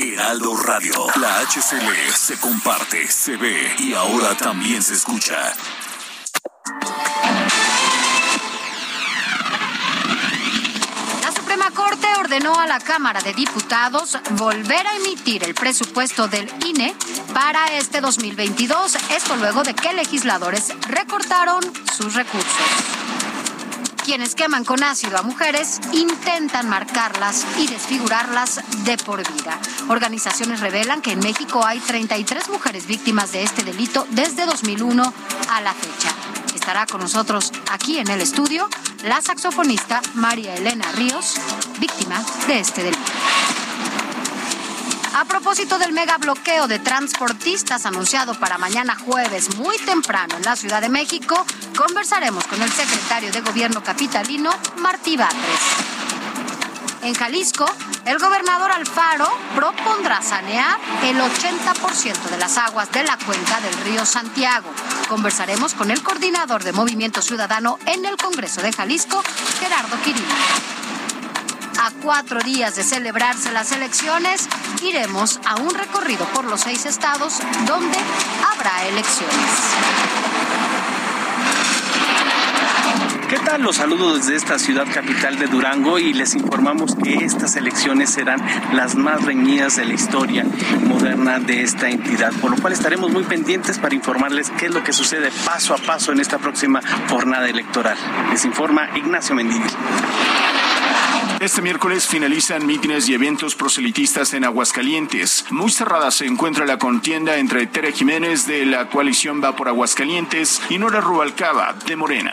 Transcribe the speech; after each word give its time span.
Heraldo 0.00 0.56
Radio. 0.56 0.92
La 1.16 1.40
HCL 1.40 2.12
se 2.14 2.38
comparte, 2.38 3.08
se 3.08 3.36
ve 3.36 3.74
y 3.80 3.94
ahora 3.94 4.36
también 4.36 4.80
se 4.80 4.94
escucha. 4.94 5.52
La 11.20 11.32
Suprema 11.32 11.72
Corte 11.72 12.06
ordenó 12.20 12.54
a 12.60 12.68
la 12.68 12.78
Cámara 12.78 13.20
de 13.22 13.34
Diputados 13.34 14.16
volver 14.32 14.86
a 14.86 14.96
emitir 14.96 15.42
el 15.42 15.54
presupuesto 15.54 16.28
del 16.28 16.48
INE 16.64 16.94
para 17.34 17.76
este 17.76 18.00
2022. 18.00 18.94
Esto 19.10 19.34
luego 19.34 19.64
de 19.64 19.74
que 19.74 19.92
legisladores 19.94 20.74
recortaron 20.88 21.60
sus 21.96 22.14
recursos. 22.14 23.07
Quienes 24.08 24.34
queman 24.34 24.64
con 24.64 24.82
ácido 24.82 25.18
a 25.18 25.22
mujeres 25.22 25.80
intentan 25.92 26.66
marcarlas 26.66 27.44
y 27.58 27.66
desfigurarlas 27.66 28.58
de 28.86 28.96
por 28.96 29.18
vida. 29.18 29.60
Organizaciones 29.90 30.60
revelan 30.60 31.02
que 31.02 31.12
en 31.12 31.18
México 31.18 31.62
hay 31.62 31.78
33 31.78 32.48
mujeres 32.48 32.86
víctimas 32.86 33.32
de 33.32 33.42
este 33.42 33.64
delito 33.64 34.06
desde 34.08 34.46
2001 34.46 35.12
a 35.50 35.60
la 35.60 35.74
fecha. 35.74 36.08
Estará 36.54 36.86
con 36.86 37.02
nosotros 37.02 37.52
aquí 37.70 37.98
en 37.98 38.08
el 38.08 38.22
estudio 38.22 38.70
la 39.04 39.20
saxofonista 39.20 40.00
María 40.14 40.54
Elena 40.54 40.90
Ríos, 40.92 41.34
víctima 41.78 42.24
de 42.46 42.60
este 42.60 42.84
delito. 42.84 43.67
A 45.18 45.24
propósito 45.24 45.80
del 45.80 45.92
mega 45.92 46.16
bloqueo 46.16 46.68
de 46.68 46.78
transportistas 46.78 47.86
anunciado 47.86 48.38
para 48.38 48.56
mañana 48.56 48.94
jueves 48.94 49.56
muy 49.56 49.76
temprano 49.78 50.36
en 50.36 50.44
la 50.44 50.54
Ciudad 50.54 50.80
de 50.80 50.88
México, 50.88 51.44
conversaremos 51.76 52.46
con 52.46 52.62
el 52.62 52.70
secretario 52.70 53.32
de 53.32 53.40
Gobierno 53.40 53.82
capitalino, 53.82 54.52
Martí 54.76 55.16
Batres. 55.16 55.60
En 57.02 57.14
Jalisco, 57.14 57.66
el 58.04 58.20
gobernador 58.20 58.70
Alfaro 58.70 59.28
propondrá 59.56 60.22
sanear 60.22 60.78
el 61.02 61.16
80% 61.16 62.30
de 62.30 62.38
las 62.38 62.56
aguas 62.56 62.92
de 62.92 63.02
la 63.02 63.18
cuenca 63.18 63.60
del 63.60 63.76
río 63.78 64.06
Santiago. 64.06 64.70
Conversaremos 65.08 65.74
con 65.74 65.90
el 65.90 66.00
coordinador 66.00 66.62
de 66.62 66.72
Movimiento 66.72 67.22
Ciudadano 67.22 67.80
en 67.86 68.04
el 68.04 68.16
Congreso 68.16 68.62
de 68.62 68.72
Jalisco, 68.72 69.20
Gerardo 69.58 70.00
Quirino. 70.04 70.77
A 71.88 71.90
cuatro 72.02 72.38
días 72.40 72.76
de 72.76 72.82
celebrarse 72.82 73.50
las 73.50 73.72
elecciones, 73.72 74.46
iremos 74.82 75.40
a 75.46 75.56
un 75.56 75.70
recorrido 75.70 76.26
por 76.34 76.44
los 76.44 76.60
seis 76.60 76.84
estados 76.84 77.38
donde 77.66 77.96
habrá 78.46 78.86
elecciones. 78.88 79.34
¿Qué 83.30 83.38
tal? 83.38 83.62
Los 83.62 83.76
saludo 83.76 84.18
desde 84.18 84.36
esta 84.36 84.58
ciudad 84.58 84.86
capital 84.92 85.38
de 85.38 85.46
Durango 85.46 85.98
y 85.98 86.12
les 86.12 86.34
informamos 86.34 86.94
que 86.94 87.24
estas 87.24 87.56
elecciones 87.56 88.10
serán 88.10 88.42
las 88.74 88.94
más 88.94 89.24
reñidas 89.24 89.76
de 89.76 89.86
la 89.86 89.94
historia 89.94 90.44
moderna 90.84 91.38
de 91.38 91.62
esta 91.62 91.88
entidad, 91.88 92.34
por 92.34 92.50
lo 92.50 92.58
cual 92.58 92.74
estaremos 92.74 93.10
muy 93.10 93.24
pendientes 93.24 93.78
para 93.78 93.94
informarles 93.94 94.50
qué 94.58 94.66
es 94.66 94.74
lo 94.74 94.84
que 94.84 94.92
sucede 94.92 95.30
paso 95.46 95.72
a 95.72 95.78
paso 95.78 96.12
en 96.12 96.20
esta 96.20 96.36
próxima 96.36 96.82
jornada 97.08 97.48
electoral. 97.48 97.96
Les 98.30 98.44
informa 98.44 98.90
Ignacio 98.94 99.34
Mendívil. 99.34 99.72
Este 101.40 101.62
miércoles 101.62 102.08
finalizan 102.08 102.66
mítines 102.66 103.08
y 103.08 103.14
eventos 103.14 103.54
proselitistas 103.54 104.34
en 104.34 104.44
Aguascalientes. 104.44 105.44
Muy 105.50 105.70
cerrada 105.70 106.10
se 106.10 106.26
encuentra 106.26 106.66
la 106.66 106.78
contienda 106.78 107.36
entre 107.36 107.68
Tere 107.68 107.92
Jiménez 107.92 108.46
de 108.48 108.66
la 108.66 108.88
coalición 108.88 109.42
Va 109.42 109.54
por 109.54 109.68
Aguascalientes 109.68 110.60
y 110.68 110.78
Nora 110.78 111.00
Rubalcaba 111.00 111.74
de 111.86 111.94
Morena. 111.94 112.32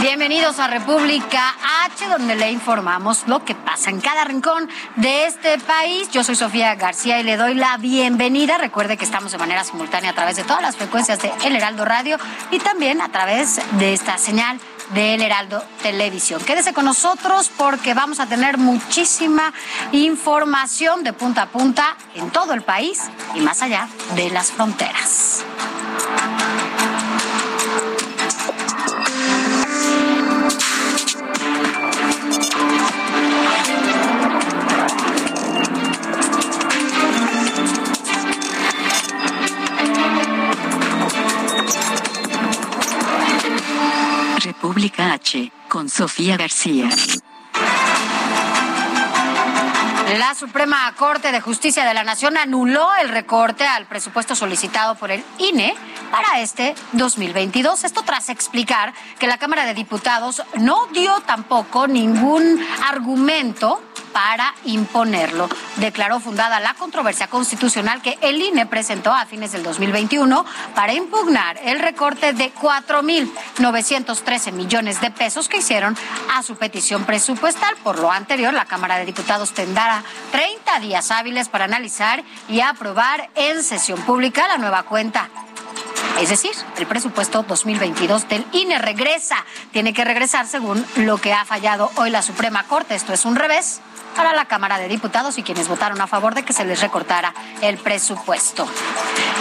Bienvenidos 0.00 0.60
a 0.60 0.68
República 0.68 1.56
H, 1.86 2.06
donde 2.06 2.36
le 2.36 2.52
informamos 2.52 3.26
lo 3.26 3.44
que 3.44 3.56
pasa 3.56 3.90
en 3.90 4.00
cada 4.00 4.22
rincón 4.24 4.68
de 4.94 5.26
este 5.26 5.58
país. 5.58 6.10
Yo 6.10 6.22
soy 6.22 6.36
Sofía 6.36 6.76
García 6.76 7.18
y 7.18 7.24
le 7.24 7.36
doy 7.36 7.54
la 7.54 7.76
bienvenida. 7.78 8.56
Recuerde 8.58 8.96
que 8.96 9.04
estamos 9.04 9.32
de 9.32 9.38
manera 9.38 9.64
simultánea 9.64 10.12
a 10.12 10.14
través 10.14 10.36
de 10.36 10.44
todas 10.44 10.62
las 10.62 10.76
frecuencias 10.76 11.20
de 11.20 11.32
El 11.44 11.56
Heraldo 11.56 11.84
Radio 11.84 12.18
y 12.52 12.60
también 12.60 13.00
a 13.00 13.08
través 13.08 13.60
de 13.78 13.94
esta 13.94 14.16
señal 14.18 14.60
de 14.90 15.14
El 15.14 15.22
Heraldo 15.22 15.62
Televisión. 15.82 16.42
Quédese 16.44 16.72
con 16.72 16.84
nosotros 16.84 17.50
porque 17.56 17.94
vamos 17.94 18.20
a 18.20 18.26
tener 18.26 18.58
muchísima 18.58 19.52
información 19.92 21.04
de 21.04 21.12
punta 21.12 21.42
a 21.42 21.46
punta 21.46 21.96
en 22.14 22.30
todo 22.30 22.52
el 22.52 22.62
país 22.62 23.00
y 23.34 23.40
más 23.40 23.62
allá 23.62 23.88
de 24.14 24.30
las 24.30 24.52
fronteras. 24.52 25.44
República 44.44 45.14
H, 45.14 45.50
con 45.70 45.88
Sofía 45.88 46.36
García. 46.36 46.90
La 50.18 50.34
Suprema 50.34 50.92
Corte 50.96 51.32
de 51.32 51.40
Justicia 51.40 51.86
de 51.86 51.94
la 51.94 52.04
Nación 52.04 52.36
anuló 52.36 52.94
el 53.00 53.08
recorte 53.08 53.66
al 53.66 53.86
presupuesto 53.86 54.36
solicitado 54.36 54.96
por 54.96 55.10
el 55.10 55.24
INE 55.38 55.74
para 56.10 56.40
este 56.40 56.74
2022. 56.92 57.84
Esto 57.84 58.02
tras 58.02 58.28
explicar 58.28 58.92
que 59.18 59.26
la 59.26 59.38
Cámara 59.38 59.64
de 59.64 59.72
Diputados 59.72 60.42
no 60.56 60.88
dio 60.92 61.20
tampoco 61.20 61.86
ningún 61.86 62.60
argumento 62.86 63.82
para 64.14 64.54
imponerlo. 64.64 65.48
Declaró 65.76 66.20
fundada 66.20 66.60
la 66.60 66.72
controversia 66.74 67.26
constitucional 67.26 68.00
que 68.00 68.16
el 68.22 68.40
INE 68.40 68.64
presentó 68.64 69.12
a 69.12 69.26
fines 69.26 69.52
del 69.52 69.64
2021 69.64 70.46
para 70.74 70.94
impugnar 70.94 71.58
el 71.64 71.80
recorte 71.80 72.32
de 72.32 72.54
4.913 72.54 74.52
millones 74.52 75.00
de 75.00 75.10
pesos 75.10 75.48
que 75.48 75.58
hicieron 75.58 75.96
a 76.32 76.42
su 76.44 76.56
petición 76.56 77.04
presupuestal. 77.04 77.74
Por 77.82 77.98
lo 77.98 78.10
anterior, 78.10 78.54
la 78.54 78.66
Cámara 78.66 78.96
de 78.98 79.04
Diputados 79.04 79.52
tendrá 79.52 80.04
30 80.30 80.78
días 80.78 81.10
hábiles 81.10 81.48
para 81.48 81.64
analizar 81.64 82.22
y 82.48 82.60
aprobar 82.60 83.30
en 83.34 83.64
sesión 83.64 84.00
pública 84.02 84.46
la 84.46 84.58
nueva 84.58 84.84
cuenta. 84.84 85.28
Es 86.20 86.28
decir, 86.28 86.52
el 86.78 86.86
presupuesto 86.86 87.42
2022 87.42 88.28
del 88.28 88.46
INE 88.52 88.78
regresa. 88.78 89.44
Tiene 89.72 89.92
que 89.92 90.04
regresar 90.04 90.46
según 90.46 90.84
lo 90.94 91.18
que 91.18 91.32
ha 91.32 91.44
fallado 91.44 91.90
hoy 91.96 92.10
la 92.10 92.22
Suprema 92.22 92.62
Corte. 92.62 92.94
Esto 92.94 93.12
es 93.12 93.24
un 93.24 93.34
revés 93.34 93.80
para 94.14 94.32
la 94.32 94.46
Cámara 94.46 94.78
de 94.78 94.88
Diputados 94.88 95.38
y 95.38 95.42
quienes 95.42 95.68
votaron 95.68 96.00
a 96.00 96.06
favor 96.06 96.34
de 96.34 96.44
que 96.44 96.52
se 96.52 96.64
les 96.64 96.80
recortara 96.80 97.34
el 97.60 97.78
presupuesto. 97.78 98.66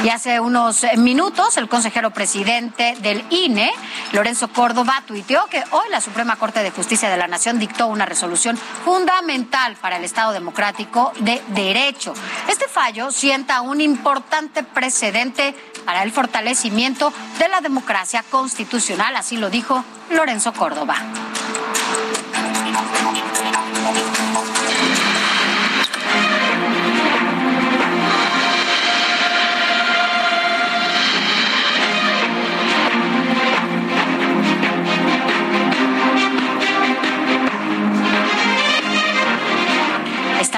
Y 0.03 0.09
hace 0.09 0.39
unos 0.39 0.85
minutos, 0.97 1.57
el 1.57 1.69
consejero 1.69 2.11
presidente 2.11 2.95
del 2.99 3.23
INE, 3.29 3.71
Lorenzo 4.11 4.49
Córdoba, 4.49 5.03
tuiteó 5.07 5.45
que 5.47 5.63
hoy 5.71 5.87
la 5.89 6.01
Suprema 6.01 6.35
Corte 6.35 6.61
de 6.63 6.71
Justicia 6.71 7.09
de 7.09 7.17
la 7.17 7.27
Nación 7.27 7.59
dictó 7.59 7.87
una 7.87 8.05
resolución 8.05 8.57
fundamental 8.57 9.75
para 9.77 9.97
el 9.97 10.03
Estado 10.03 10.33
democrático 10.33 11.13
de 11.19 11.41
derecho. 11.49 12.13
Este 12.47 12.67
fallo 12.67 13.11
sienta 13.11 13.61
un 13.61 13.81
importante 13.81 14.63
precedente 14.63 15.55
para 15.85 16.03
el 16.03 16.11
fortalecimiento 16.11 17.13
de 17.39 17.47
la 17.47 17.61
democracia 17.61 18.23
constitucional, 18.29 19.15
así 19.15 19.37
lo 19.37 19.49
dijo 19.49 19.83
Lorenzo 20.09 20.53
Córdoba. 20.53 20.95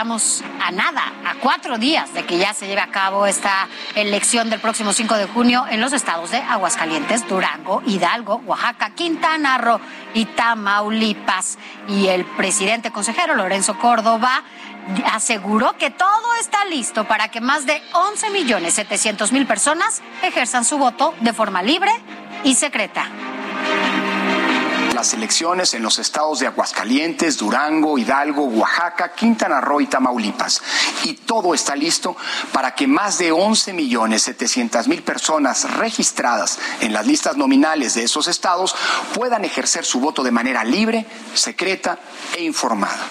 Estamos 0.06 0.44
a 0.62 0.70
nada, 0.70 1.02
a 1.26 1.34
cuatro 1.42 1.80
días 1.80 2.14
de 2.14 2.28
que 2.28 2.38
ya 2.38 2.54
se 2.54 2.68
lleve 2.68 2.82
a 2.82 2.92
cabo 2.92 3.26
esta 3.26 3.68
elección 3.96 4.52
del 4.52 4.60
próximo 4.60 4.94
5 4.94 5.16
de 5.16 5.26
junio 5.26 5.66
en 5.68 5.82
los 5.82 5.94
estados 5.94 6.30
de 6.30 6.38
Aguascalientes, 6.38 7.28
Durango, 7.28 7.82
Hidalgo, 7.88 8.36
Oaxaca, 8.46 8.92
Quintana 8.92 9.58
Roo 9.58 9.80
y 10.14 10.26
Tamaulipas. 10.26 11.58
Y 11.88 12.06
el 12.10 12.24
presidente 12.24 12.92
consejero 12.92 13.34
Lorenzo 13.34 13.80
Córdoba 13.80 14.44
aseguró 15.12 15.76
que 15.76 15.90
todo 15.90 16.36
está 16.40 16.66
listo 16.66 17.06
para 17.06 17.30
que 17.30 17.42
más 17.42 17.66
de 17.66 17.82
11 17.94 18.30
millones 18.30 18.76
700 18.76 19.32
mil 19.32 19.48
personas 19.48 20.04
ejerzan 20.22 20.66
su 20.66 20.78
voto 20.78 21.16
de 21.22 21.34
forma 21.34 21.64
libre 21.64 21.92
y 22.44 22.54
secreta 22.54 23.10
las 24.96 25.14
elecciones 25.14 25.74
en 25.74 25.84
los 25.84 26.00
estados 26.00 26.40
de 26.40 26.48
Aguascalientes, 26.48 27.38
Durango, 27.38 27.98
Hidalgo, 27.98 28.46
Oaxaca, 28.46 29.14
Quintana 29.14 29.62
Roo 29.62 29.82
y 29.82 29.88
Tamaulipas. 29.88 30.62
Y 31.04 31.14
todo 31.14 31.54
está 31.54 31.76
listo 31.76 32.16
para 32.52 32.74
que 32.74 32.88
más 32.88 33.18
de 33.18 33.32
11 33.32 33.74
millones 33.74 34.24
700 34.24 34.88
mil 34.88 35.04
personas 35.04 35.70
registradas 35.78 36.58
en 36.82 36.94
las 36.94 37.06
listas 37.06 37.38
nominales 37.38 37.94
de 37.94 38.04
esos 38.04 38.28
estados 38.28 38.76
puedan 39.14 39.46
ejercer 39.46 39.86
su 39.86 40.00
voto 40.00 40.24
de 40.24 40.32
manera 40.32 40.64
libre, 40.64 41.06
secreta 41.34 42.00
e 42.36 42.44
informada. 42.44 43.10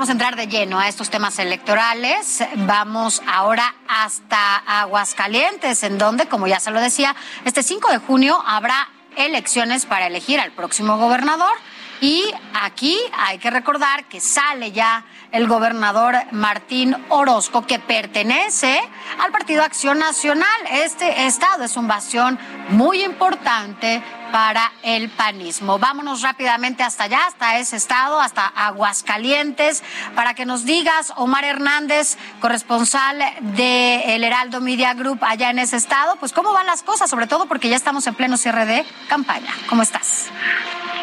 Vamos 0.00 0.08
a 0.08 0.12
entrar 0.12 0.34
de 0.34 0.46
lleno 0.46 0.78
a 0.80 0.88
estos 0.88 1.10
temas 1.10 1.38
electorales. 1.38 2.42
Vamos 2.56 3.20
ahora 3.26 3.74
hasta 3.86 4.56
Aguascalientes, 4.80 5.82
en 5.82 5.98
donde, 5.98 6.24
como 6.24 6.46
ya 6.46 6.58
se 6.58 6.70
lo 6.70 6.80
decía, 6.80 7.14
este 7.44 7.62
5 7.62 7.90
de 7.90 7.98
junio 7.98 8.42
habrá 8.46 8.88
elecciones 9.16 9.84
para 9.84 10.06
elegir 10.06 10.40
al 10.40 10.52
próximo 10.52 10.96
gobernador. 10.96 11.52
Y 12.00 12.32
aquí 12.62 12.98
hay 13.12 13.36
que 13.36 13.50
recordar 13.50 14.06
que 14.06 14.22
sale 14.22 14.72
ya 14.72 15.04
el 15.32 15.46
gobernador 15.46 16.16
Martín 16.30 16.96
Orozco, 17.10 17.66
que 17.66 17.78
pertenece 17.78 18.80
al 19.18 19.30
Partido 19.32 19.62
Acción 19.62 19.98
Nacional. 19.98 20.48
Este 20.72 21.26
estado 21.26 21.64
es 21.64 21.76
un 21.76 21.88
bastión 21.88 22.38
muy 22.70 23.04
importante 23.04 24.02
para 24.32 24.72
el 24.82 25.10
panismo. 25.10 25.78
Vámonos 25.78 26.22
rápidamente 26.22 26.82
hasta 26.82 27.04
allá, 27.04 27.26
hasta 27.26 27.58
ese 27.58 27.76
estado, 27.76 28.20
hasta 28.20 28.46
Aguascalientes, 28.46 29.82
para 30.14 30.34
que 30.34 30.46
nos 30.46 30.64
digas, 30.64 31.12
Omar 31.16 31.44
Hernández, 31.44 32.16
corresponsal 32.40 33.18
de 33.40 34.14
El 34.14 34.24
Heraldo 34.24 34.60
Media 34.60 34.94
Group 34.94 35.18
allá 35.22 35.50
en 35.50 35.58
ese 35.58 35.76
estado, 35.76 36.16
pues 36.16 36.32
cómo 36.32 36.52
van 36.52 36.66
las 36.66 36.82
cosas, 36.82 37.10
sobre 37.10 37.26
todo 37.26 37.46
porque 37.46 37.68
ya 37.68 37.76
estamos 37.76 38.06
en 38.06 38.14
pleno 38.14 38.36
cierre 38.36 38.66
de 38.66 38.84
campaña. 39.08 39.52
¿Cómo 39.68 39.82
estás? 39.82 40.30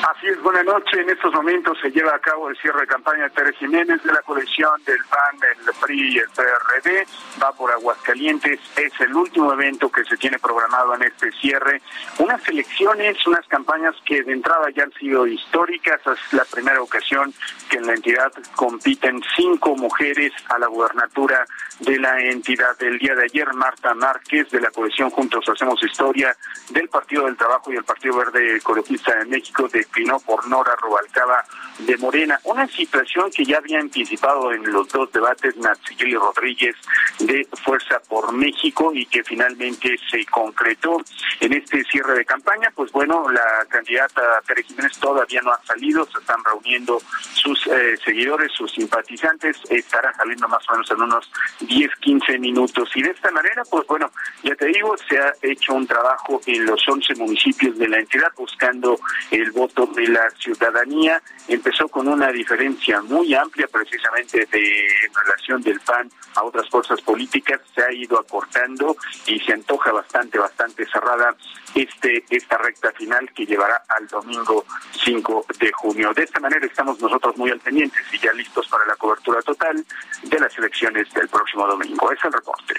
Así 0.04 0.28
es, 0.28 0.42
buena 0.42 0.64
noche. 0.64 1.02
En 1.02 1.10
estos 1.10 1.34
momentos 1.34 1.78
se 1.82 1.90
lleva 1.90 2.16
a 2.16 2.20
cabo 2.20 2.50
el 2.50 2.58
cierre 2.58 2.82
de 2.82 2.88
campaña 2.88 3.24
de 3.24 3.30
Tere 3.32 3.54
Jiménez 3.54 4.02
de 4.04 4.14
la 4.14 4.22
colección 4.22 4.72
del 4.86 5.00
PAN, 5.10 5.40
del 5.40 5.74
PRI 5.82 6.14
y 6.14 6.18
el 6.20 6.30
PRD. 6.30 7.08
Va 7.44 7.52
por 7.52 7.72
Aguascalientes. 7.72 8.60
Es 8.76 8.94
el 9.02 9.14
último 9.16 9.52
evento 9.54 9.92
que 9.92 10.04
se 10.06 10.16
tiene 10.18 10.38
programado 10.40 10.96
en 10.96 11.04
este 11.04 11.32
cierre. 11.34 11.82
Unas 12.20 12.48
elecciones, 12.48 13.17
unas 13.26 13.46
campañas 13.48 13.96
que 14.06 14.24
de 14.24 14.34
entrada 14.34 14.70
ya 14.76 14.84
han 14.84 14.94
sido 14.94 15.26
históricas. 15.26 16.02
Es 16.06 16.34
la 16.34 16.46
primera 16.46 16.82
ocasión 16.82 17.34
que 17.70 17.78
en 17.78 17.88
la 17.88 17.94
entidad 17.94 18.32
compiten 18.56 19.22
cinco 19.36 19.76
mujeres 19.76 20.32
a 20.50 20.60
la 20.60 20.68
gubernatura 20.68 21.46
de 21.80 22.00
la 22.00 22.20
entidad. 22.22 22.82
El 22.82 23.00
día 23.00 23.16
de 23.16 23.26
ayer, 23.26 23.54
Marta 23.54 23.94
Márquez 23.94 24.50
de 24.50 24.62
la 24.62 24.72
colección 24.72 25.10
Juntos 25.10 25.48
Hacemos 25.48 25.82
Historia 25.84 26.36
del 26.70 26.90
Partido 26.90 27.26
del 27.26 27.38
Trabajo 27.38 27.72
y 27.72 27.76
el 27.76 27.84
Partido 27.84 28.18
Verde 28.18 28.58
Ecologista 28.58 29.16
de 29.16 29.26
México 29.26 29.68
de 29.68 29.86
por 30.26 30.48
Nora 30.48 30.76
Rubalcaba 30.76 31.44
de 31.80 31.98
Morena. 31.98 32.40
Una 32.44 32.68
situación 32.68 33.32
que 33.32 33.44
ya 33.46 33.58
había 33.58 33.80
anticipado 33.80 34.52
en 34.52 34.72
los 34.72 34.88
dos 34.90 35.12
debates 35.12 35.56
y 36.00 36.16
Rodríguez 36.16 36.76
de 37.20 37.48
Fuerza 37.64 38.00
por 38.08 38.32
México 38.32 38.92
y 38.94 39.06
que 39.06 39.24
finalmente 39.24 39.98
se 40.10 40.26
concretó 40.26 40.98
en 41.40 41.54
este 41.54 41.84
cierre 41.86 42.16
de 42.16 42.26
campaña. 42.26 42.72
Pues 42.76 42.92
bueno, 42.92 43.07
la 43.08 43.66
candidata 43.70 44.42
Tere 44.46 44.64
Jiménez 44.64 44.98
todavía 45.00 45.42
no 45.42 45.52
ha 45.52 45.62
salido, 45.66 46.06
se 46.06 46.20
están 46.20 46.44
reuniendo 46.44 47.00
sus 47.34 47.68
eh, 47.68 47.98
seguidores, 48.04 48.52
sus 48.52 48.72
simpatizantes, 48.72 49.58
estará 49.70 50.14
saliendo 50.14 50.48
más 50.48 50.68
o 50.70 50.74
menos 50.74 50.92
en 50.92 51.02
unos 51.02 51.32
10, 51.62 51.96
15 52.02 52.40
minutos. 52.40 52.90
Y 52.96 53.02
de 53.02 53.12
esta 53.12 53.32
manera, 53.32 53.64
pues 53.70 53.88
bueno, 53.88 54.12
ya 54.44 54.56
te 54.56 54.66
digo, 54.68 54.96
se 55.10 55.18
ha 55.18 55.34
hecho 55.42 55.74
un 55.74 55.88
trabajo 55.88 56.42
en 56.46 56.66
los 56.66 56.88
11 56.88 57.16
municipios 57.16 57.78
de 57.78 57.88
la 57.88 58.00
entidad 58.00 58.32
buscando 58.36 59.00
el 59.32 59.52
voto 59.52 59.86
de 59.88 60.08
la 60.08 60.30
ciudadanía 60.32 61.22
empezó 61.48 61.88
con 61.88 62.08
una 62.08 62.32
diferencia 62.32 63.02
muy 63.02 63.34
amplia 63.34 63.68
precisamente 63.68 64.46
de 64.46 64.88
relación 65.14 65.62
del 65.62 65.80
PAN 65.80 66.10
a 66.36 66.44
otras 66.44 66.70
fuerzas 66.70 67.02
políticas, 67.02 67.62
se 67.74 67.82
ha 67.82 67.92
ido 67.92 68.20
acortando 68.20 68.96
y 69.26 69.40
se 69.40 69.54
antoja 69.54 69.92
bastante, 69.92 70.38
bastante 70.38 70.86
cerrada 70.86 71.36
este 71.76 72.24
esta 72.30 72.58
recta 72.58 72.92
final 72.98 73.32
que 73.34 73.46
llevará 73.46 73.84
al 73.88 74.08
domingo 74.08 74.66
5 75.04 75.46
de 75.60 75.72
junio. 75.72 76.14
De 76.14 76.24
esta 76.24 76.40
manera 76.40 76.66
estamos 76.66 77.00
nosotros 77.00 77.38
muy 77.38 77.52
al 77.52 77.62
y 77.68 78.20
ya 78.20 78.34
listos 78.34 78.68
para 78.68 78.86
la 78.86 78.96
cobertura 78.96 79.42
total 79.42 79.86
de 80.24 80.40
las 80.40 80.58
elecciones 80.58 81.12
del 81.14 81.28
próximo 81.28 81.68
domingo. 81.68 82.12
Es 82.12 82.24
el 82.24 82.34
reporte. 82.34 82.76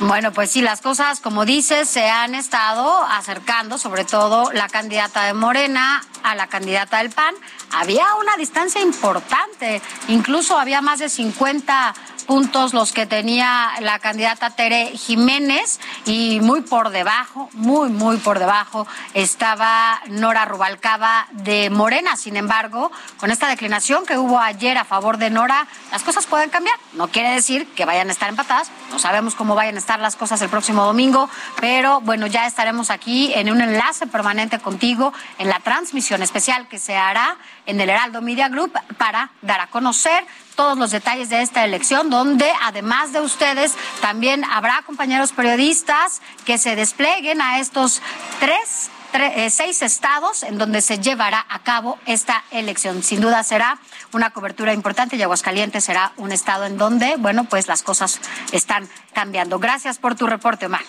Bueno, 0.00 0.32
pues 0.32 0.50
sí, 0.50 0.60
las 0.60 0.80
cosas, 0.80 1.20
como 1.20 1.44
dices, 1.44 1.88
se 1.88 2.08
han 2.08 2.34
estado 2.34 3.04
acercando, 3.04 3.78
sobre 3.78 4.04
todo 4.04 4.50
la 4.52 4.68
candidata 4.68 5.24
de 5.24 5.34
Morena 5.34 6.02
a 6.24 6.34
la 6.34 6.48
candidata 6.48 6.98
del 6.98 7.10
PAN. 7.10 7.34
Había 7.72 8.14
una 8.16 8.36
distancia 8.36 8.80
importante, 8.80 9.80
incluso 10.08 10.58
había 10.58 10.80
más 10.80 10.98
de 10.98 11.08
50 11.08 11.94
puntos 12.24 12.74
los 12.74 12.92
que 12.92 13.06
tenía 13.06 13.72
la 13.80 13.98
candidata 13.98 14.50
Tere 14.50 14.86
Jiménez 14.96 15.80
y 16.06 16.40
muy 16.40 16.62
por 16.62 16.90
debajo, 16.90 17.48
muy, 17.52 17.90
muy 17.90 18.16
por 18.16 18.38
debajo 18.38 18.86
estaba 19.14 20.00
Nora 20.08 20.44
Rubalcaba 20.44 21.26
de 21.32 21.70
Morena. 21.70 22.16
Sin 22.16 22.36
embargo, 22.36 22.90
con 23.18 23.30
esta 23.30 23.48
declinación 23.48 24.06
que 24.06 24.18
hubo 24.18 24.38
ayer 24.38 24.78
a 24.78 24.84
favor 24.84 25.18
de 25.18 25.30
Nora, 25.30 25.66
las 25.92 26.02
cosas 26.02 26.26
pueden 26.26 26.50
cambiar. 26.50 26.76
No 26.94 27.08
quiere 27.08 27.30
decir 27.30 27.68
que 27.74 27.84
vayan 27.84 28.08
a 28.08 28.12
estar 28.12 28.28
empatadas, 28.28 28.70
no 28.90 28.98
sabemos 28.98 29.34
cómo 29.34 29.54
vayan 29.54 29.76
a 29.76 29.78
estar 29.78 30.00
las 30.00 30.16
cosas 30.16 30.40
el 30.42 30.48
próximo 30.48 30.84
domingo, 30.84 31.28
pero 31.60 32.00
bueno, 32.00 32.26
ya 32.26 32.46
estaremos 32.46 32.90
aquí 32.90 33.32
en 33.34 33.50
un 33.50 33.60
enlace 33.60 34.06
permanente 34.06 34.58
contigo 34.58 35.12
en 35.38 35.48
la 35.48 35.60
transmisión 35.60 36.22
especial 36.22 36.68
que 36.68 36.78
se 36.78 36.96
hará 36.96 37.36
en 37.66 37.80
el 37.80 37.90
Heraldo 37.90 38.22
Media 38.22 38.48
Group 38.48 38.72
para 38.98 39.30
dar 39.42 39.60
a 39.60 39.66
conocer 39.68 40.24
todos 40.54 40.78
los 40.78 40.90
detalles 40.90 41.28
de 41.28 41.42
esta 41.42 41.64
elección, 41.64 42.10
donde 42.10 42.50
además 42.62 43.12
de 43.12 43.20
ustedes 43.20 43.74
también 44.00 44.44
habrá 44.44 44.82
compañeros 44.82 45.32
periodistas 45.32 46.20
que 46.44 46.58
se 46.58 46.76
desplieguen 46.76 47.40
a 47.40 47.58
estos 47.60 48.00
tres 48.40 48.90
eh, 49.16 49.48
seis 49.48 49.80
estados 49.82 50.42
en 50.42 50.58
donde 50.58 50.80
se 50.80 50.98
llevará 50.98 51.46
a 51.48 51.60
cabo 51.60 51.98
esta 52.04 52.42
elección. 52.50 53.02
Sin 53.04 53.20
duda 53.20 53.44
será 53.44 53.78
una 54.12 54.30
cobertura 54.30 54.72
importante 54.72 55.14
y 55.14 55.22
Aguascalientes 55.22 55.84
será 55.84 56.12
un 56.16 56.32
estado 56.32 56.64
en 56.64 56.76
donde, 56.78 57.14
bueno, 57.18 57.44
pues 57.44 57.68
las 57.68 57.84
cosas 57.84 58.20
están 58.50 58.88
cambiando. 59.12 59.60
Gracias 59.60 59.98
por 59.98 60.16
tu 60.16 60.26
reporte, 60.26 60.66
Omar. 60.66 60.82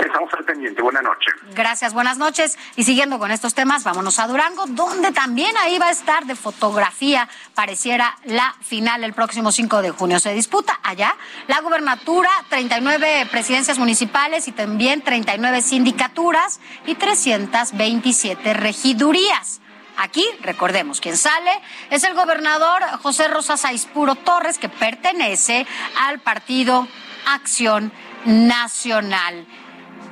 Estamos 0.00 0.32
al 0.34 0.44
pendiente. 0.44 0.82
Buenas 0.82 1.02
noches. 1.02 1.32
Gracias, 1.54 1.94
buenas 1.94 2.18
noches. 2.18 2.58
Y 2.74 2.84
siguiendo 2.84 3.18
con 3.18 3.30
estos 3.30 3.54
temas, 3.54 3.84
vámonos 3.84 4.18
a 4.18 4.26
Durango, 4.26 4.64
donde 4.66 5.12
también 5.12 5.56
ahí 5.58 5.78
va 5.78 5.86
a 5.86 5.90
estar 5.90 6.24
de 6.24 6.34
fotografía, 6.34 7.28
pareciera 7.54 8.16
la 8.24 8.54
final 8.60 9.04
el 9.04 9.12
próximo 9.12 9.52
5 9.52 9.82
de 9.82 9.90
junio. 9.90 10.18
Se 10.18 10.34
disputa 10.34 10.80
allá 10.82 11.14
la 11.46 11.60
gubernatura, 11.60 12.30
39 12.48 13.28
presidencias 13.30 13.78
municipales 13.78 14.48
y 14.48 14.52
también 14.52 15.02
39 15.02 15.62
sindicaturas 15.62 16.60
y 16.86 16.96
327 16.96 18.54
regidurías. 18.54 19.60
Aquí, 19.96 20.26
recordemos, 20.42 21.00
quien 21.00 21.16
sale 21.16 21.52
es 21.90 22.02
el 22.02 22.14
gobernador 22.14 22.82
José 23.00 23.28
Rosa 23.28 23.54
Puro 23.92 24.16
Torres, 24.16 24.58
que 24.58 24.68
pertenece 24.68 25.66
al 25.96 26.18
partido 26.18 26.88
Acción 27.26 27.92
Nacional. 28.24 29.46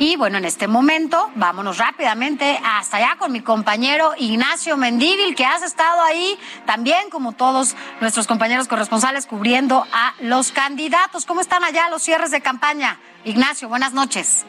Y 0.04 0.16
bueno, 0.16 0.36
en 0.36 0.44
este 0.44 0.66
momento, 0.66 1.30
vámonos 1.36 1.78
rápidamente 1.78 2.60
hasta 2.64 2.96
allá 2.96 3.14
con 3.20 3.30
mi 3.30 3.40
compañero 3.40 4.14
Ignacio 4.18 4.76
Mendívil, 4.76 5.36
que 5.36 5.44
has 5.44 5.62
estado 5.62 6.02
ahí 6.02 6.36
también, 6.66 7.08
como 7.08 7.34
todos 7.34 7.76
nuestros 8.00 8.26
compañeros 8.26 8.66
corresponsales, 8.66 9.26
cubriendo 9.26 9.86
a 9.92 10.14
los 10.18 10.50
candidatos. 10.50 11.24
¿Cómo 11.24 11.40
están 11.40 11.62
allá 11.62 11.88
los 11.88 12.02
cierres 12.02 12.32
de 12.32 12.40
campaña? 12.40 12.98
Ignacio, 13.22 13.68
buenas 13.68 13.92
noches. 13.92 14.44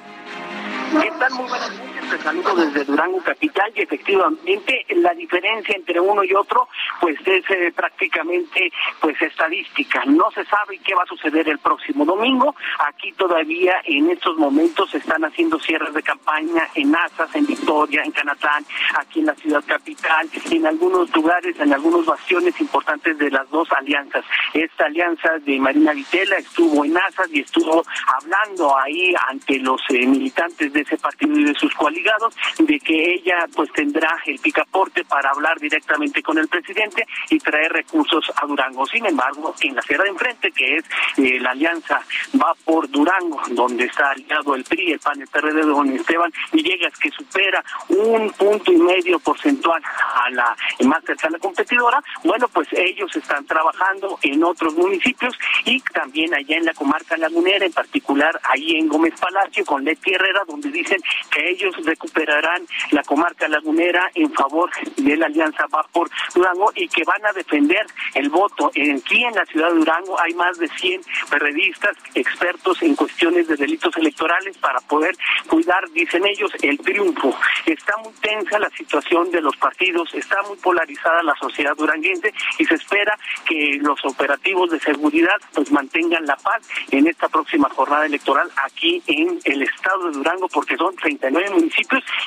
Muy 0.92 1.08
buenas 1.12 1.70
noches. 1.70 1.93
Te 2.10 2.56
desde 2.56 2.86
Durango 2.86 3.22
Capital 3.22 3.72
y 3.76 3.82
efectivamente 3.82 4.86
la 4.96 5.14
diferencia 5.14 5.76
entre 5.76 6.00
uno 6.00 6.24
y 6.24 6.34
otro 6.34 6.68
pues 7.00 7.18
es 7.26 7.44
eh, 7.50 7.72
prácticamente 7.76 8.72
pues 9.00 9.22
estadística. 9.22 10.04
No 10.06 10.32
se 10.32 10.44
sabe 10.46 10.80
qué 10.84 10.96
va 10.96 11.04
a 11.04 11.08
suceder 11.08 11.50
el 11.50 11.60
próximo 11.60 12.06
domingo. 12.06 12.56
Aquí 12.88 13.12
todavía 13.14 13.76
en 13.86 14.10
estos 14.10 14.38
momentos 14.38 14.92
se 14.92 14.98
están 14.98 15.24
haciendo 15.26 15.60
cierres 15.60 15.94
de 15.94 16.04
campaña 16.04 16.68
en 16.76 16.96
Azas, 16.96 17.34
en 17.36 17.46
Victoria, 17.46 18.04
en 18.04 18.12
Canatán, 18.12 18.66
aquí 18.98 19.20
en 19.20 19.28
la 19.28 19.36
ciudad 19.36 19.64
capital, 19.66 20.30
en 20.52 20.66
algunos 20.66 21.14
lugares, 21.16 21.60
en 21.60 21.74
algunos 21.74 22.06
bastiones 22.06 22.60
importantes 22.60 23.18
de 23.18 23.32
las 23.32 23.50
dos 23.50 23.68
alianzas. 23.72 24.24
Esta 24.54 24.86
alianza 24.86 25.40
de 25.40 25.60
Marina 25.60 25.94
Vitela 25.94 26.38
estuvo 26.38 26.86
en 26.86 26.98
Azas 26.98 27.30
y 27.32 27.42
estuvo 27.42 27.84
hablando 28.08 28.78
ahí 28.78 29.14
ante 29.28 29.60
los 29.60 29.82
eh, 29.90 30.06
militantes 30.06 30.72
de 30.72 30.82
ese 30.82 30.98
partido 30.98 31.38
y 31.38 31.46
de 31.46 31.54
sus 31.56 31.74
coaligados 31.94 32.36
de 32.60 32.80
que 32.80 33.14
ella 33.14 33.46
pues 33.56 33.72
tendrá 33.74 34.18
el 34.26 34.40
picaporte 34.40 35.04
para 35.06 35.30
hablar 35.30 35.60
directamente 35.60 36.22
con 36.24 36.38
el 36.38 36.48
presidente 36.48 37.06
y 37.30 37.38
traer 37.40 37.72
recursos 37.72 38.32
a 38.36 38.46
Durango. 38.46 38.86
Sin 38.88 39.06
embargo, 39.06 39.54
en 39.62 39.76
la 39.76 39.82
sierra 39.82 40.04
de 40.04 40.10
enfrente, 40.10 40.52
que 40.52 40.78
es 40.78 40.86
eh, 41.18 41.40
la 41.40 41.52
alianza 41.52 42.02
va 42.42 42.54
por 42.66 42.90
Durango, 42.90 43.42
donde 43.52 43.86
está 43.86 44.12
aliado 44.12 44.56
el 44.56 44.64
PRI, 44.64 44.94
el 44.94 45.00
PAN, 45.00 45.24
PRD 45.32 45.54
de 45.54 45.62
don 45.62 45.90
Esteban 45.92 46.32
Villegas, 46.52 46.98
que 46.98 47.10
supera 47.12 47.64
un 47.90 48.32
punto 48.32 48.72
y 48.72 48.78
medio 48.78 49.20
porcentual 49.20 49.82
a 50.16 50.30
la 50.32 50.56
más 50.86 51.04
cercana 51.06 51.38
competidora, 51.40 52.02
bueno, 52.24 52.48
pues 52.48 52.68
ellos 52.74 53.16
están 53.16 53.46
trabajando 53.46 54.18
en 54.22 54.44
otros 54.44 54.74
municipios 54.74 55.38
y 55.66 55.80
también 55.82 56.34
allá 56.34 56.58
en 56.58 56.66
la 56.66 56.74
comarca 56.74 57.18
lagunera, 57.18 57.66
en 57.66 57.74
particular 57.74 58.40
ahí 58.44 58.78
en 58.78 58.88
Gómez 58.88 59.14
Palacio 59.20 59.66
con 59.66 59.84
Leti 59.84 60.14
Herrera, 60.14 60.44
donde 60.48 60.70
dicen 60.70 61.02
que 61.30 61.50
ellos 61.50 61.83
recuperarán 61.84 62.66
la 62.92 63.04
comarca 63.04 63.48
lagunera 63.48 64.10
en 64.16 64.32
favor 64.34 64.70
de 64.98 65.18
la 65.18 65.28
alianza 65.28 65.66
Va 65.74 65.84
por 65.92 66.10
Durango 66.34 66.72
y 66.76 66.88
que 66.88 67.04
van 67.04 67.26
a 67.26 67.34
defender 67.34 67.86
el 68.14 68.30
voto. 68.30 68.68
Aquí 68.68 69.24
en 69.24 69.36
la 69.36 69.46
ciudad 69.46 69.70
de 69.70 69.76
Durango 69.76 70.20
hay 70.20 70.34
más 70.34 70.58
de 70.58 70.68
100 70.68 71.02
periodistas 71.30 71.96
expertos 72.16 72.82
en 72.82 72.96
cuestiones 72.96 73.48
de 73.48 73.56
delitos 73.56 73.96
electorales 73.98 74.58
para 74.58 74.80
poder 74.82 75.16
cuidar, 75.48 75.90
dicen 75.92 76.26
ellos, 76.26 76.52
el 76.62 76.78
triunfo. 76.80 77.36
Está 77.66 77.96
muy 77.98 78.14
tensa 78.22 78.60
la 78.60 78.70
situación 78.70 79.32
de 79.32 79.42
los 79.42 79.56
partidos, 79.58 80.14
está 80.14 80.42
muy 80.44 80.58
polarizada 80.58 81.24
la 81.24 81.36
sociedad 81.36 81.76
duranguense 81.76 82.34
y 82.60 82.66
se 82.66 82.76
espera 82.76 83.18
que 83.46 83.80
los 83.82 84.04
operativos 84.06 84.70
de 84.70 84.80
seguridad 84.80 85.36
pues 85.54 85.72
mantengan 85.72 86.26
la 86.26 86.36
paz 86.36 86.68
en 86.92 87.08
esta 87.08 87.28
próxima 87.30 87.70
jornada 87.70 88.06
electoral 88.06 88.50
aquí 88.64 89.02
en 89.08 89.40
el 89.44 89.64
estado 89.64 90.10
de 90.10 90.18
Durango 90.18 90.48
porque 90.48 90.78
son 90.78 90.96
39 90.96 91.50
municipios 91.52 91.73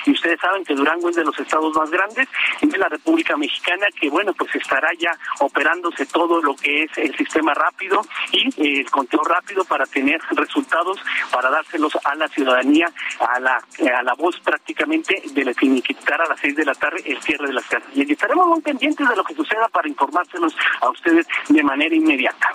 y 0.07 0.11
ustedes 0.13 0.41
saben 0.41 0.65
que 0.65 0.75
Durango 0.75 1.09
es 1.09 1.17
de 1.17 1.25
los 1.25 1.39
estados 1.39 1.75
más 1.77 1.91
grandes 1.91 2.29
de 2.61 2.79
la 2.79 2.89
República 2.89 3.37
Mexicana 3.37 3.87
que 3.99 4.09
bueno 4.09 4.33
pues 4.35 4.55
estará 4.55 4.89
ya 4.99 5.13
operándose 5.41 6.07
todo 6.07 6.41
lo 6.43 6.55
que 6.57 6.85
es 6.85 6.91
el 6.97 7.17
sistema 7.17 7.55
rápido 7.55 8.01
y 8.33 8.49
eh, 8.49 8.81
el 8.81 8.91
conteo 8.91 9.23
rápido 9.23 9.65
para 9.65 9.87
tener 9.87 10.21
resultados 10.31 10.99
para 11.31 11.51
dárselos 11.51 11.97
a 12.05 12.15
la 12.15 12.29
ciudadanía 12.29 12.87
a 13.21 13.41
la 13.41 13.57
a 13.57 14.03
la 14.03 14.15
voz 14.15 14.39
prácticamente 14.41 15.23
de 15.33 15.45
la 15.45 15.55
finiquitar 15.55 16.21
a 16.21 16.29
las 16.29 16.41
seis 16.41 16.57
de 16.57 16.65
la 16.65 16.75
tarde 16.75 17.03
el 17.05 17.21
cierre 17.23 17.47
de 17.49 17.55
las 17.55 17.65
casas 17.67 17.89
y 17.95 18.11
estaremos 18.11 18.47
muy 18.47 18.61
pendientes 18.61 19.09
de 19.09 19.17
lo 19.17 19.25
que 19.25 19.35
suceda 19.35 19.69
para 19.69 19.89
informárselos 19.89 20.55
a 20.81 20.91
ustedes 20.91 21.27
de 21.49 21.63
manera 21.63 21.95
inmediata. 21.95 22.53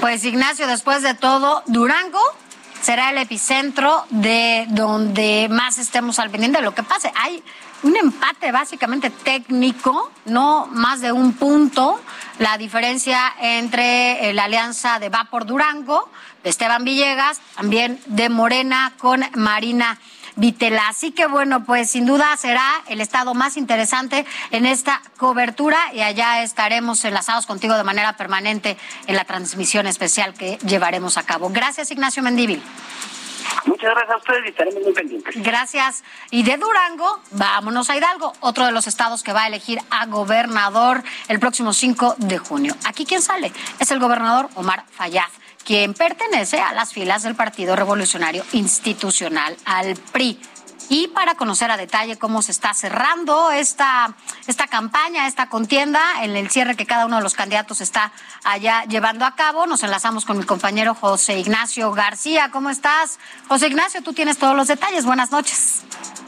Pues 0.00 0.24
Ignacio, 0.24 0.66
después 0.66 1.02
de 1.02 1.14
todo, 1.14 1.62
Durango 1.66 2.20
será 2.84 3.08
el 3.08 3.16
epicentro 3.16 4.04
de 4.10 4.66
donde 4.68 5.48
más 5.50 5.78
estemos 5.78 6.18
al 6.18 6.28
pendiente 6.28 6.58
de 6.58 6.64
lo 6.64 6.74
que 6.74 6.82
pase. 6.82 7.10
Hay 7.14 7.42
un 7.82 7.96
empate 7.96 8.52
básicamente 8.52 9.08
técnico, 9.08 10.12
no 10.26 10.66
más 10.66 11.00
de 11.00 11.10
un 11.10 11.32
punto, 11.32 11.98
la 12.38 12.58
diferencia 12.58 13.34
entre 13.40 14.28
eh, 14.28 14.34
la 14.34 14.44
alianza 14.44 14.98
de 14.98 15.08
Va 15.08 15.28
por 15.30 15.46
Durango, 15.46 16.10
de 16.42 16.50
Esteban 16.50 16.84
Villegas, 16.84 17.40
también 17.56 17.98
de 18.04 18.28
Morena 18.28 18.92
con 18.98 19.24
Marina 19.34 19.98
Vitela. 20.36 20.88
Así 20.88 21.12
que 21.12 21.26
bueno, 21.26 21.64
pues 21.64 21.90
sin 21.90 22.06
duda 22.06 22.36
será 22.36 22.82
el 22.88 23.00
estado 23.00 23.34
más 23.34 23.56
interesante 23.56 24.26
en 24.50 24.66
esta 24.66 25.00
cobertura 25.16 25.78
y 25.92 26.00
allá 26.00 26.42
estaremos 26.42 27.04
enlazados 27.04 27.46
contigo 27.46 27.74
de 27.76 27.84
manera 27.84 28.16
permanente 28.16 28.76
en 29.06 29.16
la 29.16 29.24
transmisión 29.24 29.86
especial 29.86 30.34
que 30.34 30.58
llevaremos 30.58 31.18
a 31.18 31.24
cabo. 31.24 31.50
Gracias, 31.50 31.90
Ignacio 31.90 32.22
Mendívil. 32.22 32.62
Muchas 33.66 33.90
gracias 33.90 34.10
a 34.10 34.16
ustedes 34.16 34.44
y 34.46 34.48
estaremos 34.48 34.82
muy 34.82 34.92
pendientes. 34.92 35.34
Gracias. 35.36 36.04
Y 36.30 36.42
de 36.42 36.56
Durango, 36.56 37.20
vámonos 37.30 37.88
a 37.88 37.96
Hidalgo, 37.96 38.32
otro 38.40 38.66
de 38.66 38.72
los 38.72 38.86
estados 38.86 39.22
que 39.22 39.32
va 39.32 39.44
a 39.44 39.46
elegir 39.46 39.80
a 39.90 40.06
gobernador 40.06 41.02
el 41.28 41.40
próximo 41.40 41.72
5 41.72 42.16
de 42.18 42.38
junio. 42.38 42.74
Aquí 42.84 43.06
quién 43.06 43.22
sale 43.22 43.52
es 43.78 43.90
el 43.90 44.00
gobernador 44.00 44.48
Omar 44.54 44.84
Fayad 44.90 45.28
quien 45.64 45.94
pertenece 45.94 46.60
a 46.60 46.72
las 46.72 46.92
filas 46.92 47.22
del 47.22 47.34
Partido 47.34 47.74
Revolucionario 47.74 48.44
Institucional, 48.52 49.56
al 49.64 49.96
PRI. 50.12 50.38
Y 50.88 51.08
para 51.08 51.34
conocer 51.34 51.70
a 51.70 51.76
detalle 51.76 52.16
cómo 52.18 52.42
se 52.42 52.52
está 52.52 52.74
cerrando 52.74 53.50
esta, 53.50 54.14
esta 54.46 54.66
campaña, 54.66 55.26
esta 55.26 55.48
contienda, 55.48 56.00
en 56.22 56.36
el 56.36 56.50
cierre 56.50 56.76
que 56.76 56.86
cada 56.86 57.06
uno 57.06 57.16
de 57.16 57.22
los 57.22 57.34
candidatos 57.34 57.80
está 57.80 58.12
allá 58.44 58.84
llevando 58.84 59.24
a 59.24 59.34
cabo, 59.34 59.66
nos 59.66 59.82
enlazamos 59.82 60.24
con 60.24 60.38
mi 60.38 60.44
compañero 60.44 60.94
José 60.94 61.38
Ignacio 61.38 61.90
García. 61.92 62.50
¿Cómo 62.52 62.70
estás? 62.70 63.18
José 63.48 63.68
Ignacio, 63.68 64.02
tú 64.02 64.12
tienes 64.12 64.38
todos 64.38 64.54
los 64.54 64.68
detalles. 64.68 65.06
Buenas 65.06 65.30
noches. 65.30 65.84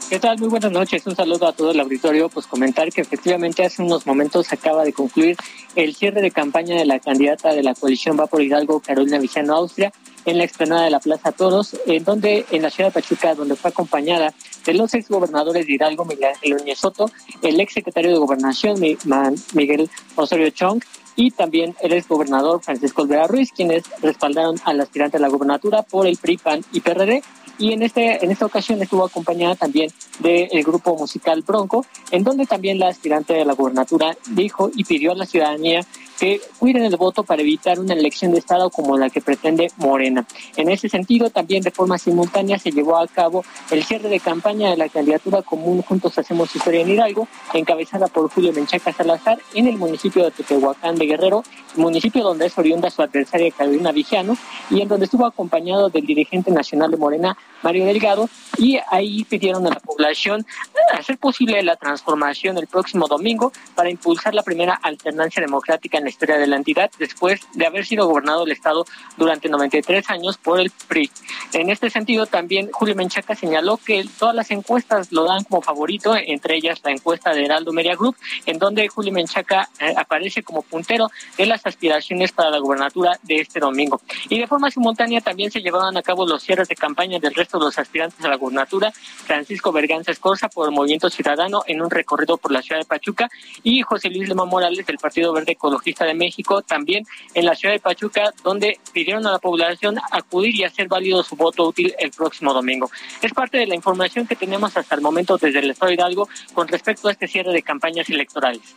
¿Qué 0.09 0.19
tal? 0.19 0.39
Muy 0.39 0.47
buenas 0.47 0.71
noches. 0.71 1.05
Un 1.05 1.17
saludo 1.17 1.47
a 1.47 1.53
todo 1.53 1.71
el 1.71 1.79
auditorio. 1.81 2.29
Pues 2.29 2.47
comentar 2.47 2.89
que 2.93 3.01
efectivamente 3.01 3.65
hace 3.65 3.81
unos 3.81 4.07
momentos 4.07 4.51
acaba 4.53 4.85
de 4.85 4.93
concluir 4.93 5.35
el 5.75 5.95
cierre 5.95 6.21
de 6.21 6.31
campaña 6.31 6.77
de 6.77 6.85
la 6.85 6.99
candidata 6.99 7.53
de 7.53 7.61
la 7.61 7.75
coalición 7.75 8.17
Va 8.17 8.25
por 8.27 8.41
Hidalgo, 8.41 8.79
Carolina 8.79 9.19
Villano 9.19 9.55
Austria, 9.55 9.91
en 10.27 10.37
la 10.37 10.43
explanada 10.43 10.83
de 10.83 10.91
la 10.91 10.99
Plaza 10.99 11.31
Toros, 11.31 11.75
en 11.87 12.03
donde 12.03 12.45
en 12.51 12.61
la 12.61 12.69
ciudad 12.69 12.89
de 12.89 13.01
Pachuca, 13.01 13.33
donde 13.33 13.55
fue 13.55 13.71
acompañada 13.71 14.33
de 14.65 14.73
los 14.73 14.93
ex 14.93 15.09
gobernadores 15.09 15.65
de 15.65 15.73
Hidalgo, 15.73 16.05
Miguel 16.05 16.35
Núñez 16.45 16.77
Soto, 16.77 17.09
el 17.41 17.59
ex 17.59 17.73
secretario 17.73 18.11
de 18.11 18.17
Gobernación, 18.17 18.79
Miguel 18.79 19.89
Osorio 20.15 20.49
Chong, 20.49 20.83
y 21.15 21.31
también 21.31 21.75
el 21.81 21.93
ex 21.93 22.07
gobernador 22.07 22.61
Francisco 22.61 23.01
Olvera 23.01 23.25
Ruiz, 23.25 23.51
quienes 23.51 23.85
respaldaron 24.01 24.57
al 24.65 24.81
aspirante 24.81 25.17
a 25.17 25.19
la 25.19 25.29
gobernatura 25.29 25.81
por 25.81 26.05
el 26.05 26.17
PRI, 26.17 26.37
PAN 26.37 26.61
y 26.73 26.81
PRD 26.81 27.23
y 27.57 27.73
en 27.73 27.83
este 27.83 28.23
en 28.23 28.31
esta 28.31 28.45
ocasión 28.45 28.81
estuvo 28.81 29.05
acompañada 29.05 29.55
también 29.55 29.91
del 30.19 30.63
grupo 30.63 30.95
musical 30.95 31.41
Bronco, 31.41 31.85
en 32.11 32.23
donde 32.23 32.45
también 32.45 32.79
la 32.79 32.89
aspirante 32.89 33.33
de 33.33 33.45
la 33.45 33.53
gubernatura 33.53 34.17
dijo 34.29 34.69
y 34.75 34.83
pidió 34.83 35.11
a 35.11 35.15
la 35.15 35.25
ciudadanía 35.25 35.85
que 36.19 36.41
cuiden 36.57 36.83
el 36.83 36.97
voto 36.97 37.23
para 37.23 37.41
evitar 37.41 37.79
una 37.79 37.93
elección 37.93 38.31
de 38.31 38.39
Estado 38.39 38.69
como 38.69 38.97
la 38.97 39.09
que 39.09 39.21
pretende 39.21 39.71
Morena. 39.77 40.25
En 40.55 40.69
ese 40.69 40.89
sentido, 40.89 41.29
también 41.29 41.63
de 41.63 41.71
forma 41.71 41.97
simultánea 41.97 42.57
se 42.57 42.71
llevó 42.71 42.97
a 42.97 43.07
cabo 43.07 43.45
el 43.71 43.83
cierre 43.83 44.09
de 44.09 44.19
campaña 44.19 44.71
de 44.71 44.77
la 44.77 44.89
candidatura 44.89 45.41
común 45.41 45.81
Juntos 45.83 46.17
Hacemos 46.17 46.55
Historia 46.55 46.81
en 46.81 46.89
Hidalgo, 46.89 47.27
encabezada 47.53 48.07
por 48.07 48.29
Julio 48.31 48.51
Menchaca 48.51 48.91
Salazar 48.93 49.39
en 49.53 49.67
el 49.67 49.77
municipio 49.77 50.23
de 50.23 50.31
Tepehuacán 50.31 50.95
de 50.95 51.05
Guerrero, 51.05 51.43
municipio 51.75 52.23
donde 52.23 52.47
es 52.47 52.57
oriunda 52.57 52.89
su 52.89 53.01
adversaria 53.01 53.51
Carolina 53.51 53.91
Vigiano, 53.91 54.35
y 54.69 54.81
en 54.81 54.87
donde 54.87 55.05
estuvo 55.05 55.25
acompañado 55.25 55.89
del 55.89 56.05
dirigente 56.05 56.51
nacional 56.51 56.91
de 56.91 56.97
Morena, 56.97 57.37
Mario 57.63 57.85
Delgado, 57.85 58.29
y 58.57 58.79
ahí 58.89 59.23
pidieron 59.23 59.65
a 59.67 59.69
la 59.69 59.79
población 59.79 60.45
hacer 60.93 61.17
posible 61.17 61.61
la 61.63 61.75
transformación 61.75 62.57
el 62.57 62.67
próximo 62.67 63.07
domingo 63.07 63.51
para 63.75 63.89
impulsar 63.89 64.33
la 64.33 64.43
primera 64.43 64.73
alternancia 64.73 65.41
democrática 65.41 65.97
en 65.97 66.05
la 66.05 66.09
historia 66.09 66.37
de 66.37 66.47
la 66.47 66.55
entidad 66.55 66.89
después 66.97 67.41
de 67.53 67.65
haber 67.65 67.85
sido 67.85 68.07
gobernado 68.07 68.45
el 68.45 68.51
Estado 68.51 68.85
durante 69.17 69.49
93 69.49 70.09
años 70.09 70.37
por 70.37 70.59
el 70.59 70.71
PRI. 70.87 71.11
En 71.53 71.69
este 71.69 71.89
sentido, 71.89 72.25
también 72.25 72.69
Julio 72.71 72.95
Menchaca 72.95 73.35
señaló 73.35 73.77
que 73.77 74.05
todas 74.17 74.35
las 74.35 74.49
encuestas 74.51 75.11
lo 75.11 75.25
dan 75.25 75.43
como 75.43 75.61
favorito, 75.61 76.15
entre 76.15 76.55
ellas 76.55 76.79
la 76.83 76.91
encuesta 76.91 77.33
de 77.33 77.45
Heraldo 77.45 77.73
Media 77.73 77.95
Group, 77.95 78.15
en 78.45 78.57
donde 78.59 78.87
Julio 78.87 79.11
Menchaca 79.11 79.69
eh, 79.79 79.93
aparece 79.95 80.43
como 80.43 80.61
puntero 80.61 81.09
de 81.37 81.45
las 81.45 81.65
aspiraciones 81.65 82.31
para 82.31 82.49
la 82.49 82.59
gobernatura 82.59 83.19
de 83.23 83.41
este 83.41 83.59
domingo. 83.59 84.01
Y 84.29 84.39
de 84.39 84.47
forma 84.47 84.71
simultánea 84.71 85.21
también 85.21 85.51
se 85.51 85.61
llevaban 85.61 85.97
a 85.97 86.01
cabo 86.01 86.25
los 86.25 86.43
cierres 86.43 86.67
de 86.67 86.75
campaña 86.75 87.19
del 87.19 87.33
resto 87.37 87.59
de 87.59 87.65
los 87.65 87.79
aspirantes 87.79 88.23
a 88.25 88.27
la 88.27 88.35
gobernatura, 88.35 88.91
Francisco 88.91 89.71
Berganza 89.71 90.11
Escorza 90.11 90.49
por 90.49 90.67
el 90.67 90.75
Movimiento 90.75 91.09
Ciudadano 91.09 91.63
en 91.67 91.81
un 91.81 91.89
recorrido 91.89 92.37
por 92.37 92.51
la 92.51 92.61
ciudad 92.61 92.81
de 92.81 92.85
Pachuca 92.85 93.29
y 93.63 93.81
José 93.81 94.09
Luis 94.09 94.27
Lema 94.27 94.45
Morales 94.45 94.85
del 94.85 94.97
Partido 94.97 95.31
Verde 95.33 95.53
Ecologista 95.53 96.05
de 96.05 96.13
México 96.13 96.61
también 96.61 97.05
en 97.33 97.45
la 97.45 97.55
ciudad 97.55 97.73
de 97.73 97.79
Pachuca, 97.79 98.33
donde 98.43 98.79
pidieron 98.91 99.25
a 99.27 99.31
la 99.31 99.39
población 99.39 99.97
acudir 100.11 100.55
y 100.55 100.63
hacer 100.63 100.87
válido 100.87 101.23
su 101.23 101.35
voto 101.35 101.67
útil 101.67 101.93
el 101.99 102.11
próximo 102.11 102.53
domingo. 102.53 102.89
Es 103.21 103.33
parte 103.33 103.57
de 103.57 103.67
la 103.67 103.75
información 103.75 104.27
que 104.27 104.35
tenemos 104.35 104.75
hasta 104.75 104.95
el 104.95 105.01
momento 105.01 105.37
desde 105.37 105.59
el 105.59 105.69
Estado 105.69 105.91
Hidalgo 105.91 106.27
con 106.53 106.67
respecto 106.67 107.07
a 107.07 107.11
este 107.11 107.27
cierre 107.27 107.53
de 107.53 107.61
campañas 107.61 108.09
electorales. 108.09 108.75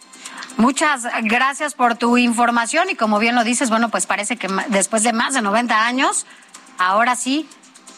Muchas 0.57 1.05
gracias 1.23 1.75
por 1.75 1.97
tu 1.97 2.17
información 2.19 2.91
y 2.91 2.95
como 2.95 3.19
bien 3.19 3.35
lo 3.35 3.45
dices, 3.45 3.71
bueno, 3.71 3.89
pues 3.89 4.07
parece 4.07 4.37
que 4.37 4.49
después 4.69 5.03
de 5.03 5.13
más 5.13 5.35
de 5.35 5.43
90 5.43 5.87
años, 5.87 6.27
ahora 6.79 7.17
sí, 7.17 7.49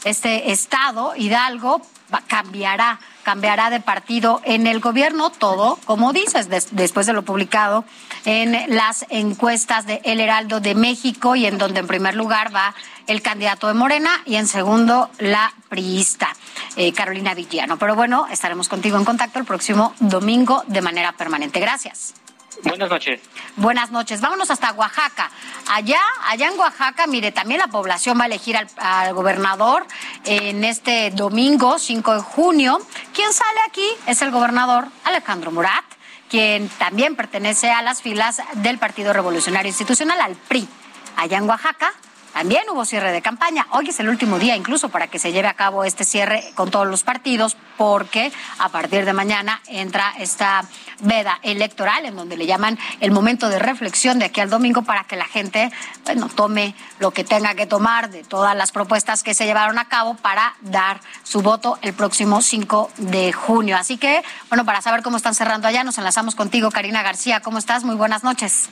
este 0.04 0.52
estado, 0.52 1.14
Hidalgo, 1.16 1.82
cambiará 2.28 2.99
cambiará 3.23 3.71
de 3.71 3.80
partido 3.80 4.40
en 4.44 4.66
el 4.66 4.80
gobierno, 4.80 5.30
todo, 5.30 5.78
como 5.85 6.12
dices, 6.12 6.49
después 6.73 7.06
de 7.06 7.12
lo 7.12 7.23
publicado 7.23 7.85
en 8.25 8.75
las 8.75 9.06
encuestas 9.09 9.87
de 9.87 10.00
El 10.04 10.21
Heraldo 10.21 10.61
de 10.61 10.75
México 10.75 11.37
y 11.37 11.47
en 11.47 11.59
donde 11.59 11.80
en 11.80 11.87
primer 11.87 12.14
lugar 12.14 12.54
va 12.54 12.75
el 13.06 13.23
candidato 13.23 13.68
de 13.68 13.75
Morena 13.75 14.11
y 14.26 14.37
en 14.37 14.47
segundo 14.47 15.11
la 15.18 15.52
priista, 15.68 16.35
eh, 16.76 16.92
Carolina 16.92 17.35
Villano. 17.35 17.78
Pero 17.78 17.94
bueno, 17.94 18.26
estaremos 18.30 18.68
contigo 18.68 18.97
en 18.97 19.04
contacto 19.04 19.38
el 19.38 19.44
próximo 19.44 19.94
domingo 20.00 20.62
de 20.66 20.82
manera 20.82 21.12
permanente. 21.12 21.61
Gracias. 21.61 22.14
Buenas 22.62 22.90
noches. 22.90 23.21
Buenas 23.57 23.90
noches. 23.90 24.21
Vámonos 24.21 24.50
hasta 24.50 24.73
Oaxaca. 24.73 25.31
Allá, 25.69 26.00
allá 26.26 26.49
en 26.49 26.59
Oaxaca, 26.59 27.07
mire, 27.07 27.33
también 27.33 27.59
la 27.59 27.66
población 27.66 28.19
va 28.19 28.25
a 28.25 28.26
elegir 28.26 28.57
al, 28.57 29.14
gobernador 29.14 29.87
en 30.25 30.64
este 30.64 31.11
domingo, 31.11 31.78
5 31.78 32.14
de 32.14 32.21
junio. 32.21 32.78
¿Quién 33.12 33.33
sale 33.33 33.61
aquí? 33.69 33.87
Es 34.07 34.23
el 34.23 34.31
gobernador 34.31 34.87
Alejandro 35.04 35.50
Murat, 35.50 35.85
quien 36.28 36.69
también 36.69 37.16
pertenece 37.16 37.71
a 37.71 37.83
las 37.83 38.00
filas 38.00 38.40
del 38.54 38.78
Partido 38.78 39.12
Revolucionario 39.12 39.69
Institucional, 39.69 40.21
al 40.21 40.37
PRI. 40.37 40.69
Allá 41.16 41.38
en 41.38 41.49
Oaxaca, 41.49 41.92
también 42.33 42.62
hubo 42.71 42.87
cierre 42.87 43.12
de 43.12 43.21
campaña. 43.21 43.66
Hoy 43.73 43.90
es 43.90 44.00
el 44.00 44.09
último 44.09 44.38
día 44.38 44.57
incluso 44.57 44.88
para 44.88 45.09
que 45.09 45.19
se 45.19 45.33
lleve 45.33 45.49
a 45.49 45.54
cabo 45.54 45.85
este 45.85 46.04
cierre 46.04 46.42
con 46.54 46.71
todos 46.71 46.87
los 46.87 47.02
partidos, 47.02 47.57
porque 47.76 48.33
a 48.59 48.71
partir 48.71 49.04
de 49.04 49.12
mañana 49.12 49.61
entra 49.66 50.14
esta 50.19 50.64
veda 51.02 51.38
electoral 51.42 52.06
en 52.06 52.16
donde 52.16 52.37
le 52.37 52.47
llaman 52.47 52.78
el 53.00 53.11
momento 53.11 53.49
de 53.49 53.59
reflexión 53.59 54.18
de 54.18 54.26
aquí 54.26 54.40
al 54.40 54.50
domingo 54.50 54.82
para 54.82 55.04
que 55.04 55.16
la 55.16 55.26
gente 55.26 55.71
bueno, 56.04 56.28
tome 56.35 56.75
lo 56.99 57.11
que 57.11 57.25
tenga 57.25 57.54
que 57.54 57.66
tomar 57.66 58.11
de 58.11 58.25
todas 58.25 58.56
las 58.56 58.73
propuestas 58.73 59.23
que 59.23 59.35
se 59.35 59.44
llevaron 59.44 59.78
a 59.78 59.88
cabo 59.88 60.14
para 60.14 60.54
dar 60.61 61.00
su 61.23 61.42
voto 61.42 61.78
el 61.82 61.92
próximo 61.92 62.40
5 62.40 62.90
de 62.97 63.32
junio. 63.32 63.76
Así 63.76 63.99
que, 63.99 64.23
bueno, 64.49 64.64
para 64.64 64.80
saber 64.80 65.02
cómo 65.02 65.16
están 65.16 65.35
cerrando 65.35 65.68
allá, 65.68 65.85
nos 65.85 65.99
enlazamos 65.99 66.35
contigo, 66.35 66.71
Karina 66.71 67.02
García. 67.02 67.40
¿Cómo 67.40 67.59
estás? 67.59 67.85
Muy 67.85 67.97
buenas 67.97 68.25
noches. 68.25 68.71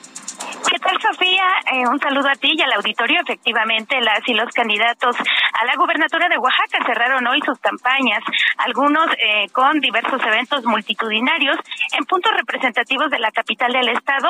¿Qué 0.70 0.78
tal, 0.78 0.96
Sofía? 1.00 1.44
Eh, 1.72 1.86
un 1.86 1.98
saludo 2.00 2.28
a 2.28 2.34
ti 2.36 2.54
y 2.56 2.62
al 2.62 2.72
auditorio. 2.72 3.20
Efectivamente, 3.22 4.00
las 4.00 4.26
y 4.26 4.34
los 4.34 4.50
candidatos 4.52 5.16
a 5.18 5.64
la 5.64 5.74
gubernatura 5.76 6.28
de 6.28 6.38
Oaxaca 6.38 6.78
cerraron 6.86 7.26
hoy 7.26 7.40
sus 7.44 7.58
campañas, 7.58 8.22
algunos 8.56 9.06
eh, 9.18 9.48
con 9.52 9.80
diversos 9.80 10.22
eventos 10.24 10.64
multitudinarios 10.64 11.56
en 11.92 12.04
puntos 12.20 12.36
representativos 12.36 13.10
de 13.10 13.18
la 13.18 13.30
capital 13.30 13.72
del 13.72 13.88
estado, 13.88 14.28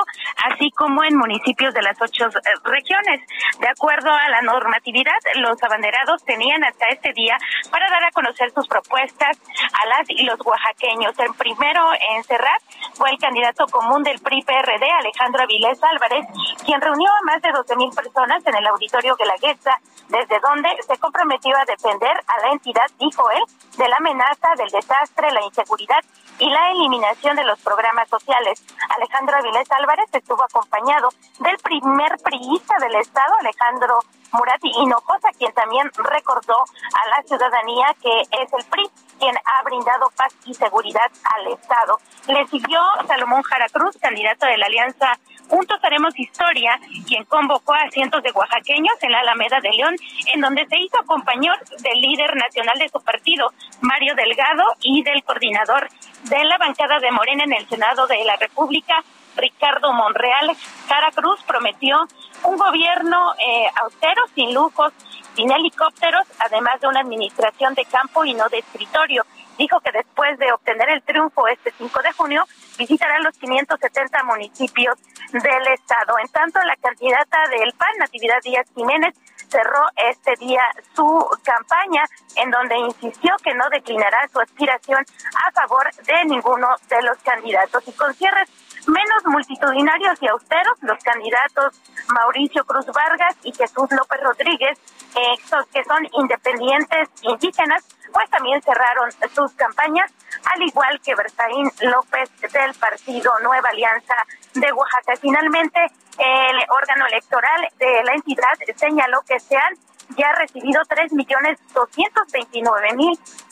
así 0.48 0.70
como 0.70 1.02
en 1.02 1.16
municipios 1.16 1.74
de 1.74 1.82
las 1.82 2.00
ocho 2.00 2.26
eh, 2.26 2.40
regiones. 2.62 3.20
De 3.58 3.68
acuerdo 3.68 4.10
a 4.12 4.28
la 4.28 4.42
normatividad, 4.42 5.18
los 5.36 5.60
abanderados 5.60 6.22
tenían 6.24 6.62
hasta 6.62 6.86
este 6.86 7.12
día 7.12 7.36
para 7.70 7.90
dar 7.90 8.04
a 8.04 8.12
conocer 8.12 8.52
sus 8.52 8.68
propuestas 8.68 9.38
a 9.82 9.86
las 9.88 10.08
y 10.08 10.22
los 10.22 10.38
oaxaqueños. 10.46 11.18
El 11.18 11.34
primero 11.34 11.82
en 12.14 12.22
cerrar 12.22 12.58
fue 12.94 13.10
el 13.10 13.18
candidato 13.18 13.66
común 13.66 14.04
del 14.04 14.20
PRI-PRD, 14.20 14.86
Alejandro 15.00 15.42
Avilés 15.42 15.82
Álvarez, 15.82 16.26
quien 16.64 16.80
reunió 16.80 17.10
a 17.10 17.22
más 17.26 17.42
de 17.42 17.50
12 17.50 17.74
mil 17.74 17.90
personas 17.90 18.46
en 18.46 18.54
el 18.54 18.66
auditorio 18.68 19.16
Guelaguetza, 19.16 19.80
desde 20.08 20.38
donde 20.38 20.68
se 20.86 20.96
comprometió 20.98 21.56
a 21.56 21.64
defender 21.64 22.12
a 22.26 22.46
la 22.46 22.52
entidad, 22.52 22.86
dijo 23.00 23.28
él, 23.32 23.42
de 23.78 23.88
la 23.88 23.96
amenaza, 23.96 24.54
del 24.56 24.70
desastre, 24.70 25.32
la 25.32 25.44
inseguridad 25.44 26.04
y 26.38 26.48
la 26.50 26.70
eliminación 26.70 27.36
de 27.36 27.44
los 27.44 27.58
programas 27.60 27.79
sociales. 28.08 28.62
Alejandro 28.96 29.36
Avilés 29.36 29.70
Álvarez 29.72 30.08
estuvo 30.12 30.42
acompañado 30.42 31.08
del 31.40 31.56
primer 31.58 32.16
priista 32.22 32.76
del 32.78 32.94
Estado, 32.96 33.34
Alejandro 33.40 33.98
Murati 34.32 34.70
Hinojosa, 34.76 35.30
quien 35.38 35.52
también 35.52 35.90
recordó 35.96 36.56
a 36.56 37.08
la 37.08 37.22
ciudadanía 37.24 37.94
que 38.02 38.20
es 38.20 38.52
el 38.52 38.64
PRI 38.66 38.90
quien 39.20 39.36
ha 39.36 39.62
brindado 39.62 40.10
paz 40.16 40.34
y 40.46 40.54
seguridad 40.54 41.10
al 41.22 41.52
Estado. 41.52 42.00
Le 42.26 42.46
siguió 42.46 42.80
Salomón 43.06 43.42
Jaracruz, 43.42 43.96
candidato 44.00 44.46
de 44.46 44.56
la 44.56 44.66
Alianza 44.66 45.18
Juntos 45.48 45.78
Haremos 45.82 46.18
Historia, 46.18 46.80
quien 47.06 47.24
convocó 47.24 47.74
a 47.74 47.90
cientos 47.90 48.22
de 48.22 48.30
oaxaqueños 48.30 48.94
en 49.02 49.12
la 49.12 49.20
Alameda 49.20 49.60
de 49.60 49.70
León, 49.70 49.96
en 50.32 50.40
donde 50.40 50.66
se 50.66 50.78
hizo 50.78 50.98
compañero 51.06 51.54
del 51.82 52.00
líder 52.00 52.34
nacional 52.36 52.78
de 52.78 52.88
su 52.88 53.00
partido, 53.02 53.52
Mario 53.80 54.14
Delgado, 54.14 54.64
y 54.80 55.02
del 55.02 55.22
coordinador 55.22 55.88
de 56.24 56.44
la 56.44 56.56
bancada 56.56 56.98
de 57.00 57.10
Morena 57.10 57.44
en 57.44 57.52
el 57.52 57.68
Senado 57.68 58.06
de 58.06 58.24
la 58.24 58.36
República, 58.36 59.02
Ricardo 59.36 59.92
Monreal. 59.92 60.56
Cara 60.88 61.10
Cruz 61.10 61.40
prometió 61.46 62.06
un 62.44 62.56
gobierno 62.56 63.34
eh, 63.38 63.70
austero, 63.82 64.22
sin 64.34 64.54
lujos, 64.54 64.92
sin 65.40 65.50
helicópteros, 65.50 66.26
además 66.38 66.78
de 66.82 66.88
una 66.88 67.00
administración 67.00 67.72
de 67.74 67.86
campo 67.86 68.26
y 68.26 68.34
no 68.34 68.46
de 68.50 68.58
escritorio. 68.58 69.24
Dijo 69.56 69.80
que 69.80 69.90
después 69.90 70.38
de 70.38 70.52
obtener 70.52 70.90
el 70.90 71.02
triunfo 71.02 71.48
este 71.48 71.72
5 71.78 72.02
de 72.02 72.12
junio, 72.12 72.44
visitará 72.76 73.18
los 73.20 73.38
570 73.38 74.22
municipios 74.24 74.96
del 75.32 75.66
estado. 75.72 76.18
En 76.18 76.28
tanto, 76.28 76.60
la 76.60 76.76
candidata 76.76 77.38
del 77.48 77.72
PAN, 77.72 77.88
Natividad 77.98 78.36
Díaz 78.44 78.66
Jiménez, 78.74 79.14
cerró 79.48 79.82
este 80.10 80.36
día 80.36 80.62
su 80.94 81.26
campaña 81.42 82.04
en 82.36 82.50
donde 82.50 82.76
insistió 82.76 83.34
que 83.42 83.54
no 83.54 83.64
declinará 83.70 84.28
su 84.30 84.40
aspiración 84.40 85.04
a 85.46 85.52
favor 85.52 85.90
de 86.04 86.24
ninguno 86.26 86.68
de 86.90 87.02
los 87.02 87.16
candidatos. 87.18 87.82
Y 87.88 87.92
con 87.92 88.12
cierres 88.14 88.48
menos 88.86 89.26
multitudinarios 89.26 90.22
y 90.22 90.28
austeros, 90.28 90.78
los 90.82 91.02
candidatos 91.02 91.80
Mauricio 92.08 92.64
Cruz 92.64 92.86
Vargas 92.86 93.36
y 93.42 93.52
Jesús 93.52 93.90
López 93.90 94.20
Rodríguez, 94.22 94.78
eh, 95.14 95.36
que 95.72 95.84
son 95.84 96.06
independientes 96.12 97.08
indígenas, 97.22 97.84
pues 98.12 98.28
también 98.30 98.60
cerraron 98.62 99.10
sus 99.34 99.52
campañas, 99.52 100.10
al 100.54 100.62
igual 100.62 101.00
que 101.00 101.14
Bertaín 101.14 101.70
López 101.82 102.30
del 102.40 102.74
partido 102.74 103.32
Nueva 103.42 103.68
Alianza 103.68 104.14
de 104.54 104.72
Oaxaca. 104.72 105.14
Finalmente, 105.20 105.80
el 106.18 106.56
órgano 106.68 107.06
electoral 107.06 107.68
de 107.78 108.02
la 108.04 108.14
entidad 108.14 108.58
señaló 108.76 109.22
que 109.22 109.38
se 109.40 109.56
han 109.56 109.74
ya 110.16 110.32
recibido 110.32 110.82
tres 110.88 111.12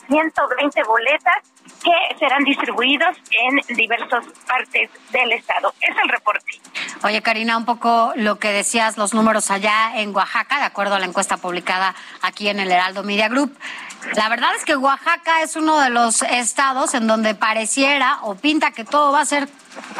millones 0.09 0.33
doscientos 0.33 0.49
veintinueve 0.57 0.63
mil 0.63 0.69
ciento 0.69 0.81
veinte 0.81 0.83
boletas 0.83 1.37
que 1.83 2.17
serán 2.19 2.43
distribuidos 2.43 3.15
en 3.31 3.75
diversas 3.75 4.25
partes 4.45 4.89
del 5.11 5.31
estado. 5.31 5.73
Es 5.79 5.95
el 6.03 6.09
reporte. 6.09 6.59
Oye, 7.03 7.21
Karina, 7.21 7.55
un 7.55 7.63
poco 7.63 8.11
lo 8.15 8.37
que 8.37 8.51
decías, 8.51 8.97
los 8.97 9.13
números 9.13 9.49
allá 9.49 9.93
en 9.95 10.13
Oaxaca, 10.13 10.59
de 10.59 10.65
acuerdo 10.65 10.95
a 10.95 10.99
la 10.99 11.05
encuesta 11.05 11.37
publicada 11.37 11.95
aquí 12.21 12.49
en 12.49 12.59
el 12.59 12.69
Heraldo 12.71 13.03
Media 13.03 13.29
Group. 13.29 13.57
La 14.15 14.27
verdad 14.27 14.49
es 14.57 14.65
que 14.65 14.75
Oaxaca 14.75 15.41
es 15.41 15.55
uno 15.55 15.79
de 15.79 15.89
los 15.89 16.21
estados 16.23 16.93
en 16.93 17.07
donde 17.07 17.35
pareciera 17.35 18.19
o 18.23 18.35
pinta 18.35 18.71
que 18.71 18.83
todo 18.83 19.13
va 19.13 19.21
a 19.21 19.25
ser 19.25 19.47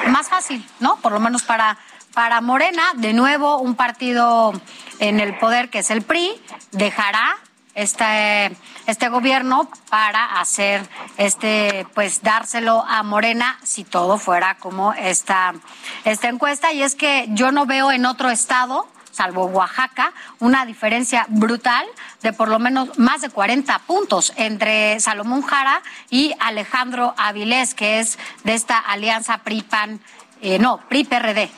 más 0.08 0.28
fácil, 0.28 0.66
¿no? 0.80 0.98
Por 0.98 1.14
lo 1.14 1.20
menos 1.20 1.44
para, 1.44 1.78
para 2.14 2.42
Morena, 2.42 2.84
de 2.96 3.14
nuevo 3.14 3.60
un 3.60 3.76
partido 3.76 4.54
en 5.00 5.22
el 5.22 5.38
poder 5.38 5.70
que 5.70 5.80
es 5.80 5.92
el 5.92 6.02
PRI, 6.02 6.42
dejará 6.72 7.38
este, 7.82 8.56
este 8.88 9.10
gobierno 9.10 9.70
para 9.90 10.40
hacer 10.40 10.88
este, 11.18 11.86
pues 11.94 12.22
dárselo 12.22 12.84
a 12.88 13.04
Morena 13.04 13.58
si 13.64 13.84
todo 13.84 14.18
fuera 14.18 14.58
como 14.58 14.94
esta, 14.94 15.54
esta 16.06 16.28
encuesta. 16.28 16.74
Y 16.74 16.84
es 16.84 16.96
que 16.96 17.28
yo 17.30 17.52
no 17.52 17.66
veo 17.66 17.92
en 17.92 18.06
otro 18.06 18.30
estado 18.30 18.88
salvo 19.12 19.46
Oaxaca, 19.46 20.14
una 20.40 20.66
diferencia 20.66 21.26
brutal 21.28 21.86
de 22.22 22.32
por 22.32 22.48
lo 22.48 22.58
menos 22.58 22.98
más 22.98 23.20
de 23.22 23.30
40 23.30 23.78
puntos 23.80 24.32
entre 24.38 25.00
Salomón 25.02 25.42
Jara 25.42 25.82
y 26.10 26.34
Alejandro 26.40 27.16
Avilés, 27.18 27.74
que 27.74 28.00
es 28.00 28.18
de 28.46 28.54
esta 28.54 28.78
alianza 28.78 29.40
PRI-PAN, 29.40 30.00
eh, 30.42 30.58
no, 30.60 30.78
PRI-PRD. 30.88 31.50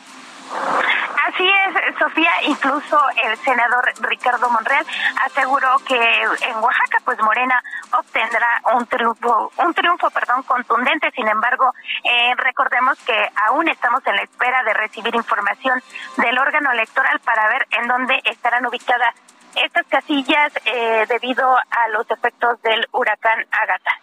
Así 1.28 1.48
es, 1.48 1.98
Sofía, 1.98 2.32
incluso 2.44 3.00
el 3.24 3.38
senador 3.38 3.94
Ricardo 4.02 4.50
Monreal 4.50 4.86
aseguró 5.26 5.78
que 5.88 5.96
en 5.96 6.58
Oaxaca 6.58 7.00
pues 7.06 7.20
Morena 7.22 7.62
obtendrá 7.98 8.62
un 8.74 8.86
triunfo, 8.88 9.52
un 9.58 9.74
triunfo, 9.74 10.10
perdón, 10.10 10.44
contundente. 10.44 11.12
Sin 11.12 11.28
embargo, 11.28 11.72
eh, 12.04 12.34
recordemos 12.36 12.98
que 13.06 13.32
aún 13.48 13.70
estamos 13.70 14.06
en 14.08 14.16
la 14.16 14.24
espera 14.24 14.64
de 14.64 14.74
recibir 14.74 15.16
información 15.16 15.82
del 16.18 16.38
órgano 16.38 16.72
electoral 16.72 17.20
para 17.20 17.48
ver 17.48 17.68
en 17.72 17.88
dónde 17.88 18.20
estarán 18.26 18.66
ubicadas 18.66 19.16
estas 19.56 19.86
casillas 19.88 20.52
eh, 20.66 21.06
debido 21.08 21.56
a 21.56 21.88
los 21.90 22.10
efectos 22.10 22.62
del 22.62 22.88
huracán 22.92 23.46
Agatha 23.52 24.00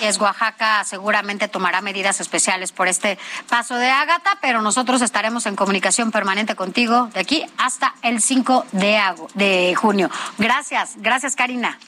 es 0.00 0.18
Oaxaca 0.18 0.84
seguramente 0.84 1.48
tomará 1.48 1.80
medidas 1.80 2.20
especiales 2.20 2.72
por 2.72 2.88
este 2.88 3.18
paso 3.48 3.76
de 3.76 3.90
Ágata, 3.90 4.38
pero 4.40 4.62
nosotros 4.62 5.02
estaremos 5.02 5.46
en 5.46 5.56
comunicación 5.56 6.10
permanente 6.10 6.54
contigo 6.54 7.10
de 7.14 7.20
aquí 7.20 7.46
hasta 7.58 7.94
el 8.02 8.20
5 8.20 8.66
de, 8.72 9.00
de 9.34 9.74
junio. 9.74 10.10
Gracias, 10.38 10.94
gracias 10.96 11.36
Karina. 11.36 11.78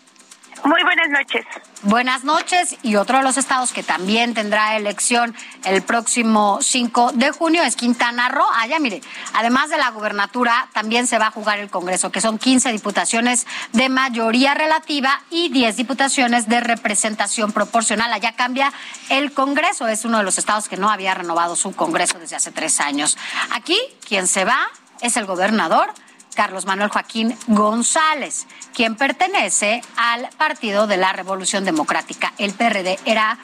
Muy 0.65 0.81
buenas 0.85 1.09
noches. 1.09 1.45
Buenas 1.83 2.23
noches. 2.23 2.77
Y 2.83 2.95
otro 2.95 3.19
de 3.19 3.25
los 3.25 3.37
estados 3.37 3.73
que 3.73 3.83
también 3.83 4.33
tendrá 4.33 4.77
elección 4.77 5.35
el 5.65 5.83
próximo 5.83 6.59
5 6.63 7.13
de 7.15 7.33
junio 7.33 7.65
es 7.65 7.75
Quintana 7.75 8.29
Roo. 8.29 8.47
Allá, 8.55 8.79
mire, 8.79 9.01
además 9.35 9.71
de 9.71 9.79
la 9.79 9.91
gubernatura, 9.91 10.69
también 10.73 11.09
se 11.09 11.19
va 11.19 11.27
a 11.27 11.31
jugar 11.33 11.59
el 11.59 11.69
Congreso, 11.69 12.13
que 12.13 12.21
son 12.21 12.39
15 12.39 12.71
diputaciones 12.71 13.47
de 13.73 13.89
mayoría 13.89 14.55
relativa 14.55 15.21
y 15.31 15.49
10 15.49 15.77
diputaciones 15.77 16.49
de 16.49 16.61
representación 16.61 17.51
proporcional. 17.51 18.13
Allá 18.13 18.33
cambia 18.33 18.73
el 19.09 19.33
Congreso. 19.33 19.89
Es 19.89 20.05
uno 20.05 20.19
de 20.19 20.25
los 20.25 20.39
estados 20.39 20.69
que 20.69 20.77
no 20.77 20.91
había 20.91 21.13
renovado 21.15 21.57
su 21.57 21.75
Congreso 21.75 22.21
desde 22.21 22.37
hace 22.37 22.53
tres 22.53 22.79
años. 22.79 23.19
Aquí, 23.51 23.79
quien 24.07 24.29
se 24.29 24.45
va 24.45 24.69
es 25.01 25.17
el 25.17 25.27
gobernador 25.27 25.93
Carlos 26.35 26.67
Manuel 26.67 26.91
Joaquín 26.91 27.37
González, 27.47 28.47
quien 28.75 28.97
pertenece 28.97 29.83
al 29.97 30.29
Partido 30.37 30.87
de 30.87 30.97
la 30.97 31.13
Revolución 31.13 31.65
Democrática. 31.65 32.33
El 32.39 32.53
PRD 32.55 32.99
era 33.05 33.39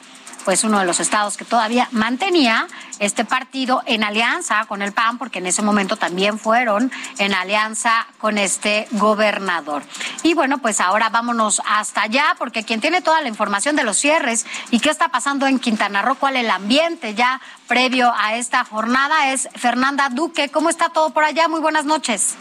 pues 0.45 0.63
uno 0.63 0.79
de 0.79 0.85
los 0.85 0.99
estados 0.99 1.37
que 1.37 1.45
todavía 1.45 1.87
mantenía 1.91 2.67
este 2.99 3.23
partido 3.25 3.83
en 3.85 4.03
alianza 4.03 4.65
con 4.65 4.81
el 4.81 4.93
PAN, 4.93 5.17
porque 5.17 5.39
en 5.39 5.45
ese 5.45 5.61
momento 5.61 5.95
también 5.95 6.39
fueron 6.39 6.91
en 7.17 7.33
alianza 7.33 8.07
con 8.17 8.37
este 8.37 8.87
gobernador. 8.91 9.83
Y 10.23 10.33
bueno, 10.33 10.57
pues 10.57 10.81
ahora 10.81 11.09
vámonos 11.09 11.61
hasta 11.67 12.01
allá, 12.01 12.35
porque 12.37 12.63
quien 12.63 12.81
tiene 12.81 13.01
toda 13.01 13.21
la 13.21 13.27
información 13.27 13.75
de 13.75 13.83
los 13.83 13.97
cierres 13.97 14.45
y 14.71 14.79
qué 14.79 14.89
está 14.89 15.09
pasando 15.09 15.45
en 15.45 15.59
Quintana 15.59 16.01
Roo, 16.01 16.15
cuál 16.15 16.35
el 16.35 16.49
ambiente 16.49 17.13
ya 17.13 17.39
previo 17.67 18.11
a 18.17 18.35
esta 18.35 18.65
jornada 18.65 19.31
es 19.31 19.49
Fernanda 19.55 20.09
Duque. 20.09 20.49
¿Cómo 20.49 20.69
está 20.69 20.89
todo 20.89 21.11
por 21.11 21.23
allá? 21.23 21.47
Muy 21.47 21.61
buenas 21.61 21.85
noches. 21.85 22.35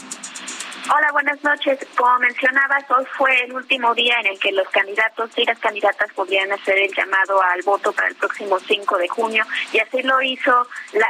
Hola, 0.91 1.13
buenas 1.13 1.45
noches. 1.45 1.79
Como 1.95 2.19
mencionabas, 2.19 2.83
hoy 2.91 3.05
fue 3.19 3.45
el 3.45 3.53
último 3.53 3.95
día 3.95 4.15
en 4.21 4.29
el 4.29 4.39
que 4.39 4.53
los 4.53 4.67
candidatos 4.71 5.31
y 5.37 5.45
las 5.45 5.59
candidatas 5.59 6.11
podrían 6.15 6.51
hacer 6.51 6.79
el 6.79 6.91
llamado 6.95 7.43
al 7.43 7.61
voto 7.61 7.93
para 7.93 8.09
el 8.09 8.15
próximo 8.15 8.59
5 8.59 8.97
de 8.97 9.09
junio 9.09 9.45
y 9.71 9.81
así 9.81 10.03
lo 10.03 10.23
hizo 10.23 10.67
la 10.93 11.07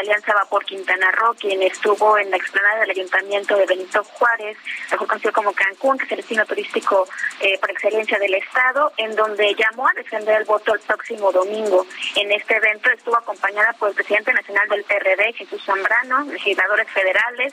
Alianza 0.00 0.32
Va 0.34 0.48
por 0.48 0.64
Quintana 0.64 1.10
Roo, 1.12 1.34
quien 1.34 1.62
estuvo 1.62 2.16
en 2.16 2.30
la 2.30 2.36
explanada 2.38 2.80
del 2.80 2.90
Ayuntamiento 2.90 3.56
de 3.56 3.66
Benito 3.66 4.02
Juárez, 4.04 4.56
mejor 4.90 5.06
conocido 5.06 5.32
como 5.32 5.52
Cancún, 5.52 5.98
que 5.98 6.04
es 6.06 6.12
el 6.12 6.16
destino 6.18 6.46
turístico 6.46 7.06
eh, 7.40 7.58
por 7.58 7.70
excelencia 7.70 8.18
del 8.18 8.34
Estado, 8.34 8.92
en 8.96 9.14
donde 9.14 9.54
llamó 9.54 9.86
a 9.86 9.92
defender 9.92 10.40
el 10.40 10.46
voto 10.46 10.72
el 10.72 10.80
próximo 10.80 11.30
domingo. 11.32 11.86
En 12.16 12.32
este 12.32 12.56
evento 12.56 12.88
estuvo 12.90 13.16
acompañada 13.16 13.74
por 13.74 13.90
el 13.90 13.94
presidente 13.94 14.32
nacional 14.32 14.68
del 14.68 14.84
PRD, 14.84 15.34
Jesús 15.34 15.62
Zambrano, 15.64 16.24
legisladores 16.24 16.88
federales, 16.90 17.52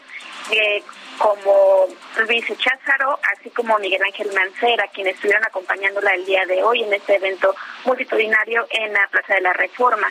eh, 0.51 0.81
como 1.17 1.87
Luis 2.27 2.45
Cházaro, 2.57 3.19
así 3.33 3.49
como 3.49 3.77
Miguel 3.79 4.01
Ángel 4.03 4.31
Mancera, 4.33 4.87
quienes 4.93 5.15
estuvieron 5.15 5.43
acompañándola 5.45 6.11
el 6.13 6.25
día 6.25 6.45
de 6.45 6.63
hoy 6.63 6.83
en 6.83 6.93
este 6.93 7.15
evento 7.15 7.53
multitudinario 7.85 8.67
en 8.69 8.93
la 8.93 9.07
Plaza 9.07 9.35
de 9.35 9.41
la 9.41 9.53
Reforma. 9.53 10.07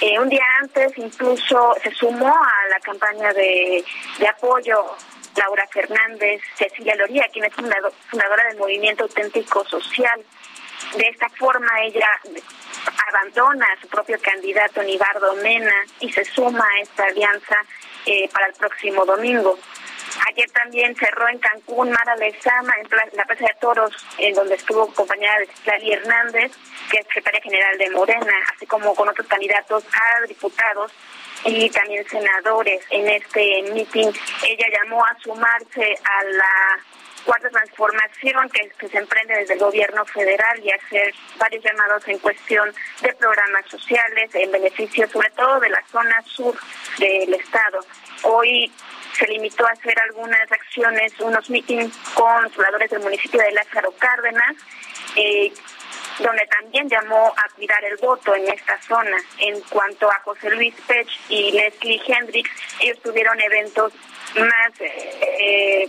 Eh, 0.00 0.18
un 0.18 0.28
día 0.28 0.44
antes 0.60 0.96
incluso 0.96 1.74
se 1.82 1.90
sumó 1.90 2.28
a 2.28 2.68
la 2.70 2.78
campaña 2.80 3.32
de, 3.32 3.84
apoyo 4.28 4.96
Laura 5.36 5.66
Fernández, 5.72 6.40
Cecilia 6.54 6.94
Loría, 6.94 7.26
quien 7.32 7.44
es 7.44 7.54
fundadora 7.54 8.44
del 8.48 8.58
Movimiento 8.58 9.04
Auténtico 9.04 9.64
Social. 9.64 10.24
De 10.96 11.08
esta 11.08 11.28
forma 11.30 11.68
ella 11.82 12.08
abandona 13.08 13.66
a 13.66 13.80
su 13.80 13.88
propio 13.88 14.18
candidato 14.20 14.82
Nibardo 14.82 15.34
Mena 15.36 15.74
y 16.00 16.12
se 16.12 16.24
suma 16.24 16.64
a 16.64 16.80
esta 16.80 17.04
alianza 17.04 17.56
eh, 18.06 18.28
para 18.32 18.46
el 18.46 18.54
próximo 18.54 19.04
domingo. 19.04 19.58
Ayer 20.26 20.50
también 20.50 20.94
cerró 20.96 21.28
en 21.28 21.38
Cancún 21.38 21.90
Mara 21.90 22.16
Lezama, 22.16 22.72
en 22.80 23.16
la 23.16 23.24
Plaza 23.24 23.44
de 23.46 23.56
Toros, 23.60 23.92
en 24.18 24.34
donde 24.34 24.54
estuvo 24.54 24.84
acompañada 24.84 25.38
de 25.38 25.46
Citlali 25.46 25.92
Hernández, 25.92 26.52
que 26.90 26.98
es 26.98 27.06
secretaria 27.06 27.40
general 27.42 27.78
de 27.78 27.90
Morena, 27.90 28.32
así 28.54 28.66
como 28.66 28.94
con 28.94 29.08
otros 29.08 29.26
candidatos 29.26 29.84
a 29.84 30.26
diputados 30.26 30.92
y 31.44 31.70
también 31.70 32.06
senadores 32.08 32.82
en 32.90 33.08
este 33.08 33.62
meeting. 33.72 34.10
Ella 34.44 34.66
llamó 34.72 35.04
a 35.04 35.16
sumarse 35.20 35.98
a 36.04 36.24
la 36.24 36.78
cuarta 37.24 37.50
transformación 37.50 38.48
que, 38.50 38.70
que, 38.78 38.88
se 38.88 38.98
emprende 38.98 39.34
desde 39.34 39.54
el 39.54 39.60
gobierno 39.60 40.04
federal 40.06 40.58
y 40.64 40.70
hacer 40.70 41.14
varios 41.38 41.62
llamados 41.62 42.06
en 42.08 42.18
cuestión 42.18 42.72
de 43.02 43.12
programas 43.14 43.66
sociales 43.66 44.34
en 44.34 44.50
beneficio 44.50 45.08
sobre 45.08 45.30
todo 45.30 45.60
de 45.60 45.68
la 45.68 45.82
zona 45.90 46.22
sur 46.22 46.58
del 46.98 47.34
estado. 47.34 47.80
Hoy 48.22 48.72
se 49.12 49.26
limitó 49.26 49.66
a 49.66 49.72
hacer 49.72 49.94
algunas 50.00 50.50
acciones, 50.50 51.12
unos 51.20 51.48
mítines 51.50 51.92
con 52.14 52.50
pobladores 52.50 52.90
del 52.90 53.00
municipio 53.00 53.40
de 53.40 53.52
Lázaro 53.52 53.92
Cárdenas, 53.98 54.56
eh, 55.16 55.52
donde 56.18 56.46
también 56.46 56.88
llamó 56.88 57.32
a 57.36 57.48
cuidar 57.54 57.84
el 57.84 57.96
voto 57.96 58.34
en 58.34 58.48
esta 58.48 58.80
zona. 58.82 59.16
En 59.38 59.60
cuanto 59.62 60.10
a 60.10 60.20
José 60.20 60.50
Luis 60.50 60.74
Pech 60.86 61.08
y 61.28 61.52
Leslie 61.52 62.00
Hendricks, 62.06 62.50
ellos 62.80 63.00
tuvieron 63.02 63.40
eventos 63.40 63.92
más 64.36 64.72
eh, 64.80 65.88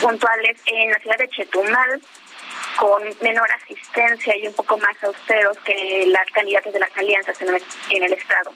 puntuales 0.00 0.60
en 0.66 0.90
la 0.90 0.98
ciudad 0.98 1.18
de 1.18 1.28
Chetumal, 1.28 2.02
con 2.76 3.02
menor 3.20 3.48
asistencia 3.52 4.36
y 4.36 4.46
un 4.46 4.54
poco 4.54 4.76
más 4.78 5.02
austeros 5.04 5.56
que 5.58 6.04
las 6.06 6.26
candidatas 6.30 6.72
de 6.72 6.80
las 6.80 6.96
alianzas 6.96 7.40
en 7.40 8.02
el 8.02 8.12
Estado. 8.12 8.52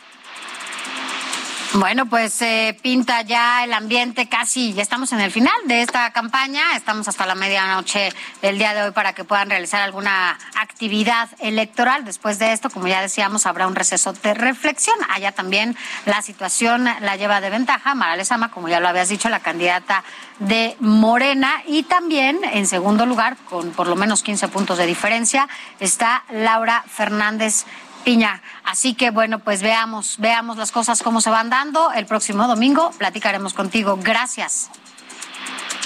Bueno, 1.75 2.07
pues 2.07 2.41
eh, 2.43 2.79
pinta 2.81 3.23
ya 3.23 3.65
el 3.65 3.73
ambiente 3.73 4.29
casi, 4.29 4.73
ya 4.73 4.83
estamos 4.83 5.13
en 5.13 5.21
el 5.21 5.31
final 5.31 5.55
de 5.67 5.83
esta 5.83 6.11
campaña, 6.13 6.63
estamos 6.75 7.09
hasta 7.09 7.27
la 7.27 7.35
medianoche 7.35 8.13
del 8.41 8.57
día 8.57 8.73
de 8.73 8.85
hoy 8.85 8.91
para 8.93 9.15
que 9.15 9.25
puedan 9.25 9.51
realizar 9.51 9.83
alguna 9.83 10.39
actividad 10.59 11.29
electoral. 11.41 12.05
Después 12.05 12.39
de 12.39 12.53
esto, 12.53 12.71
como 12.71 12.87
ya 12.87 13.03
decíamos, 13.03 13.47
habrá 13.47 13.67
un 13.67 13.75
receso 13.75 14.13
de 14.13 14.33
reflexión. 14.33 14.97
Allá 15.11 15.33
también 15.33 15.77
la 16.07 16.23
situación 16.23 16.85
la 16.85 17.17
lleva 17.17 17.41
de 17.41 17.51
ventaja 17.51 17.95
Mara 17.95 18.17
Lezama, 18.17 18.51
como 18.51 18.69
ya 18.69 18.81
lo 18.81 18.89
habías 18.89 19.09
dicho, 19.09 19.29
la 19.29 19.41
candidata 19.41 20.05
de 20.39 20.77
Morena. 20.81 21.63
Y 21.67 21.83
también, 21.83 22.39
en 22.45 22.67
segundo 22.67 23.07
lugar, 23.07 23.37
con 23.49 23.73
por 23.73 23.89
lo 23.89 23.97
menos 23.97 24.23
15 24.23 24.49
puntos 24.49 24.79
de 24.79 24.87
diferencia, 24.87 25.49
está 25.81 26.25
Laura 26.31 26.85
Fernández 26.89 27.67
Piña. 28.07 28.41
Así 28.63 28.95
que 28.95 29.11
bueno, 29.11 29.41
pues 29.41 29.63
veamos, 29.63 30.19
veamos 30.19 30.57
las 30.57 30.71
cosas 30.71 31.03
cómo 31.03 31.21
se 31.21 31.29
van 31.29 31.51
dando. 31.51 31.91
El 31.91 32.07
próximo 32.07 32.47
domingo 32.47 32.93
platicaremos 32.99 33.53
contigo. 33.53 33.99
Gracias. 34.01 34.71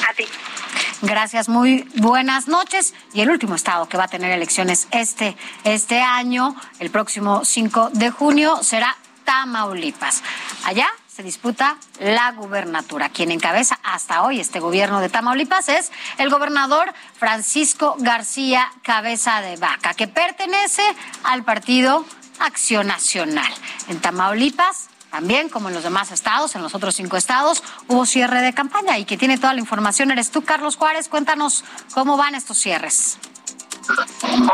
A 0.07 0.13
ti. 0.13 0.27
Gracias, 1.01 1.49
muy 1.49 1.89
buenas 1.95 2.47
noches. 2.47 2.93
Y 3.15 3.23
el 3.23 3.31
último 3.31 3.55
estado 3.55 3.89
que 3.89 3.97
va 3.97 4.05
a 4.05 4.09
tener 4.09 4.31
elecciones 4.33 4.87
este, 4.91 5.35
este 5.65 6.03
año, 6.03 6.55
el 6.79 6.91
próximo 6.91 7.47
5 7.47 7.93
de 7.95 8.11
junio, 8.11 8.59
será 8.63 8.95
Tamaulipas. 9.25 10.23
Allá 10.67 10.89
se 11.21 11.25
disputa 11.25 11.77
la 11.99 12.33
gubernatura. 12.33 13.11
Quien 13.11 13.31
encabeza 13.31 13.79
hasta 13.83 14.23
hoy 14.23 14.41
este 14.41 14.59
gobierno 14.59 15.01
de 15.01 15.11
Tamaulipas 15.11 15.69
es 15.69 15.93
el 16.17 16.31
gobernador 16.31 16.95
Francisco 17.15 17.95
García 17.99 18.73
Cabeza 18.83 19.43
de 19.43 19.59
Vaca, 19.59 19.93
que 19.93 20.09
pertenece 20.09 20.83
al 21.25 21.45
partido 21.45 22.07
Acción 22.39 22.87
Nacional. 22.87 23.53
En 23.89 24.01
Tamaulipas 24.01 24.89
también, 25.11 25.51
como 25.51 25.69
en 25.69 25.75
los 25.75 25.83
demás 25.83 26.11
estados, 26.11 26.55
en 26.55 26.63
los 26.63 26.75
otros 26.75 26.95
cinco 26.95 27.19
estados, 27.19 27.63
hubo 27.87 28.07
cierre 28.07 28.41
de 28.41 28.55
campaña 28.55 28.97
y 28.97 29.05
que 29.05 29.19
tiene 29.19 29.37
toda 29.37 29.53
la 29.53 29.61
información 29.61 30.11
eres 30.11 30.31
tú, 30.31 30.43
Carlos 30.43 30.77
Juárez. 30.77 31.11
Cuéntanos 31.11 31.65
cómo 31.93 32.17
van 32.17 32.35
estos 32.35 32.57
cierres. 32.57 33.19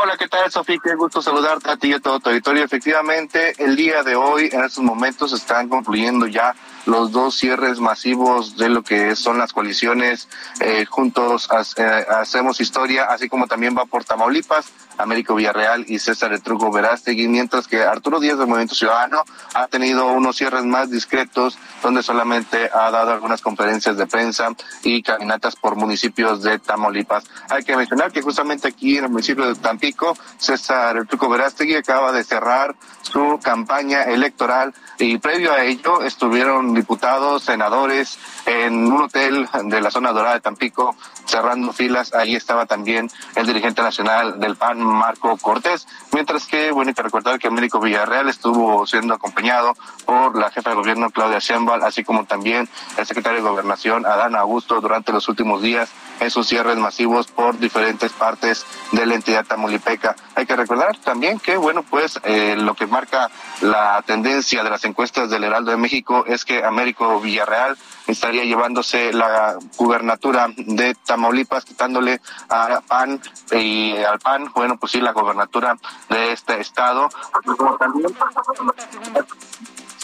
Hola, 0.01 0.17
¿qué 0.17 0.27
tal, 0.27 0.51
Sofía? 0.51 0.77
Qué 0.83 0.95
gusto 0.95 1.21
saludarte 1.21 1.69
a 1.69 1.77
ti 1.77 1.89
y 1.89 1.93
a 1.93 1.99
todo 1.99 2.19
tu 2.19 2.29
auditorio. 2.29 2.63
Efectivamente, 2.63 3.53
el 3.57 3.75
día 3.75 4.03
de 4.03 4.15
hoy, 4.15 4.49
en 4.51 4.63
estos 4.63 4.83
momentos, 4.83 5.33
están 5.33 5.69
concluyendo 5.69 6.27
ya 6.27 6.55
los 6.85 7.11
dos 7.11 7.35
cierres 7.35 7.79
masivos 7.79 8.57
de 8.57 8.69
lo 8.69 8.83
que 8.83 9.15
son 9.15 9.37
las 9.37 9.51
coaliciones 9.51 10.29
eh, 10.61 10.85
juntos 10.85 11.49
eh, 11.77 12.05
hacemos 12.09 12.61
historia, 12.61 13.05
así 13.05 13.27
como 13.27 13.47
también 13.47 13.75
va 13.77 13.85
por 13.85 14.05
Tamaulipas, 14.05 14.71
Américo 14.97 15.35
Villarreal 15.35 15.85
y 15.87 15.99
César 15.99 16.33
Etrugo 16.33 16.71
Verástegui, 16.71 17.27
mientras 17.27 17.67
que 17.67 17.83
Arturo 17.83 18.19
Díaz 18.19 18.37
del 18.37 18.47
Movimiento 18.47 18.75
Ciudadano 18.75 19.23
ha 19.53 19.67
tenido 19.67 20.07
unos 20.07 20.35
cierres 20.35 20.65
más 20.65 20.89
discretos, 20.89 21.57
donde 21.81 22.03
solamente 22.03 22.69
ha 22.73 22.91
dado 22.91 23.11
algunas 23.11 23.41
conferencias 23.41 23.97
de 23.97 24.07
prensa 24.07 24.49
y 24.83 25.01
caminatas 25.01 25.55
por 25.55 25.75
municipios 25.75 26.41
de 26.43 26.59
Tamaulipas. 26.59 27.25
Hay 27.49 27.63
que 27.63 27.75
mencionar 27.75 28.11
que 28.11 28.21
justamente 28.21 28.67
aquí 28.67 28.97
en 28.97 29.05
el 29.05 29.11
municipio 29.11 29.47
de 29.47 29.55
Tampico, 29.55 30.17
César 30.37 30.97
Etrugo 30.97 31.29
Verástegui 31.29 31.75
acaba 31.75 32.11
de 32.11 32.23
cerrar 32.23 32.75
su 33.01 33.39
campaña 33.41 34.03
electoral 34.03 34.73
y 34.99 35.17
previo 35.17 35.53
a 35.53 35.63
ello 35.63 36.01
estuvieron 36.01 36.73
diputados, 36.73 37.43
senadores 37.43 38.17
en 38.45 38.91
un 38.91 39.03
hotel 39.03 39.47
de 39.65 39.81
la 39.81 39.91
zona 39.91 40.11
dorada 40.11 40.35
de 40.35 40.41
Tampico 40.41 40.95
cerrando 41.27 41.73
filas. 41.73 42.13
Ahí 42.13 42.35
estaba 42.35 42.65
también 42.65 43.09
el 43.35 43.45
dirigente 43.45 43.81
nacional 43.81 44.39
del 44.39 44.55
PAN, 44.55 44.81
Marco 44.81 45.37
Cortés. 45.37 45.87
Mientras 46.13 46.47
que, 46.47 46.71
bueno, 46.71 46.89
hay 46.89 46.95
que 46.95 47.03
recordar 47.03 47.37
que 47.39 47.47
Américo 47.47 47.79
Villarreal 47.79 48.29
estuvo 48.29 48.87
siendo 48.87 49.13
acompañado 49.13 49.75
por 50.05 50.37
la 50.37 50.49
jefa 50.49 50.71
de 50.71 50.75
gobierno, 50.75 51.09
Claudia 51.09 51.39
Sheinbaum, 51.39 51.83
así 51.83 52.03
como 52.03 52.25
también 52.25 52.67
el 52.97 53.05
secretario 53.05 53.43
de 53.43 53.49
Gobernación, 53.49 54.05
Adán 54.05 54.35
Augusto, 54.35 54.81
durante 54.81 55.11
los 55.11 55.27
últimos 55.29 55.61
días 55.61 55.89
esos 56.19 56.47
cierres 56.47 56.77
masivos 56.77 57.27
por 57.27 57.57
diferentes 57.57 58.11
partes 58.13 58.65
de 58.91 59.05
la 59.05 59.15
entidad 59.15 59.45
tamaulipeca. 59.45 60.15
Hay 60.35 60.45
que 60.45 60.55
recordar 60.55 60.97
también 60.97 61.39
que, 61.39 61.57
bueno, 61.57 61.83
pues 61.83 62.19
eh, 62.23 62.55
lo 62.57 62.75
que 62.75 62.87
marca 62.87 63.29
la 63.61 64.01
tendencia 64.05 64.63
de 64.63 64.69
las 64.69 64.83
encuestas 64.85 65.29
del 65.29 65.43
Heraldo 65.43 65.71
de 65.71 65.77
México 65.77 66.25
es 66.27 66.45
que 66.45 66.63
Américo 66.63 67.19
Villarreal 67.19 67.77
estaría 68.07 68.43
llevándose 68.43 69.11
la 69.13 69.57
gubernatura 69.77 70.49
de 70.55 70.95
Tamaulipas, 71.05 71.65
quitándole 71.65 72.21
a 72.49 72.81
PAN 72.87 73.21
y 73.51 73.97
al 73.97 74.19
PAN, 74.19 74.51
bueno, 74.55 74.77
pues 74.77 74.93
sí, 74.93 75.01
la 75.01 75.11
gubernatura 75.11 75.77
de 76.09 76.31
este 76.31 76.61
estado 76.61 77.09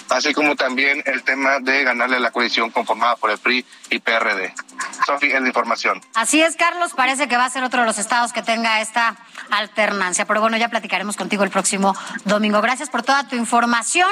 así 0.09 0.33
como 0.33 0.55
también 0.55 1.03
el 1.05 1.23
tema 1.23 1.59
de 1.59 1.83
ganarle 1.83 2.19
la 2.19 2.31
coalición 2.31 2.69
conformada 2.71 3.15
por 3.15 3.31
el 3.31 3.37
PRI 3.37 3.65
y 3.89 3.99
PRD. 3.99 4.53
Sofía, 5.05 5.35
es 5.35 5.41
la 5.41 5.47
información. 5.47 6.01
Así 6.13 6.41
es, 6.41 6.55
Carlos, 6.55 6.93
parece 6.93 7.27
que 7.27 7.37
va 7.37 7.45
a 7.45 7.49
ser 7.49 7.63
otro 7.63 7.81
de 7.81 7.85
los 7.85 7.97
estados 7.97 8.33
que 8.33 8.41
tenga 8.41 8.81
esta 8.81 9.15
alternancia, 9.49 10.25
pero 10.25 10.41
bueno, 10.41 10.57
ya 10.57 10.69
platicaremos 10.69 11.15
contigo 11.15 11.43
el 11.43 11.49
próximo 11.49 11.95
domingo. 12.25 12.61
Gracias 12.61 12.89
por 12.89 13.03
toda 13.03 13.27
tu 13.27 13.35
información. 13.35 14.11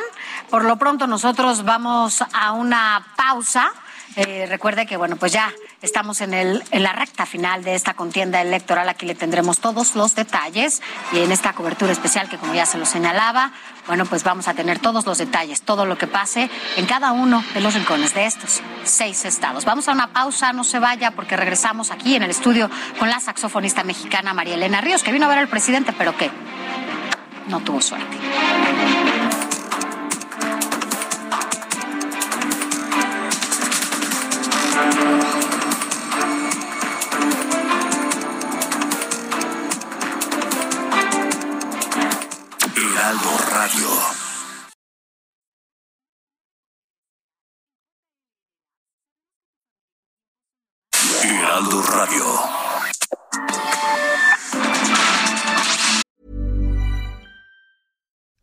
Por 0.50 0.66
lo 0.66 0.78
pronto 0.78 1.08
nosotros 1.08 1.64
vamos 1.64 2.24
a 2.34 2.52
una 2.52 3.06
pausa. 3.16 3.72
Eh, 4.18 4.46
recuerde 4.50 4.86
que, 4.86 4.98
bueno, 4.98 5.16
pues 5.16 5.32
ya 5.32 5.54
estamos 5.82 6.20
en, 6.20 6.34
el, 6.34 6.64
en 6.72 6.84
la 6.84 6.92
recta 6.92 7.26
final 7.26 7.64
de 7.64 7.76
esta 7.76 7.94
contienda 7.94 8.42
electoral. 8.42 8.90
Aquí 8.90 9.06
le 9.06 9.16
tendremos 9.16 9.60
todos 9.60 9.96
los 9.96 10.16
detalles 10.16 10.82
y 11.14 11.20
en 11.20 11.32
esta 11.32 11.54
cobertura 11.54 11.94
especial 11.94 12.28
que, 12.28 12.38
como 12.38 12.54
ya 12.54 12.66
se 12.66 12.78
lo 12.78 12.86
señalaba, 12.86 13.52
bueno, 13.88 14.06
pues 14.06 14.24
vamos 14.24 14.48
a 14.48 14.54
tener 14.54 14.80
todos 14.80 15.06
los 15.06 15.18
detalles, 15.18 15.62
todo 15.62 15.86
lo 15.86 15.98
que 15.98 16.08
pase 16.08 16.50
en 16.78 16.86
cada 16.86 17.12
uno 17.12 17.44
de 17.54 17.62
los 17.62 17.74
rincones 17.74 18.14
de 18.14 18.26
estos 18.26 18.62
seis 18.84 19.26
estados. 19.26 19.66
Vamos 19.66 19.88
a 19.88 19.92
una 19.92 20.08
pausa, 20.08 20.54
no 20.54 20.64
se 20.64 20.80
vaya, 20.80 21.12
porque 21.12 21.36
regresamos 21.36 21.92
aquí 21.92 22.16
en 22.16 22.24
el 22.24 22.32
estudio 22.32 22.70
con 23.00 23.10
la 23.10 23.20
saxofonista 23.20 23.84
mexicana 23.84 24.34
María 24.34 24.56
Elena 24.56 24.82
Ríos, 24.82 25.04
que 25.04 25.12
vino 25.12 25.26
a 25.26 25.30
ver 25.30 25.40
al 25.40 25.48
presidente, 25.48 25.94
pero 25.98 26.16
que 26.16 26.30
no 27.48 27.60
tuvo 27.62 27.82
suerte. 27.82 28.18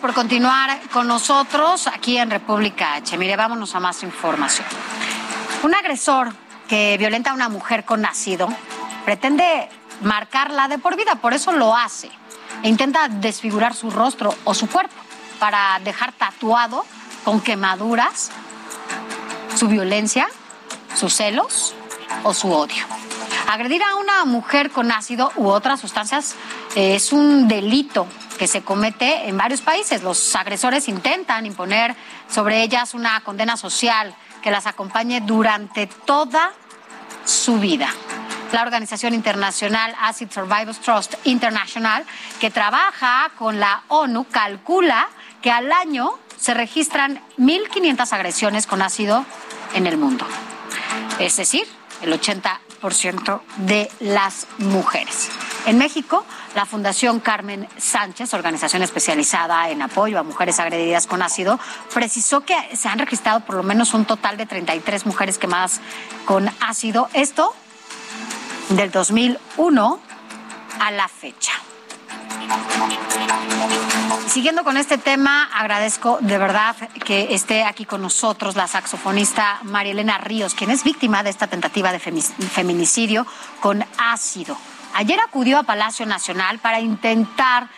Por 0.00 0.12
continuar 0.12 0.78
con 0.92 1.06
nosotros 1.06 1.86
aquí 1.86 2.18
en 2.18 2.30
República 2.30 2.94
H. 2.94 3.16
Mire, 3.16 3.36
vámonos 3.36 3.74
a 3.74 3.80
más 3.80 4.02
información. 4.02 4.66
Un 5.62 5.74
agresor 5.74 6.34
que 6.68 6.96
violenta 6.98 7.30
a 7.30 7.34
una 7.34 7.48
mujer 7.48 7.84
con 7.84 8.02
nacido 8.02 8.48
pretende 9.04 9.68
marcarla 10.02 10.68
de 10.68 10.78
por 10.78 10.96
vida, 10.96 11.14
por 11.16 11.32
eso 11.34 11.52
lo 11.52 11.74
hace. 11.74 12.10
E 12.62 12.68
intenta 12.68 13.08
desfigurar 13.08 13.74
su 13.74 13.90
rostro 13.90 14.34
o 14.44 14.54
su 14.54 14.68
cuerpo 14.68 14.94
para 15.38 15.78
dejar 15.82 16.12
tatuado 16.12 16.84
con 17.24 17.40
quemaduras 17.40 18.30
su 19.56 19.68
violencia, 19.68 20.28
sus 20.94 21.14
celos 21.14 21.74
o 22.22 22.34
su 22.34 22.52
odio. 22.52 22.84
Agredir 23.48 23.82
a 23.82 23.94
una 23.94 24.24
mujer 24.24 24.70
con 24.70 24.90
ácido 24.90 25.32
u 25.36 25.46
otras 25.46 25.80
sustancias 25.80 26.34
eh, 26.74 26.96
es 26.96 27.12
un 27.12 27.46
delito 27.46 28.08
que 28.38 28.48
se 28.48 28.62
comete 28.62 29.28
en 29.28 29.38
varios 29.38 29.60
países. 29.60 30.02
Los 30.02 30.34
agresores 30.34 30.88
intentan 30.88 31.46
imponer 31.46 31.94
sobre 32.28 32.62
ellas 32.62 32.94
una 32.94 33.20
condena 33.20 33.56
social 33.56 34.14
que 34.42 34.50
las 34.50 34.66
acompañe 34.66 35.20
durante 35.20 35.86
toda 35.86 36.52
su 37.24 37.58
vida. 37.60 37.88
La 38.52 38.62
organización 38.62 39.14
internacional 39.14 39.94
Acid 40.00 40.30
Survivors 40.30 40.80
Trust 40.80 41.14
International, 41.24 42.04
que 42.40 42.50
trabaja 42.50 43.30
con 43.38 43.60
la 43.60 43.82
ONU, 43.88 44.26
calcula 44.30 45.08
que 45.40 45.50
al 45.50 45.70
año 45.72 46.18
se 46.36 46.52
registran 46.52 47.20
1.500 47.38 48.12
agresiones 48.12 48.66
con 48.66 48.82
ácido 48.82 49.24
en 49.74 49.86
el 49.86 49.96
mundo. 49.96 50.26
Es 51.18 51.36
decir, 51.36 51.66
el 52.02 52.12
80% 52.12 52.65
de 53.56 53.90
las 54.00 54.46
mujeres. 54.58 55.28
En 55.66 55.78
México, 55.78 56.24
la 56.54 56.64
Fundación 56.64 57.18
Carmen 57.18 57.68
Sánchez, 57.76 58.32
organización 58.34 58.82
especializada 58.82 59.68
en 59.70 59.82
apoyo 59.82 60.18
a 60.18 60.22
mujeres 60.22 60.60
agredidas 60.60 61.06
con 61.06 61.22
ácido, 61.22 61.58
precisó 61.92 62.42
que 62.42 62.56
se 62.76 62.88
han 62.88 62.98
registrado 62.98 63.40
por 63.40 63.56
lo 63.56 63.62
menos 63.62 63.92
un 63.94 64.04
total 64.04 64.36
de 64.36 64.46
33 64.46 65.06
mujeres 65.06 65.38
quemadas 65.38 65.80
con 66.24 66.48
ácido. 66.60 67.08
Esto 67.14 67.52
del 68.70 68.90
2001 68.90 70.00
a 70.80 70.90
la 70.92 71.08
fecha. 71.08 71.52
Siguiendo 74.36 74.64
con 74.64 74.76
este 74.76 74.98
tema, 74.98 75.44
agradezco 75.44 76.18
de 76.20 76.36
verdad 76.36 76.76
que 77.06 77.34
esté 77.34 77.64
aquí 77.64 77.86
con 77.86 78.02
nosotros 78.02 78.54
la 78.54 78.66
saxofonista 78.66 79.60
María 79.62 79.92
Elena 79.92 80.18
Ríos, 80.18 80.54
quien 80.54 80.70
es 80.70 80.84
víctima 80.84 81.22
de 81.22 81.30
esta 81.30 81.46
tentativa 81.46 81.90
de 81.90 81.98
feminicidio 81.98 83.26
con 83.60 83.82
ácido. 83.96 84.58
Ayer 84.92 85.18
acudió 85.20 85.56
a 85.58 85.62
Palacio 85.62 86.04
Nacional 86.04 86.58
para 86.58 86.80
intentar 86.80 87.70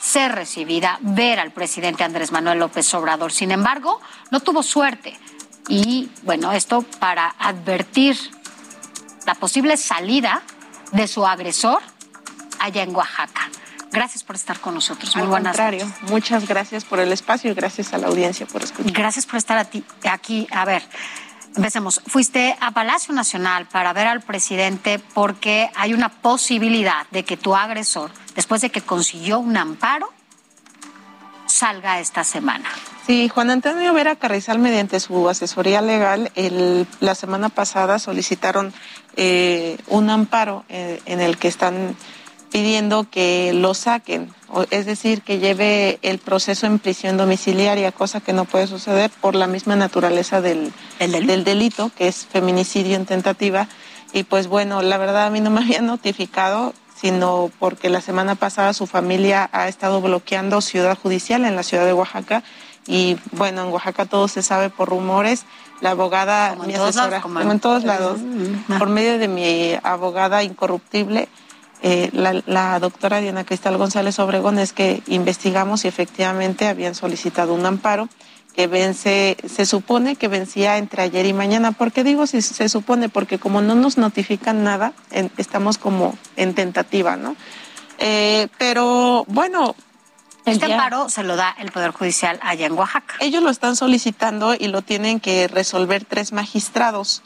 ser 0.00 0.34
recibida, 0.34 0.96
ver 1.02 1.38
al 1.38 1.50
presidente 1.50 2.02
Andrés 2.02 2.32
Manuel 2.32 2.60
López 2.60 2.94
Obrador. 2.94 3.30
Sin 3.30 3.50
embargo, 3.50 4.00
no 4.30 4.40
tuvo 4.40 4.62
suerte. 4.62 5.20
Y 5.68 6.08
bueno, 6.22 6.50
esto 6.52 6.80
para 6.98 7.34
advertir 7.38 8.16
la 9.26 9.34
posible 9.34 9.76
salida 9.76 10.40
de 10.92 11.08
su 11.08 11.26
agresor 11.26 11.82
allá 12.58 12.84
en 12.84 12.96
Oaxaca. 12.96 13.50
Gracias 13.92 14.24
por 14.24 14.36
estar 14.36 14.60
con 14.60 14.74
nosotros. 14.74 15.14
Muy 15.16 15.24
Al 15.24 15.28
buenas 15.28 15.56
contrario, 15.56 15.90
muchas 16.10 16.46
gracias 16.46 16.84
por 16.84 17.00
el 17.00 17.12
espacio 17.12 17.50
y 17.50 17.54
gracias 17.54 17.92
a 17.92 17.98
la 17.98 18.08
audiencia 18.08 18.46
por 18.46 18.62
escuchar. 18.62 18.92
Gracias 18.92 19.26
por 19.26 19.36
estar 19.36 19.58
a 19.58 19.64
ti, 19.64 19.84
aquí. 20.08 20.46
A 20.50 20.64
ver, 20.64 20.82
empecemos. 21.56 22.00
Fuiste 22.06 22.56
a 22.60 22.72
Palacio 22.72 23.14
Nacional 23.14 23.66
para 23.66 23.92
ver 23.92 24.06
al 24.06 24.20
presidente 24.20 24.98
porque 25.14 25.70
hay 25.76 25.94
una 25.94 26.08
posibilidad 26.08 27.06
de 27.10 27.24
que 27.24 27.36
tu 27.36 27.54
agresor, 27.54 28.10
después 28.34 28.60
de 28.60 28.70
que 28.70 28.80
consiguió 28.82 29.38
un 29.38 29.56
amparo, 29.56 30.12
salga 31.46 32.00
esta 32.00 32.24
semana. 32.24 32.68
Sí, 33.06 33.28
Juan 33.28 33.50
Antonio 33.50 33.92
Vera 33.94 34.16
Carrizal, 34.16 34.58
mediante 34.58 34.98
su 34.98 35.28
asesoría 35.28 35.80
legal, 35.80 36.32
el, 36.34 36.86
la 37.00 37.14
semana 37.14 37.48
pasada 37.48 37.98
solicitaron 37.98 38.74
eh, 39.16 39.78
un 39.86 40.10
amparo 40.10 40.64
eh, 40.68 41.00
en 41.06 41.20
el 41.20 41.38
que 41.38 41.48
están 41.48 41.96
pidiendo 42.50 43.08
que 43.10 43.52
lo 43.52 43.74
saquen, 43.74 44.32
es 44.70 44.86
decir, 44.86 45.22
que 45.22 45.38
lleve 45.38 45.98
el 46.02 46.18
proceso 46.18 46.66
en 46.66 46.78
prisión 46.78 47.16
domiciliaria, 47.16 47.92
cosa 47.92 48.20
que 48.20 48.32
no 48.32 48.44
puede 48.44 48.66
suceder 48.66 49.10
por 49.20 49.34
la 49.34 49.46
misma 49.46 49.76
naturaleza 49.76 50.40
del, 50.40 50.72
del 50.98 51.44
delito, 51.44 51.90
que 51.96 52.08
es 52.08 52.26
feminicidio 52.26 52.96
en 52.96 53.04
tentativa. 53.06 53.68
Y 54.12 54.22
pues 54.22 54.46
bueno, 54.46 54.82
la 54.82 54.96
verdad 54.98 55.26
a 55.26 55.30
mí 55.30 55.40
no 55.40 55.50
me 55.50 55.60
habían 55.64 55.86
notificado, 55.86 56.72
sino 56.98 57.50
porque 57.58 57.90
la 57.90 58.00
semana 58.00 58.36
pasada 58.36 58.72
su 58.72 58.86
familia 58.86 59.50
ha 59.52 59.68
estado 59.68 60.00
bloqueando 60.00 60.60
Ciudad 60.62 60.96
Judicial 60.96 61.44
en 61.44 61.56
la 61.56 61.62
ciudad 61.62 61.84
de 61.84 61.92
Oaxaca. 61.92 62.42
Y 62.86 63.18
bueno, 63.32 63.64
en 63.66 63.72
Oaxaca 63.72 64.06
todo 64.06 64.28
se 64.28 64.42
sabe 64.42 64.70
por 64.70 64.88
rumores. 64.88 65.44
La 65.82 65.90
abogada, 65.90 66.50
Como 66.50 66.62
en 66.62 66.68
mi 66.68 66.74
todos 66.74 66.94
lados, 66.94 66.98
asesora, 67.12 67.20
como 67.20 67.34
como 67.34 67.50
en- 67.50 67.56
en 67.56 67.60
todos 67.60 67.84
lados, 67.84 68.18
por 68.78 68.88
medio 68.88 69.18
de 69.18 69.28
mi 69.28 69.74
abogada 69.82 70.42
incorruptible, 70.42 71.28
eh, 71.88 72.10
la, 72.12 72.42
la, 72.46 72.80
doctora 72.80 73.20
Diana 73.20 73.44
Cristal 73.44 73.76
González 73.76 74.18
Obregón 74.18 74.58
es 74.58 74.72
que 74.72 75.04
investigamos 75.06 75.84
y 75.84 75.88
efectivamente 75.88 76.66
habían 76.66 76.96
solicitado 76.96 77.54
un 77.54 77.64
amparo 77.64 78.08
que 78.56 78.66
vence, 78.66 79.36
se 79.46 79.66
supone 79.66 80.16
que 80.16 80.26
vencía 80.26 80.78
entre 80.78 81.02
ayer 81.02 81.26
y 81.26 81.32
mañana. 81.32 81.70
¿Por 81.70 81.92
qué 81.92 82.02
digo 82.02 82.26
si 82.26 82.42
se 82.42 82.68
supone? 82.68 83.08
Porque 83.08 83.38
como 83.38 83.60
no 83.60 83.76
nos 83.76 83.98
notifican 83.98 84.64
nada, 84.64 84.94
estamos 85.36 85.78
como 85.78 86.18
en 86.34 86.54
tentativa, 86.54 87.14
¿no? 87.14 87.36
Eh, 87.98 88.48
pero 88.58 89.24
bueno. 89.28 89.76
Este 90.44 90.72
amparo 90.72 91.08
se 91.08 91.22
lo 91.22 91.36
da 91.36 91.54
el 91.58 91.70
Poder 91.70 91.92
Judicial 91.92 92.40
allá 92.42 92.66
en 92.66 92.72
Oaxaca. 92.72 93.14
Ellos 93.20 93.44
lo 93.44 93.50
están 93.50 93.76
solicitando 93.76 94.54
y 94.54 94.66
lo 94.66 94.82
tienen 94.82 95.20
que 95.20 95.46
resolver 95.46 96.04
tres 96.04 96.32
magistrados. 96.32 97.22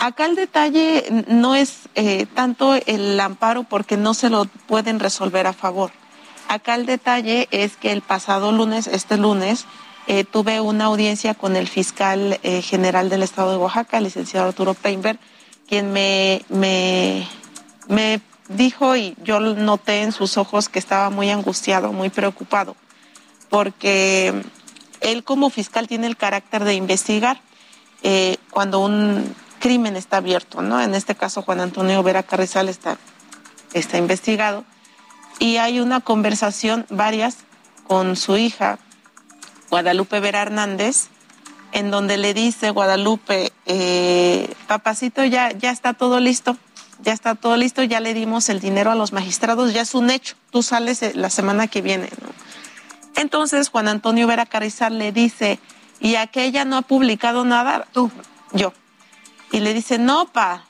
Acá 0.00 0.26
el 0.26 0.36
detalle 0.36 1.24
no 1.26 1.56
es 1.56 1.88
eh, 1.96 2.26
tanto 2.34 2.74
el 2.86 3.18
amparo 3.18 3.64
porque 3.64 3.96
no 3.96 4.14
se 4.14 4.30
lo 4.30 4.44
pueden 4.44 5.00
resolver 5.00 5.46
a 5.48 5.52
favor. 5.52 5.90
Acá 6.46 6.76
el 6.76 6.86
detalle 6.86 7.48
es 7.50 7.76
que 7.76 7.90
el 7.90 8.02
pasado 8.02 8.52
lunes, 8.52 8.86
este 8.86 9.16
lunes, 9.16 9.66
eh, 10.06 10.22
tuve 10.22 10.60
una 10.60 10.84
audiencia 10.84 11.34
con 11.34 11.56
el 11.56 11.66
fiscal 11.66 12.38
eh, 12.44 12.62
general 12.62 13.08
del 13.08 13.24
estado 13.24 13.50
de 13.50 13.56
Oaxaca, 13.56 13.98
el 13.98 14.04
licenciado 14.04 14.48
Arturo 14.48 14.74
Peinberg, 14.74 15.18
quien 15.68 15.92
me, 15.92 16.42
me, 16.48 17.26
me 17.88 18.20
dijo 18.48 18.94
y 18.94 19.16
yo 19.24 19.40
noté 19.40 20.02
en 20.02 20.12
sus 20.12 20.38
ojos 20.38 20.68
que 20.68 20.78
estaba 20.78 21.10
muy 21.10 21.28
angustiado, 21.30 21.92
muy 21.92 22.08
preocupado, 22.08 22.76
porque 23.50 24.42
él 25.00 25.24
como 25.24 25.50
fiscal 25.50 25.88
tiene 25.88 26.06
el 26.06 26.16
carácter 26.16 26.62
de 26.62 26.74
investigar. 26.74 27.40
cuando 28.50 28.78
un 28.78 29.34
crimen 29.58 29.96
está 29.96 30.18
abierto, 30.18 30.62
¿no? 30.62 30.80
En 30.80 30.94
este 30.94 31.14
caso, 31.14 31.42
Juan 31.42 31.60
Antonio 31.60 32.02
Vera 32.02 32.22
Carrizal 32.22 32.68
está, 32.68 32.98
está 33.72 33.98
investigado. 33.98 34.64
Y 35.38 35.56
hay 35.58 35.80
una 35.80 36.00
conversación, 36.00 36.86
varias, 36.90 37.38
con 37.86 38.16
su 38.16 38.36
hija, 38.36 38.78
Guadalupe 39.70 40.20
Vera 40.20 40.42
Hernández, 40.42 41.08
en 41.72 41.90
donde 41.90 42.16
le 42.16 42.34
dice 42.34 42.70
Guadalupe, 42.70 43.52
eh, 43.66 44.54
papacito, 44.66 45.24
ya, 45.24 45.52
ya 45.52 45.70
está 45.70 45.92
todo 45.94 46.20
listo, 46.20 46.56
ya 47.02 47.12
está 47.12 47.34
todo 47.34 47.56
listo, 47.56 47.82
ya 47.82 48.00
le 48.00 48.14
dimos 48.14 48.48
el 48.48 48.60
dinero 48.60 48.90
a 48.90 48.94
los 48.94 49.12
magistrados, 49.12 49.72
ya 49.72 49.82
es 49.82 49.94
un 49.94 50.10
hecho, 50.10 50.36
tú 50.50 50.62
sales 50.62 51.02
eh, 51.02 51.12
la 51.14 51.30
semana 51.30 51.66
que 51.68 51.82
viene. 51.82 52.08
¿no? 52.22 52.28
Entonces 53.20 53.68
Juan 53.68 53.88
Antonio 53.88 54.26
Vera 54.26 54.46
Carrizal 54.46 54.98
le 54.98 55.12
dice, 55.12 55.58
¿y 56.00 56.14
aquella 56.14 56.64
no 56.64 56.76
ha 56.76 56.82
publicado 56.82 57.44
nada? 57.44 57.86
Tú, 57.92 58.10
yo. 58.52 58.72
Y 59.50 59.60
le 59.60 59.74
dice, 59.74 59.98
no, 59.98 60.26
pa, 60.26 60.64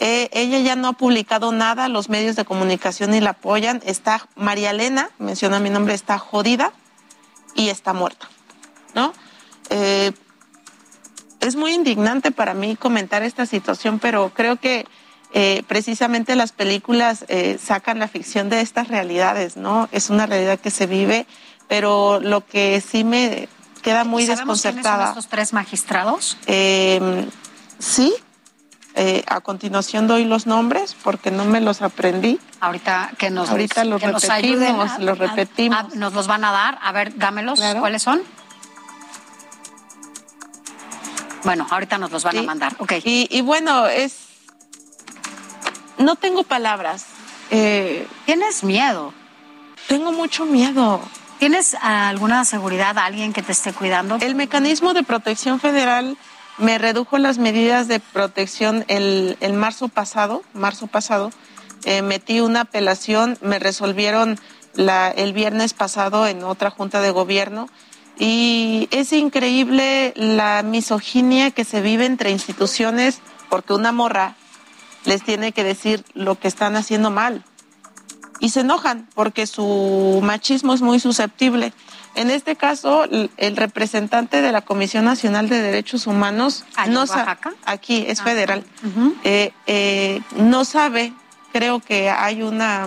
eh, 0.00 0.30
ella 0.32 0.60
ya 0.60 0.76
no 0.76 0.88
ha 0.88 0.92
publicado 0.92 1.50
nada, 1.50 1.88
los 1.88 2.08
medios 2.08 2.36
de 2.36 2.44
comunicación 2.44 3.10
ni 3.10 3.20
la 3.20 3.30
apoyan, 3.30 3.82
está 3.84 4.28
María 4.36 4.70
Elena, 4.70 5.10
menciona 5.18 5.58
mi 5.58 5.70
nombre, 5.70 5.94
está 5.94 6.18
jodida 6.18 6.72
y 7.54 7.68
está 7.68 7.92
muerta, 7.92 8.28
¿no? 8.94 9.12
Eh, 9.70 10.12
es 11.40 11.56
muy 11.56 11.72
indignante 11.72 12.30
para 12.30 12.54
mí 12.54 12.76
comentar 12.76 13.24
esta 13.24 13.44
situación, 13.44 13.98
pero 13.98 14.30
creo 14.32 14.56
que 14.56 14.86
eh, 15.32 15.64
precisamente 15.66 16.36
las 16.36 16.52
películas 16.52 17.24
sacan 17.60 17.98
la 17.98 18.08
ficción 18.08 18.48
de 18.50 18.60
estas 18.60 18.88
realidades, 18.88 19.56
¿no? 19.56 19.88
Es 19.90 20.10
una 20.10 20.26
realidad 20.26 20.60
que 20.60 20.70
se 20.70 20.86
vive, 20.86 21.26
pero 21.66 22.20
lo 22.20 22.46
que 22.46 22.80
sí 22.80 23.02
me 23.02 23.48
queda 23.82 24.04
muy 24.04 24.26
desconcertada. 24.26 25.08
Son 25.08 25.08
estos 25.08 25.28
tres 25.28 25.52
magistrados? 25.52 26.36
Sí, 27.78 28.14
eh, 29.00 29.22
a 29.28 29.40
continuación 29.40 30.08
doy 30.08 30.24
los 30.24 30.46
nombres 30.46 30.96
porque 31.04 31.30
no 31.30 31.44
me 31.44 31.60
los 31.60 31.82
aprendí. 31.82 32.40
Ahorita 32.60 33.12
que 33.16 33.30
nos, 33.30 33.48
Ahorita 33.50 33.84
los 33.84 34.02
repetimos, 34.02 34.98
los 34.98 35.18
repetimos. 35.18 35.94
nos 35.94 36.12
los 36.14 36.26
van 36.26 36.44
a 36.44 36.50
dar. 36.50 36.78
A 36.82 36.90
ver, 36.90 37.16
dámelos. 37.16 37.60
¿Cuáles 37.78 38.02
son? 38.02 38.20
Bueno, 41.44 41.66
ahorita 41.70 41.98
nos 41.98 42.10
los 42.10 42.24
van 42.24 42.38
a 42.38 42.42
mandar. 42.42 42.74
Okay. 42.80 43.00
Y, 43.04 43.40
bueno, 43.42 43.86
es. 43.86 44.16
No 45.98 46.16
tengo 46.16 46.42
palabras. 46.42 47.06
Eh, 47.50 48.06
¿Tienes 48.26 48.64
miedo? 48.64 49.14
Tengo 49.86 50.10
mucho 50.10 50.44
miedo. 50.44 51.00
¿Tienes 51.38 51.76
alguna 51.80 52.44
seguridad, 52.44 52.98
alguien 52.98 53.32
que 53.32 53.42
te 53.42 53.52
esté 53.52 53.72
cuidando? 53.72 54.16
El 54.20 54.34
mecanismo 54.34 54.92
de 54.92 55.04
protección 55.04 55.60
federal 55.60 56.18
me 56.58 56.78
redujo 56.78 57.18
las 57.18 57.38
medidas 57.38 57.88
de 57.88 58.00
protección 58.00 58.84
el, 58.88 59.36
el 59.40 59.52
marzo 59.52 59.88
pasado, 59.88 60.42
marzo 60.54 60.86
pasado, 60.86 61.30
eh, 61.84 62.02
metí 62.02 62.40
una 62.40 62.62
apelación, 62.62 63.38
me 63.40 63.58
resolvieron 63.58 64.38
la, 64.74 65.08
el 65.08 65.32
viernes 65.32 65.74
pasado 65.74 66.26
en 66.26 66.42
otra 66.42 66.70
junta 66.70 67.00
de 67.00 67.10
gobierno. 67.10 67.68
Y 68.18 68.88
es 68.90 69.12
increíble 69.12 70.12
la 70.16 70.62
misoginia 70.64 71.52
que 71.52 71.64
se 71.64 71.80
vive 71.80 72.04
entre 72.04 72.30
instituciones 72.30 73.20
porque 73.48 73.72
una 73.72 73.92
morra 73.92 74.34
les 75.04 75.22
tiene 75.22 75.52
que 75.52 75.62
decir 75.62 76.04
lo 76.14 76.34
que 76.34 76.48
están 76.48 76.74
haciendo 76.74 77.10
mal 77.10 77.44
y 78.40 78.50
se 78.50 78.60
enojan 78.60 79.08
porque 79.14 79.46
su 79.46 80.20
machismo 80.22 80.74
es 80.74 80.82
muy 80.82 81.00
susceptible. 81.00 81.72
En 82.14 82.30
este 82.30 82.56
caso, 82.56 83.04
el 83.04 83.56
representante 83.56 84.42
de 84.42 84.52
la 84.52 84.62
Comisión 84.62 85.04
Nacional 85.04 85.48
de 85.48 85.60
Derechos 85.60 86.06
Humanos 86.06 86.64
no 86.88 87.04
aquí 87.64 88.04
es 88.08 88.20
ah, 88.20 88.24
federal, 88.24 88.64
eh, 89.24 89.52
eh, 89.66 90.20
no 90.36 90.64
sabe, 90.64 91.12
creo 91.52 91.80
que 91.80 92.10
hay 92.10 92.42
una 92.42 92.86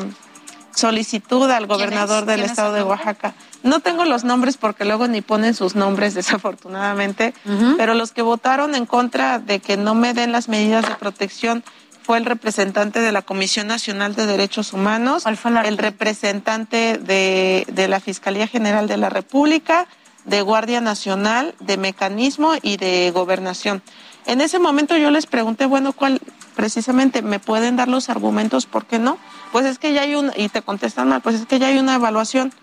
solicitud 0.75 1.49
al 1.49 1.67
gobernador 1.67 2.25
del 2.25 2.41
estado 2.41 2.73
de 2.73 2.83
Oaxaca. 2.83 3.33
No 3.63 3.79
tengo 3.79 4.05
los 4.05 4.23
nombres 4.23 4.57
porque 4.57 4.85
luego 4.85 5.07
ni 5.07 5.21
ponen 5.21 5.53
sus 5.53 5.75
nombres, 5.75 6.13
desafortunadamente, 6.21 7.33
pero 7.77 7.93
los 7.93 8.11
que 8.11 8.21
votaron 8.21 8.75
en 8.75 8.85
contra 8.85 9.39
de 9.39 9.59
que 9.59 9.77
no 9.77 9.95
me 9.95 10.13
den 10.13 10.31
las 10.31 10.49
medidas 10.49 10.87
de 10.87 10.95
protección 10.95 11.63
fue 12.03 12.17
el 12.17 12.25
representante 12.25 12.99
de 12.99 13.11
la 13.11 13.21
Comisión 13.21 13.67
Nacional 13.67 14.15
de 14.15 14.25
Derechos 14.25 14.73
Humanos, 14.73 15.25
el 15.25 15.77
representante 15.77 16.97
de, 16.97 17.65
de, 17.71 17.87
la 17.87 17.99
Fiscalía 17.99 18.47
General 18.47 18.87
de 18.87 18.97
la 18.97 19.09
República, 19.09 19.87
de 20.25 20.41
Guardia 20.41 20.81
Nacional, 20.81 21.55
de 21.59 21.77
Mecanismo 21.77 22.53
y 22.61 22.77
de 22.77 23.11
Gobernación. 23.11 23.81
En 24.25 24.41
ese 24.41 24.59
momento 24.59 24.95
yo 24.97 25.09
les 25.11 25.25
pregunté, 25.25 25.65
bueno, 25.65 25.93
¿cuál 25.93 26.21
precisamente 26.55 27.21
me 27.21 27.39
pueden 27.39 27.75
dar 27.75 27.87
los 27.87 28.09
argumentos? 28.09 28.65
¿Por 28.65 28.85
qué 28.85 28.99
no? 28.99 29.17
Pues 29.51 29.65
es 29.65 29.79
que 29.79 29.93
ya 29.93 30.01
hay 30.01 30.15
un, 30.15 30.31
y 30.35 30.49
te 30.49 30.61
contestan 30.61 31.09
mal, 31.09 31.21
pues 31.21 31.35
es 31.35 31.45
que 31.45 31.59
ya 31.59 31.67
hay 31.67 31.79
una 31.79 31.95
evaluación. 31.95 32.53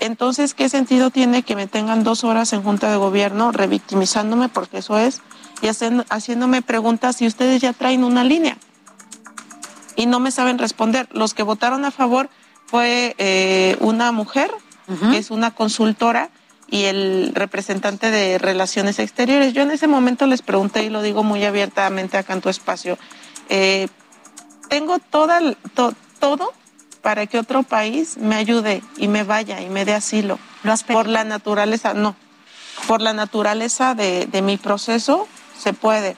Entonces, 0.00 0.52
¿qué 0.52 0.68
sentido 0.68 1.10
tiene 1.10 1.42
que 1.42 1.56
me 1.56 1.66
tengan 1.66 2.04
dos 2.04 2.22
horas 2.22 2.52
en 2.52 2.62
Junta 2.62 2.90
de 2.90 2.96
Gobierno 2.96 3.50
revictimizándome, 3.50 4.50
porque 4.50 4.78
eso 4.78 4.98
es, 4.98 5.22
y 5.62 5.68
haciéndome 5.68 6.60
preguntas 6.60 7.16
si 7.16 7.26
ustedes 7.26 7.62
ya 7.62 7.72
traen 7.72 8.04
una 8.04 8.22
línea? 8.22 8.58
Y 9.96 10.06
no 10.06 10.20
me 10.20 10.30
saben 10.30 10.58
responder. 10.58 11.08
Los 11.12 11.34
que 11.34 11.42
votaron 11.42 11.84
a 11.84 11.90
favor 11.90 12.28
fue 12.66 13.14
eh, 13.18 13.76
una 13.80 14.12
mujer, 14.12 14.50
que 15.10 15.18
es 15.18 15.30
una 15.30 15.50
consultora, 15.50 16.30
y 16.68 16.84
el 16.84 17.32
representante 17.34 18.10
de 18.10 18.38
Relaciones 18.38 18.98
Exteriores. 18.98 19.52
Yo 19.52 19.62
en 19.62 19.70
ese 19.70 19.86
momento 19.86 20.26
les 20.26 20.42
pregunté, 20.42 20.84
y 20.84 20.90
lo 20.90 21.02
digo 21.02 21.22
muy 21.22 21.44
abiertamente 21.44 22.18
acá 22.18 22.32
en 22.32 22.40
tu 22.40 22.48
espacio, 22.48 22.98
eh, 23.48 23.88
tengo 24.68 24.98
toda, 24.98 25.40
todo 26.18 26.52
para 27.02 27.26
que 27.26 27.38
otro 27.38 27.62
país 27.62 28.16
me 28.16 28.34
ayude 28.34 28.82
y 28.96 29.06
me 29.06 29.22
vaya 29.22 29.60
y 29.60 29.70
me 29.70 29.84
dé 29.84 29.94
asilo. 29.94 30.40
¿Lo 30.64 30.72
has 30.72 30.82
por 30.82 31.06
la 31.06 31.22
naturaleza, 31.24 31.94
no. 31.94 32.16
Por 32.88 33.00
la 33.00 33.12
naturaleza 33.12 33.94
de, 33.94 34.26
de 34.26 34.42
mi 34.42 34.56
proceso 34.56 35.28
se 35.56 35.72
puede 35.72 36.16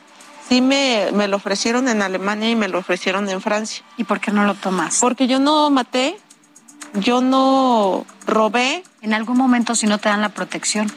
Sí 0.48 0.60
me, 0.60 1.10
me, 1.12 1.28
lo 1.28 1.36
ofrecieron 1.36 1.88
en 1.88 2.00
Alemania 2.00 2.50
y 2.50 2.56
me 2.56 2.68
lo 2.68 2.78
ofrecieron 2.78 3.28
en 3.28 3.40
Francia. 3.40 3.84
¿Y 3.96 4.04
por 4.04 4.18
qué 4.18 4.30
no 4.30 4.44
lo 4.44 4.54
tomas? 4.54 4.98
Porque 5.00 5.26
yo 5.26 5.38
no 5.38 5.68
maté, 5.70 6.18
yo 6.94 7.20
no 7.20 8.06
robé. 8.26 8.82
En 9.02 9.14
algún 9.14 9.36
momento 9.36 9.74
si 9.74 9.86
no 9.86 9.98
te 9.98 10.08
dan 10.08 10.22
la 10.22 10.30
protección. 10.30 10.90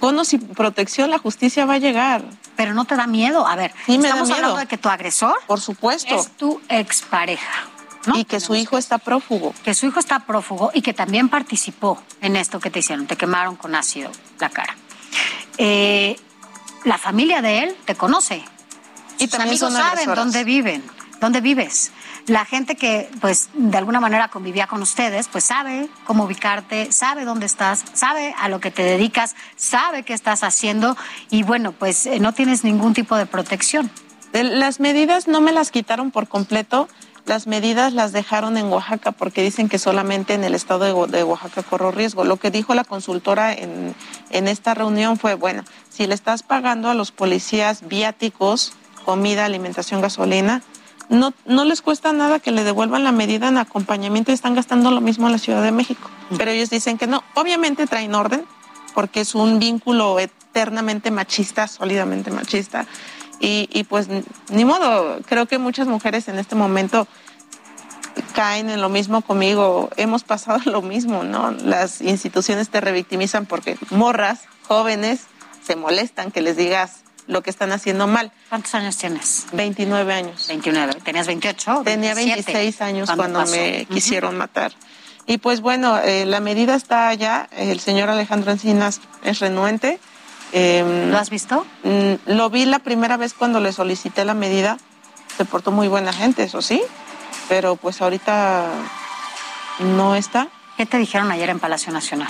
Bueno, 0.00 0.24
sin 0.24 0.40
protección 0.40 1.10
la 1.10 1.18
justicia 1.18 1.66
va 1.66 1.74
a 1.74 1.78
llegar. 1.78 2.24
Pero 2.56 2.74
no 2.74 2.84
te 2.86 2.96
da 2.96 3.06
miedo. 3.06 3.46
A 3.46 3.54
ver, 3.54 3.72
estamos 3.86 4.30
hablando 4.30 4.56
de 4.56 4.66
que 4.66 4.78
tu 4.78 4.88
agresor 4.88 5.36
por 5.46 5.60
supuesto 5.60 6.14
es 6.14 6.28
tu 6.36 6.60
expareja. 6.68 7.68
¿no? 8.06 8.18
Y 8.18 8.24
que 8.24 8.40
su 8.40 8.54
hijo 8.54 8.78
está 8.78 8.98
prófugo. 8.98 9.54
Que 9.64 9.74
su 9.74 9.86
hijo 9.86 10.00
está 10.00 10.20
prófugo 10.20 10.70
y 10.72 10.82
que 10.82 10.94
también 10.94 11.28
participó 11.28 12.02
en 12.20 12.36
esto 12.36 12.58
que 12.58 12.70
te 12.70 12.78
hicieron, 12.78 13.06
te 13.06 13.16
quemaron 13.16 13.56
con 13.56 13.74
ácido 13.74 14.10
la 14.40 14.48
cara. 14.48 14.76
Eh, 15.58 16.18
la 16.88 16.98
familia 16.98 17.42
de 17.42 17.64
él 17.64 17.76
te 17.84 17.94
conoce. 17.94 18.42
Y 19.18 19.24
Sus 19.24 19.30
también 19.30 19.62
amigos 19.62 19.74
saben 19.74 20.14
dónde 20.14 20.42
viven, 20.44 20.82
dónde 21.20 21.40
vives. 21.40 21.92
La 22.26 22.44
gente 22.44 22.76
que, 22.76 23.10
pues, 23.20 23.50
de 23.52 23.76
alguna 23.76 24.00
manera 24.00 24.28
convivía 24.28 24.66
con 24.66 24.80
ustedes, 24.82 25.28
pues 25.28 25.44
sabe 25.44 25.88
cómo 26.04 26.24
ubicarte, 26.24 26.90
sabe 26.90 27.24
dónde 27.24 27.46
estás, 27.46 27.84
sabe 27.92 28.34
a 28.38 28.48
lo 28.48 28.60
que 28.60 28.70
te 28.70 28.82
dedicas, 28.82 29.34
sabe 29.56 30.02
qué 30.02 30.14
estás 30.14 30.42
haciendo 30.42 30.96
y, 31.30 31.42
bueno, 31.42 31.72
pues 31.72 32.06
eh, 32.06 32.20
no 32.20 32.32
tienes 32.32 32.64
ningún 32.64 32.94
tipo 32.94 33.16
de 33.16 33.26
protección. 33.26 33.90
Las 34.32 34.80
medidas 34.80 35.26
no 35.26 35.40
me 35.40 35.52
las 35.52 35.70
quitaron 35.70 36.10
por 36.10 36.28
completo. 36.28 36.88
Las 37.28 37.46
medidas 37.46 37.92
las 37.92 38.12
dejaron 38.12 38.56
en 38.56 38.66
Oaxaca 38.66 39.12
porque 39.12 39.42
dicen 39.42 39.68
que 39.68 39.78
solamente 39.78 40.34
en 40.34 40.44
el 40.44 40.54
estado 40.54 41.06
de, 41.06 41.22
Oaxaca 41.22 41.62
corro 41.62 41.90
riesgo. 41.90 42.24
Lo 42.24 42.38
que 42.38 42.50
dijo 42.50 42.74
la 42.74 42.84
consultora 42.84 43.52
en, 43.52 43.94
en 44.30 44.48
esta 44.48 44.74
reunión 44.74 45.18
fue, 45.18 45.34
bueno, 45.34 45.62
si 45.90 46.06
le 46.06 46.14
estás 46.14 46.42
pagando 46.42 46.88
a 46.90 46.94
los 46.94 47.12
policías 47.12 47.86
viáticos, 47.86 48.72
comida, 49.04 49.44
alimentación, 49.44 50.00
gasolina, 50.00 50.62
no, 51.08 51.32
no 51.46 51.64
les 51.64 51.82
cuesta 51.82 52.12
nada 52.12 52.38
que 52.38 52.50
le 52.50 52.64
devuelvan 52.64 53.04
la 53.04 53.12
medida 53.12 53.48
en 53.48 53.58
acompañamiento 53.58 54.30
y 54.30 54.34
están 54.34 54.54
gastando 54.54 54.90
lo 54.90 55.00
mismo 55.00 55.26
en 55.26 55.32
la 55.32 55.38
Ciudad 55.38 55.62
de 55.62 55.72
México. 55.72 56.10
Pero 56.36 56.50
ellos 56.50 56.70
dicen 56.70 56.98
que 56.98 57.06
no. 57.06 57.22
Obviamente 57.34 57.86
traen 57.86 58.14
orden 58.14 58.44
porque 58.94 59.20
es 59.20 59.34
un 59.34 59.58
vínculo 59.58 60.18
eternamente 60.18 61.10
machista, 61.10 61.68
sólidamente 61.68 62.30
machista 62.30 62.86
y, 63.40 63.84
pues 63.84 64.08
ni 64.50 64.64
modo, 64.64 65.20
creo 65.26 65.46
que 65.46 65.58
muchas 65.58 65.86
mujeres 65.86 66.28
en 66.28 66.38
este 66.38 66.54
momento 66.54 67.06
caen 68.34 68.70
en 68.70 68.80
lo 68.80 68.88
mismo 68.88 69.22
conmigo. 69.22 69.90
Hemos 69.96 70.24
pasado 70.24 70.60
lo 70.70 70.82
mismo, 70.82 71.24
¿no? 71.24 71.50
Las 71.50 72.00
instituciones 72.00 72.68
te 72.68 72.80
revictimizan 72.80 73.46
porque 73.46 73.76
morras, 73.90 74.40
jóvenes, 74.66 75.20
se 75.64 75.76
molestan 75.76 76.30
que 76.30 76.40
les 76.40 76.56
digas 76.56 77.02
lo 77.26 77.42
que 77.42 77.50
están 77.50 77.72
haciendo 77.72 78.06
mal. 78.06 78.32
¿Cuántos 78.48 78.74
años 78.74 78.96
tienes? 78.96 79.46
29 79.52 80.12
años. 80.14 80.46
29. 80.48 80.94
¿Tenías 81.04 81.26
28? 81.26 81.82
Tenía 81.84 82.14
26 82.14 82.80
años 82.80 83.10
cuando 83.14 83.44
me 83.46 83.86
quisieron 83.86 84.36
matar. 84.36 84.72
Y 85.26 85.36
pues 85.36 85.60
bueno, 85.60 85.98
eh, 85.98 86.24
la 86.24 86.40
medida 86.40 86.74
está 86.74 87.08
allá. 87.08 87.48
El 87.52 87.80
señor 87.80 88.08
Alejandro 88.08 88.50
Encinas 88.50 89.02
es 89.22 89.40
renuente. 89.40 90.00
Em, 90.52 91.10
¿Lo 91.10 91.18
has 91.18 91.28
visto? 91.28 91.66
Mm, 91.84 92.14
lo 92.32 92.48
vi 92.48 92.64
la 92.64 92.78
primera 92.78 93.18
vez 93.18 93.34
cuando 93.34 93.60
le 93.60 93.72
solicité 93.72 94.24
la 94.24 94.32
medida. 94.32 94.78
Se 95.36 95.44
portó 95.44 95.70
muy 95.70 95.86
buena 95.86 96.14
gente, 96.14 96.44
eso 96.44 96.62
sí, 96.62 96.82
pero 97.48 97.76
pues 97.76 98.00
ahorita 98.00 98.66
no 99.80 100.14
está. 100.14 100.48
¿Qué 100.76 100.86
te 100.86 100.98
dijeron 100.98 101.30
ayer 101.32 101.50
en 101.50 101.58
Palacio 101.58 101.92
Nacional? 101.92 102.28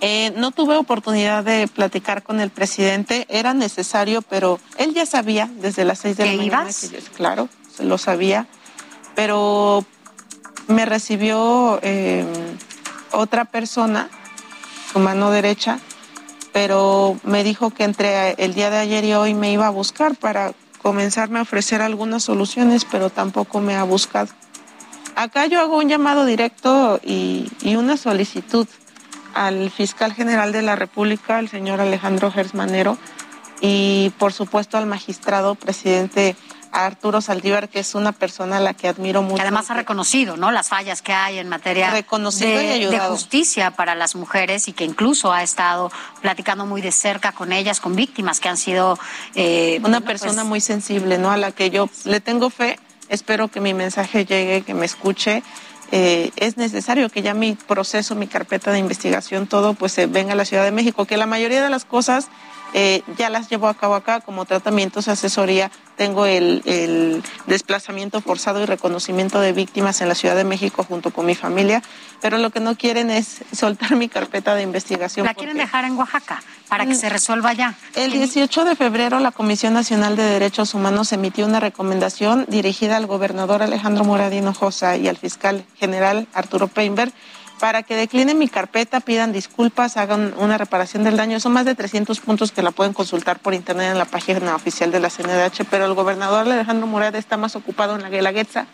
Eh, 0.00 0.32
no 0.36 0.52
tuve 0.52 0.76
oportunidad 0.76 1.44
de 1.44 1.68
platicar 1.68 2.22
con 2.22 2.40
el 2.40 2.48
presidente, 2.48 3.26
era 3.28 3.52
necesario, 3.52 4.22
pero 4.22 4.58
él 4.78 4.94
ya 4.94 5.04
sabía 5.04 5.50
desde 5.56 5.84
las 5.84 5.98
seis 5.98 6.16
de 6.16 6.24
la 6.24 6.32
mañana. 6.32 6.70
Que 6.70 6.98
claro, 7.14 7.50
se 7.76 7.84
lo 7.84 7.98
sabía, 7.98 8.46
pero 9.14 9.84
me 10.68 10.86
recibió 10.86 11.78
em, 11.82 12.26
otra 13.12 13.44
persona, 13.44 14.08
su 14.90 14.98
mano 14.98 15.30
derecha, 15.30 15.78
pero 16.52 17.20
me 17.22 17.44
dijo 17.44 17.70
que 17.70 17.84
entre 17.84 18.32
el 18.42 18.54
día 18.54 18.70
de 18.70 18.78
ayer 18.78 19.04
y 19.04 19.12
hoy 19.12 19.34
me 19.34 19.52
iba 19.52 19.66
a 19.66 19.70
buscar 19.70 20.16
para 20.16 20.54
comenzarme 20.80 21.38
a 21.38 21.42
ofrecer 21.42 21.82
algunas 21.82 22.22
soluciones, 22.22 22.86
pero 22.90 23.10
tampoco 23.10 23.60
me 23.60 23.76
ha 23.76 23.84
buscado. 23.84 24.30
Acá 25.20 25.44
yo 25.44 25.60
hago 25.60 25.76
un 25.76 25.90
llamado 25.90 26.24
directo 26.24 26.98
y, 27.04 27.46
una 27.76 27.98
solicitud 27.98 28.66
al 29.34 29.70
fiscal 29.70 30.14
general 30.14 30.50
de 30.50 30.62
la 30.62 30.76
República, 30.76 31.38
el 31.38 31.50
señor 31.50 31.78
Alejandro 31.78 32.32
Gersmanero, 32.32 32.96
y 33.60 34.14
por 34.18 34.32
supuesto 34.32 34.78
al 34.78 34.86
magistrado 34.86 35.56
presidente 35.56 36.36
Arturo 36.72 37.20
Saldívar, 37.20 37.68
que 37.68 37.80
es 37.80 37.94
una 37.94 38.12
persona 38.12 38.56
a 38.56 38.60
la 38.60 38.72
que 38.72 38.88
admiro 38.88 39.20
mucho. 39.20 39.42
además 39.42 39.70
ha 39.70 39.74
reconocido, 39.74 40.38
¿no? 40.38 40.52
Las 40.52 40.70
fallas 40.70 41.02
que 41.02 41.12
hay 41.12 41.36
en 41.36 41.50
materia 41.50 41.90
de, 41.92 42.98
justicia 43.00 43.72
para 43.72 43.94
las 43.94 44.14
mujeres 44.14 44.68
y 44.68 44.72
que 44.72 44.86
incluso 44.86 45.34
ha 45.34 45.42
estado 45.42 45.92
platicando 46.22 46.64
muy 46.64 46.80
de 46.80 46.92
cerca 46.92 47.32
con 47.32 47.52
ellas, 47.52 47.80
con 47.80 47.94
víctimas 47.94 48.40
que 48.40 48.48
han 48.48 48.56
sido... 48.56 48.98
Eh, 49.34 49.80
una 49.84 50.00
pues 50.00 50.22
persona 50.22 50.44
muy 50.44 50.62
sensible, 50.62 51.18
¿no? 51.18 51.30
A 51.30 51.36
la 51.36 51.52
que 51.52 51.68
yo 51.68 51.90
le 52.04 52.20
tengo 52.20 52.48
fe, 52.48 52.78
espero 53.10 53.48
que 53.48 53.60
mi 53.60 53.74
mensaje 53.74 54.24
llegue, 54.24 54.62
que 54.62 54.72
me 54.72 54.86
escuche. 54.86 55.42
Eh, 55.92 56.30
es 56.36 56.56
necesario 56.56 57.10
que 57.10 57.20
ya 57.20 57.34
mi 57.34 57.54
proceso, 57.54 58.14
mi 58.14 58.28
carpeta 58.28 58.70
de 58.70 58.78
investigación, 58.78 59.46
todo, 59.46 59.74
pues 59.74 59.92
se 59.92 60.06
venga 60.06 60.32
a 60.32 60.36
la 60.36 60.44
Ciudad 60.44 60.64
de 60.64 60.70
México, 60.70 61.04
que 61.04 61.16
la 61.16 61.26
mayoría 61.26 61.62
de 61.62 61.68
las 61.68 61.84
cosas 61.84 62.28
eh, 62.72 63.02
ya 63.16 63.30
las 63.30 63.48
llevo 63.48 63.68
a 63.68 63.74
cabo 63.74 63.94
acá 63.94 64.20
como 64.20 64.44
tratamientos, 64.44 65.08
asesoría. 65.08 65.70
Tengo 65.96 66.24
el, 66.24 67.22
desplazamiento 67.46 68.20
forzado 68.20 68.62
y 68.62 68.66
reconocimiento 68.66 69.40
de 69.40 69.52
víctimas 69.52 70.00
en 70.00 70.08
la 70.08 70.14
Ciudad 70.14 70.34
de 70.34 70.44
México 70.44 70.82
junto 70.82 71.10
con 71.10 71.26
mi 71.26 71.34
familia, 71.34 71.82
pero 72.22 72.38
lo 72.38 72.50
que 72.50 72.60
no 72.60 72.76
quieren 72.76 73.10
es 73.10 73.42
soltar 73.52 73.96
mi 73.96 74.08
carpeta 74.08 74.54
de 74.54 74.62
investigación. 74.62 75.26
¿La 75.26 75.34
quieren 75.34 75.56
dejar 75.56 75.84
en 75.84 75.96
Oaxaca 75.96 76.42
para 76.68 76.86
que 76.86 76.92
mm. 76.92 76.96
se 76.96 77.08
resuelva 77.08 77.52
ya? 77.52 77.74
El 77.96 78.12
18 78.12 78.64
de 78.64 78.76
febrero 78.76 79.20
la 79.20 79.32
Comisión 79.32 79.74
Nacional 79.74 80.16
de 80.16 80.22
Derechos 80.22 80.72
Humanos 80.74 81.12
emitió 81.12 81.46
una 81.46 81.60
recomendación 81.60 82.46
dirigida 82.48 82.96
al 82.96 83.06
gobernador 83.06 83.62
Alejandro 83.62 84.04
Moradino 84.04 84.54
Josa 84.54 84.96
y 84.96 85.08
al 85.08 85.16
fiscal 85.16 85.64
general 85.76 86.28
Arturo 86.32 86.68
Peinberg 86.68 87.12
para 87.60 87.82
que 87.82 87.94
declinen 87.94 88.38
mi 88.38 88.48
carpeta, 88.48 89.00
pidan 89.00 89.32
disculpas, 89.32 89.98
hagan 89.98 90.34
una 90.38 90.56
reparación 90.56 91.04
del 91.04 91.18
daño. 91.18 91.38
Son 91.38 91.52
más 91.52 91.66
de 91.66 91.74
300 91.74 92.18
puntos 92.20 92.52
que 92.52 92.62
la 92.62 92.70
pueden 92.70 92.94
consultar 92.94 93.38
por 93.38 93.52
internet 93.52 93.92
en 93.92 93.98
la 93.98 94.06
página 94.06 94.56
oficial 94.56 94.90
de 94.90 94.98
la 94.98 95.10
CNDH, 95.10 95.66
pero 95.70 95.84
el 95.84 95.94
gobernador 95.94 96.48
Alejandro 96.48 96.86
Morada 96.86 97.18
está 97.18 97.36
más 97.36 97.54
ocupado 97.56 97.94
en 97.94 98.02
la 98.02 98.08
Guelaguetza 98.08 98.66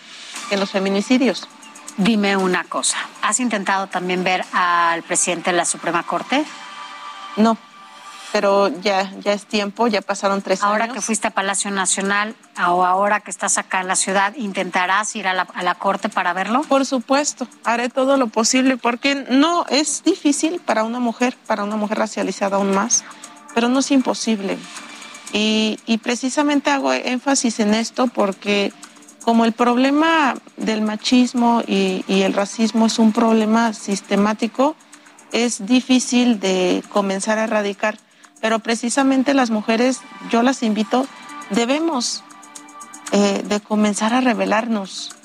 que 0.48 0.54
en 0.54 0.60
los 0.60 0.70
feminicidios. 0.70 1.48
Dime 1.96 2.36
una 2.36 2.62
cosa, 2.64 2.98
¿has 3.22 3.40
intentado 3.40 3.88
también 3.88 4.22
ver 4.22 4.44
al 4.52 5.02
presidente 5.02 5.50
de 5.50 5.56
la 5.56 5.64
Suprema 5.64 6.04
Corte? 6.04 6.44
No 7.36 7.58
pero 8.32 8.68
ya, 8.80 9.10
ya 9.22 9.32
es 9.32 9.46
tiempo, 9.46 9.86
ya 9.86 10.02
pasaron 10.02 10.42
tres 10.42 10.62
años. 10.62 10.72
Ahora 10.72 10.92
que 10.92 11.00
fuiste 11.00 11.28
a 11.28 11.30
Palacio 11.30 11.70
Nacional 11.70 12.34
o 12.68 12.84
ahora 12.84 13.20
que 13.20 13.30
estás 13.30 13.58
acá 13.58 13.80
en 13.80 13.88
la 13.88 13.96
ciudad, 13.96 14.34
¿intentarás 14.36 15.14
ir 15.16 15.28
a 15.28 15.34
la, 15.34 15.42
a 15.42 15.62
la 15.62 15.74
corte 15.74 16.08
para 16.08 16.32
verlo? 16.32 16.62
Por 16.62 16.84
supuesto, 16.84 17.46
haré 17.64 17.88
todo 17.88 18.16
lo 18.16 18.26
posible 18.28 18.76
porque 18.76 19.14
no 19.14 19.66
es 19.68 20.02
difícil 20.04 20.60
para 20.60 20.84
una 20.84 21.00
mujer, 21.00 21.36
para 21.46 21.64
una 21.64 21.76
mujer 21.76 21.98
racializada 21.98 22.56
aún 22.56 22.74
más, 22.74 23.04
pero 23.54 23.68
no 23.68 23.80
es 23.80 23.90
imposible. 23.90 24.58
Y, 25.32 25.78
y 25.86 25.98
precisamente 25.98 26.70
hago 26.70 26.92
énfasis 26.92 27.60
en 27.60 27.74
esto 27.74 28.06
porque 28.06 28.72
como 29.24 29.44
el 29.44 29.52
problema 29.52 30.34
del 30.56 30.82
machismo 30.82 31.62
y, 31.66 32.04
y 32.06 32.22
el 32.22 32.32
racismo 32.32 32.86
es 32.86 32.98
un 32.98 33.12
problema 33.12 33.72
sistemático, 33.72 34.76
es 35.32 35.66
difícil 35.66 36.38
de 36.38 36.82
comenzar 36.90 37.38
a 37.38 37.44
erradicar 37.44 37.98
pero 38.46 38.60
precisamente 38.60 39.34
las 39.34 39.50
mujeres, 39.50 40.02
yo 40.30 40.44
las 40.44 40.62
invito, 40.62 41.08
debemos 41.50 42.22
eh, 43.10 43.42
de 43.44 43.58
comenzar 43.58 44.14
a 44.14 44.20
revelarnos. 44.20 45.16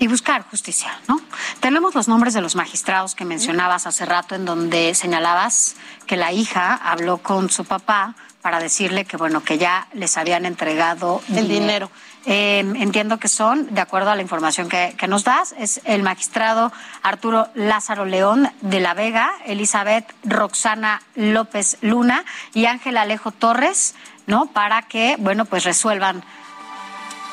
Y 0.00 0.08
buscar 0.08 0.42
justicia, 0.50 0.90
¿no? 1.06 1.20
Tenemos 1.60 1.94
los 1.94 2.08
nombres 2.08 2.34
de 2.34 2.40
los 2.40 2.56
magistrados 2.56 3.14
que 3.14 3.24
mencionabas 3.24 3.86
hace 3.86 4.04
rato, 4.04 4.34
en 4.34 4.46
donde 4.46 4.96
señalabas 4.96 5.76
que 6.08 6.16
la 6.16 6.32
hija 6.32 6.74
habló 6.74 7.18
con 7.18 7.50
su 7.50 7.64
papá 7.64 8.16
para 8.42 8.58
decirle 8.58 9.04
que, 9.04 9.16
bueno, 9.16 9.44
que 9.44 9.56
ya 9.56 9.86
les 9.92 10.16
habían 10.16 10.44
entregado 10.44 11.22
el 11.28 11.46
dinero. 11.46 11.88
Em, 12.26 12.76
entiendo 12.76 13.18
que 13.18 13.28
son, 13.28 13.74
de 13.74 13.80
acuerdo 13.80 14.10
a 14.10 14.16
la 14.16 14.20
información 14.20 14.68
que, 14.68 14.94
nos 15.08 15.24
das, 15.24 15.54
es 15.58 15.80
el 15.84 16.02
magistrado 16.02 16.70
Arturo 17.02 17.48
Lázaro 17.54 18.04
León 18.04 18.50
de 18.60 18.80
la 18.80 18.92
Vega, 18.92 19.32
Elizabeth 19.46 20.04
Roxana 20.24 21.00
López 21.14 21.78
Luna 21.80 22.24
y 22.52 22.66
Ángel 22.66 22.98
Alejo 22.98 23.32
Torres, 23.32 23.94
¿no? 24.26 24.46
Para 24.46 24.82
que, 24.82 25.16
bueno, 25.18 25.46
pues 25.46 25.64
resuelvan 25.64 26.22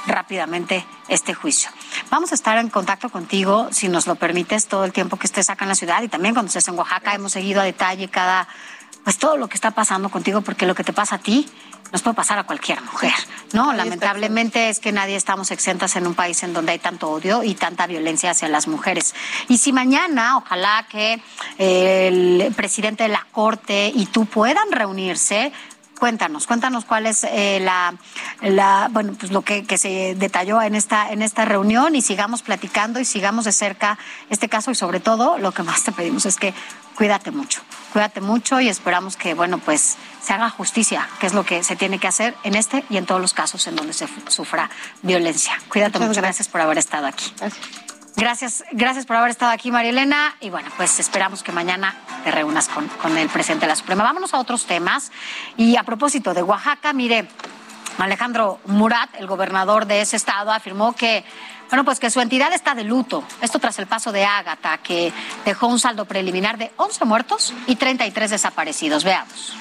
rápidamente 0.06 0.86
este 1.10 1.34
juicio. 1.34 1.70
Vamos 2.10 2.32
a 2.32 2.36
estar 2.36 2.58
en 2.58 2.70
contacto 2.70 3.10
contigo, 3.10 3.68
si 3.72 3.90
nos 3.90 4.08
lo 4.08 4.16
permites, 4.16 4.68
todo 4.68 4.86
el 4.86 4.94
tiempo 4.94 5.18
que 5.18 5.28
estés 5.28 5.50
acá 5.50 5.66
en 5.66 5.70
la 5.70 5.76
ciudad 5.76 6.02
y 6.02 6.08
también 6.08 6.34
cuando 6.34 6.48
estés 6.48 6.70
en 6.70 6.78
Oaxaca. 6.80 7.14
Hemos 7.14 7.34
seguido 7.34 7.60
a 7.60 7.66
detalle 7.66 8.08
cada, 8.08 8.48
pues 9.04 9.18
todo 9.18 9.36
lo 9.36 9.50
que 9.50 9.56
está 9.56 9.72
pasando 9.72 10.08
contigo, 10.08 10.40
porque 10.40 10.66
lo 10.66 10.76
que 10.76 10.86
te 10.86 10.94
pasa 10.94 11.16
a 11.16 11.20
ti 11.20 11.50
nos 11.92 12.02
puede 12.02 12.16
pasar 12.16 12.40
a 12.40 12.44
cualquier 12.44 12.82
mujer, 12.82 13.14
¿no? 13.54 13.74
Lamentablemente 13.74 14.70
es 14.70 14.80
que 14.80 14.92
nadie 14.92 15.16
estamos 15.16 15.52
exentas 15.52 15.96
en 15.96 16.08
un 16.08 16.16
país 16.16 16.44
en 16.44 16.54
donde 16.54 16.74
hay 16.74 16.80
tanto 16.80 17.10
odio 17.10 17.44
y 17.44 17.56
tanta 17.56 17.88
violencia 17.88 18.32
hacia 18.32 18.48
las 18.48 18.68
mujeres. 18.68 19.16
Y 19.48 19.58
si 19.58 19.72
mañana, 19.72 20.38
ojalá 20.38 20.86
que 20.90 21.22
el 21.58 22.54
presidente 22.56 23.04
de 23.04 23.10
la 23.10 23.26
Corte 23.32 23.92
y 23.94 24.06
tú 24.08 24.26
puedan 24.26 24.72
reunirse, 24.72 25.52
Cuéntanos, 26.00 26.46
cuéntanos 26.46 26.86
cuál 26.86 27.08
es 27.08 27.24
eh, 27.24 27.60
la, 27.60 27.96
la, 28.42 28.88
bueno, 28.92 29.14
pues 29.20 29.32
lo 29.32 29.42
que, 29.42 29.66
que, 29.66 29.78
se 29.78 30.16
detalló 30.16 30.62
en 30.62 30.76
esta, 30.76 31.12
en 31.12 31.24
esta 31.24 31.44
reunión 31.44 31.96
y 31.96 32.02
sigamos 32.02 32.44
platicando 32.44 33.00
y 33.00 33.06
sigamos 33.06 33.46
de 33.46 33.52
cerca 33.52 33.98
este 34.30 34.48
caso 34.48 34.70
y 34.70 34.76
sobre 34.76 35.00
todo 35.00 35.40
lo 35.40 35.52
que 35.52 35.64
más 35.64 35.84
te 35.84 35.92
pedimos 35.92 36.28
es 36.28 36.36
que 36.36 36.54
cuídate 36.96 37.32
mucho, 37.32 37.62
cuídate 37.94 38.22
mucho 38.22 38.60
y 38.60 38.70
esperamos 38.70 39.18
que, 39.18 39.34
bueno, 39.34 39.58
pues 39.58 39.98
se 40.22 40.34
haga 40.34 40.50
justicia, 40.50 41.08
que 41.20 41.28
es 41.28 41.34
lo 41.34 41.46
que 41.46 41.64
se 41.64 41.76
tiene 41.76 42.00
que 42.00 42.08
hacer 42.08 42.36
en 42.44 42.56
este 42.56 42.84
y 42.90 42.98
en 42.98 43.06
todos 43.06 43.22
los 43.22 43.34
casos 43.34 43.66
en 43.68 43.76
donde 43.76 43.94
se 43.94 44.08
sufra 44.28 44.70
violencia. 45.02 45.54
Cuídate 45.70 46.00
mucho, 46.00 46.22
gracias. 46.22 46.48
por 46.48 46.62
haber 46.62 46.78
estado 46.78 47.08
aquí. 47.08 47.32
Gracias. 48.18 48.64
Gracias, 48.72 49.06
por 49.06 49.16
haber 49.16 49.30
estado 49.30 49.52
aquí, 49.52 49.72
María 49.72 49.92
Elena. 49.92 50.36
Y 50.42 50.50
bueno, 50.50 50.70
pues 50.76 51.00
esperamos 51.00 51.44
que 51.44 51.52
mañana 51.52 51.96
te 52.24 52.32
reúnas 52.32 52.68
con, 52.68 52.88
con 52.88 53.16
el 53.16 53.30
presidente 53.30 53.66
de 53.66 53.70
la 53.70 53.76
Suprema. 53.76 54.04
Vámonos 54.04 54.34
a 54.34 54.40
otros 54.40 54.66
temas. 54.66 55.12
Y 55.56 55.76
a 55.76 55.84
propósito 55.84 56.34
de 56.34 56.42
Oaxaca, 56.42 56.94
mire, 56.94 57.28
Alejandro 58.00 58.60
Murat, 58.66 59.12
el 59.20 59.28
gobernador 59.28 59.86
de 59.86 60.02
ese 60.02 60.16
estado, 60.16 60.52
afirmó 60.52 60.96
que 60.96 61.24
bueno, 61.70 61.84
pues 61.84 62.00
que 62.00 62.10
su 62.10 62.22
entidad 62.22 62.54
está 62.54 62.76
de 62.76 62.84
luto. 62.84 63.24
Esto 63.42 63.60
tras 63.60 63.78
el 63.78 63.88
paso 63.88 64.12
de 64.12 64.24
Ágata, 64.24 64.78
que 64.80 65.12
dejó 65.46 65.68
un 65.68 65.80
saldo 65.80 66.06
preliminar 66.06 66.58
de 66.58 66.72
11 66.78 67.06
muertos 67.06 67.54
y 67.68 67.76
33 67.76 68.32
desaparecidos. 68.32 69.04
Veamos. 69.04 69.54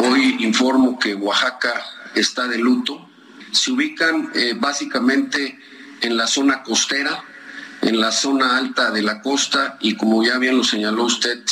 Hoy 0.00 0.36
informo 0.40 0.98
que 0.98 1.14
Oaxaca 1.14 1.74
está 2.14 2.46
de 2.46 2.58
luto. 2.58 3.08
Se 3.50 3.72
ubican 3.72 4.30
eh, 4.34 4.54
básicamente 4.56 5.58
en 6.02 6.16
la 6.16 6.26
zona 6.26 6.62
costera, 6.62 7.24
en 7.80 8.00
la 8.00 8.12
zona 8.12 8.58
alta 8.58 8.90
de 8.90 9.02
la 9.02 9.22
costa 9.22 9.76
y 9.80 9.96
como 9.96 10.22
ya 10.22 10.38
bien 10.38 10.56
lo 10.56 10.64
señaló 10.64 11.04
usted, 11.04 11.42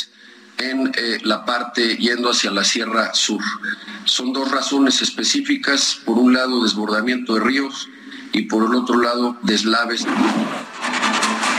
en 0.57 0.91
eh, 0.95 1.19
la 1.23 1.43
parte 1.43 1.97
yendo 1.97 2.29
hacia 2.29 2.51
la 2.51 2.63
Sierra 2.63 3.13
Sur. 3.13 3.41
Son 4.05 4.31
dos 4.31 4.51
razones 4.51 5.01
específicas. 5.01 5.97
Por 6.05 6.17
un 6.19 6.33
lado, 6.33 6.63
desbordamiento 6.63 7.33
de 7.33 7.39
ríos 7.39 7.87
y 8.31 8.43
por 8.43 8.65
el 8.65 8.75
otro 8.75 9.01
lado, 9.01 9.37
deslaves. 9.41 10.05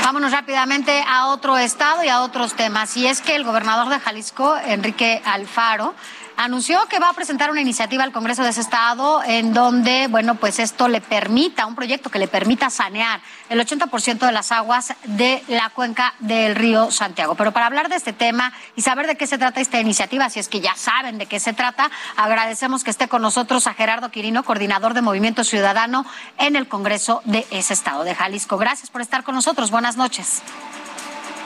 Vámonos 0.05 0.33
rápidamente 0.33 1.03
a 1.07 1.27
otro 1.29 1.57
estado 1.57 2.05
y 2.05 2.09
a 2.09 2.21
otros 2.21 2.55
temas. 2.55 2.97
Y 2.97 3.07
es 3.07 3.21
que 3.21 3.35
el 3.35 3.45
gobernador 3.45 3.89
de 3.89 3.99
Jalisco, 3.99 4.57
Enrique 4.67 5.23
Alfaro, 5.25 5.95
anunció 6.37 6.87
que 6.87 6.99
va 6.99 7.11
a 7.11 7.13
presentar 7.13 7.51
una 7.51 7.61
iniciativa 7.61 8.05
al 8.05 8.13
Congreso 8.13 8.43
de 8.43 8.51
ese 8.51 8.61
estado 8.61 9.23
en 9.25 9.53
donde, 9.53 10.07
bueno, 10.09 10.37
pues 10.37 10.59
esto 10.59 10.89
le 10.89 11.01
permita, 11.01 11.67
un 11.67 11.75
proyecto 11.75 12.11
que 12.11 12.19
le 12.19 12.29
permita 12.29 12.71
sanear 12.71 13.21
el 13.49 13.61
80% 13.61 14.27
de 14.27 14.33
las 14.33 14.53
aguas 14.53 14.95
de 15.05 15.43
la 15.49 15.71
cuenca 15.71 16.15
del 16.19 16.55
río 16.55 16.91
Santiago. 16.91 17.35
Pero 17.35 17.53
para 17.53 17.67
hablar 17.67 17.89
de 17.89 17.97
este 17.97 18.13
tema 18.13 18.53
y 18.77 18.83
saber 18.83 19.07
de 19.07 19.17
qué 19.17 19.27
se 19.27 19.39
trata 19.39 19.61
esta 19.61 19.81
iniciativa, 19.81 20.31
si 20.31 20.41
es 20.41 20.49
que 20.49 20.61
ya 20.61 20.75
saben 20.77 21.19
de 21.19 21.27
qué 21.27 21.41
se 21.41 21.53
trata, 21.53 21.91
agradecemos 22.17 22.85
que 22.85 22.91
esté 22.91 23.09
con 23.09 23.23
nosotros 23.23 23.67
a 23.67 23.75
Gerardo 23.75 24.11
Quirino, 24.11 24.43
coordinador 24.43 24.95
de 24.95 25.03
Movimiento 25.03 25.45
Ciudadano 25.45 26.07
en 26.39 26.57
el 26.57 26.69
Congreso 26.69 27.23
de 27.25 27.47
ese 27.51 27.75
estado 27.75 28.05
de 28.05 28.15
Jalisco. 28.15 28.59
Gracias 28.59 28.91
por 28.91 29.01
estar 29.01 29.25
con 29.25 29.35
nosotros. 29.35 29.71
Buenas 29.71 29.97
noches. 29.97 30.43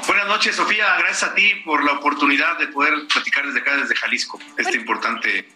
Buenas 0.07 0.27
noches, 0.29 0.57
Sofía. 0.57 0.97
Gracias 0.99 1.31
a 1.31 1.35
ti 1.35 1.55
por 1.65 1.85
la 1.85 1.93
oportunidad 1.93 2.59
de 2.59 2.69
poder 2.69 2.95
platicar 3.13 3.45
desde 3.47 3.61
acá, 3.61 3.77
desde 3.77 3.97
Jalisco, 3.97 4.39
este 4.57 4.77
importante 4.77 5.49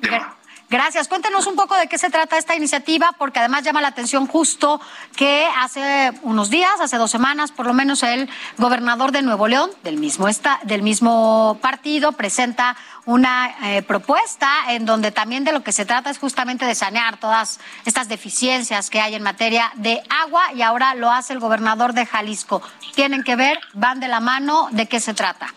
tema. 0.00 0.37
Gracias. 0.70 1.08
Cuéntenos 1.08 1.46
un 1.46 1.56
poco 1.56 1.74
de 1.76 1.86
qué 1.86 1.96
se 1.96 2.10
trata 2.10 2.36
esta 2.36 2.54
iniciativa, 2.54 3.12
porque 3.16 3.38
además 3.38 3.64
llama 3.64 3.80
la 3.80 3.88
atención 3.88 4.26
justo 4.26 4.80
que 5.16 5.48
hace 5.56 6.12
unos 6.22 6.50
días, 6.50 6.78
hace 6.80 6.98
dos 6.98 7.10
semanas, 7.10 7.52
por 7.52 7.66
lo 7.66 7.72
menos 7.72 8.02
el 8.02 8.28
gobernador 8.58 9.10
de 9.10 9.22
Nuevo 9.22 9.48
León, 9.48 9.70
del 9.82 9.96
mismo, 9.96 10.26
del 10.64 10.82
mismo 10.82 11.58
partido, 11.62 12.12
presenta 12.12 12.76
una 13.06 13.54
eh, 13.62 13.80
propuesta 13.80 14.50
en 14.68 14.84
donde 14.84 15.10
también 15.10 15.42
de 15.44 15.52
lo 15.52 15.62
que 15.62 15.72
se 15.72 15.86
trata 15.86 16.10
es 16.10 16.18
justamente 16.18 16.66
de 16.66 16.74
sanear 16.74 17.16
todas 17.16 17.60
estas 17.86 18.08
deficiencias 18.08 18.90
que 18.90 19.00
hay 19.00 19.14
en 19.14 19.22
materia 19.22 19.72
de 19.76 20.02
agua 20.10 20.52
y 20.52 20.60
ahora 20.60 20.94
lo 20.94 21.10
hace 21.10 21.32
el 21.32 21.40
gobernador 21.40 21.94
de 21.94 22.04
Jalisco. 22.04 22.60
Tienen 22.94 23.24
que 23.24 23.36
ver, 23.36 23.58
van 23.72 24.00
de 24.00 24.08
la 24.08 24.20
mano, 24.20 24.68
¿de 24.72 24.86
qué 24.86 25.00
se 25.00 25.14
trata? 25.14 25.54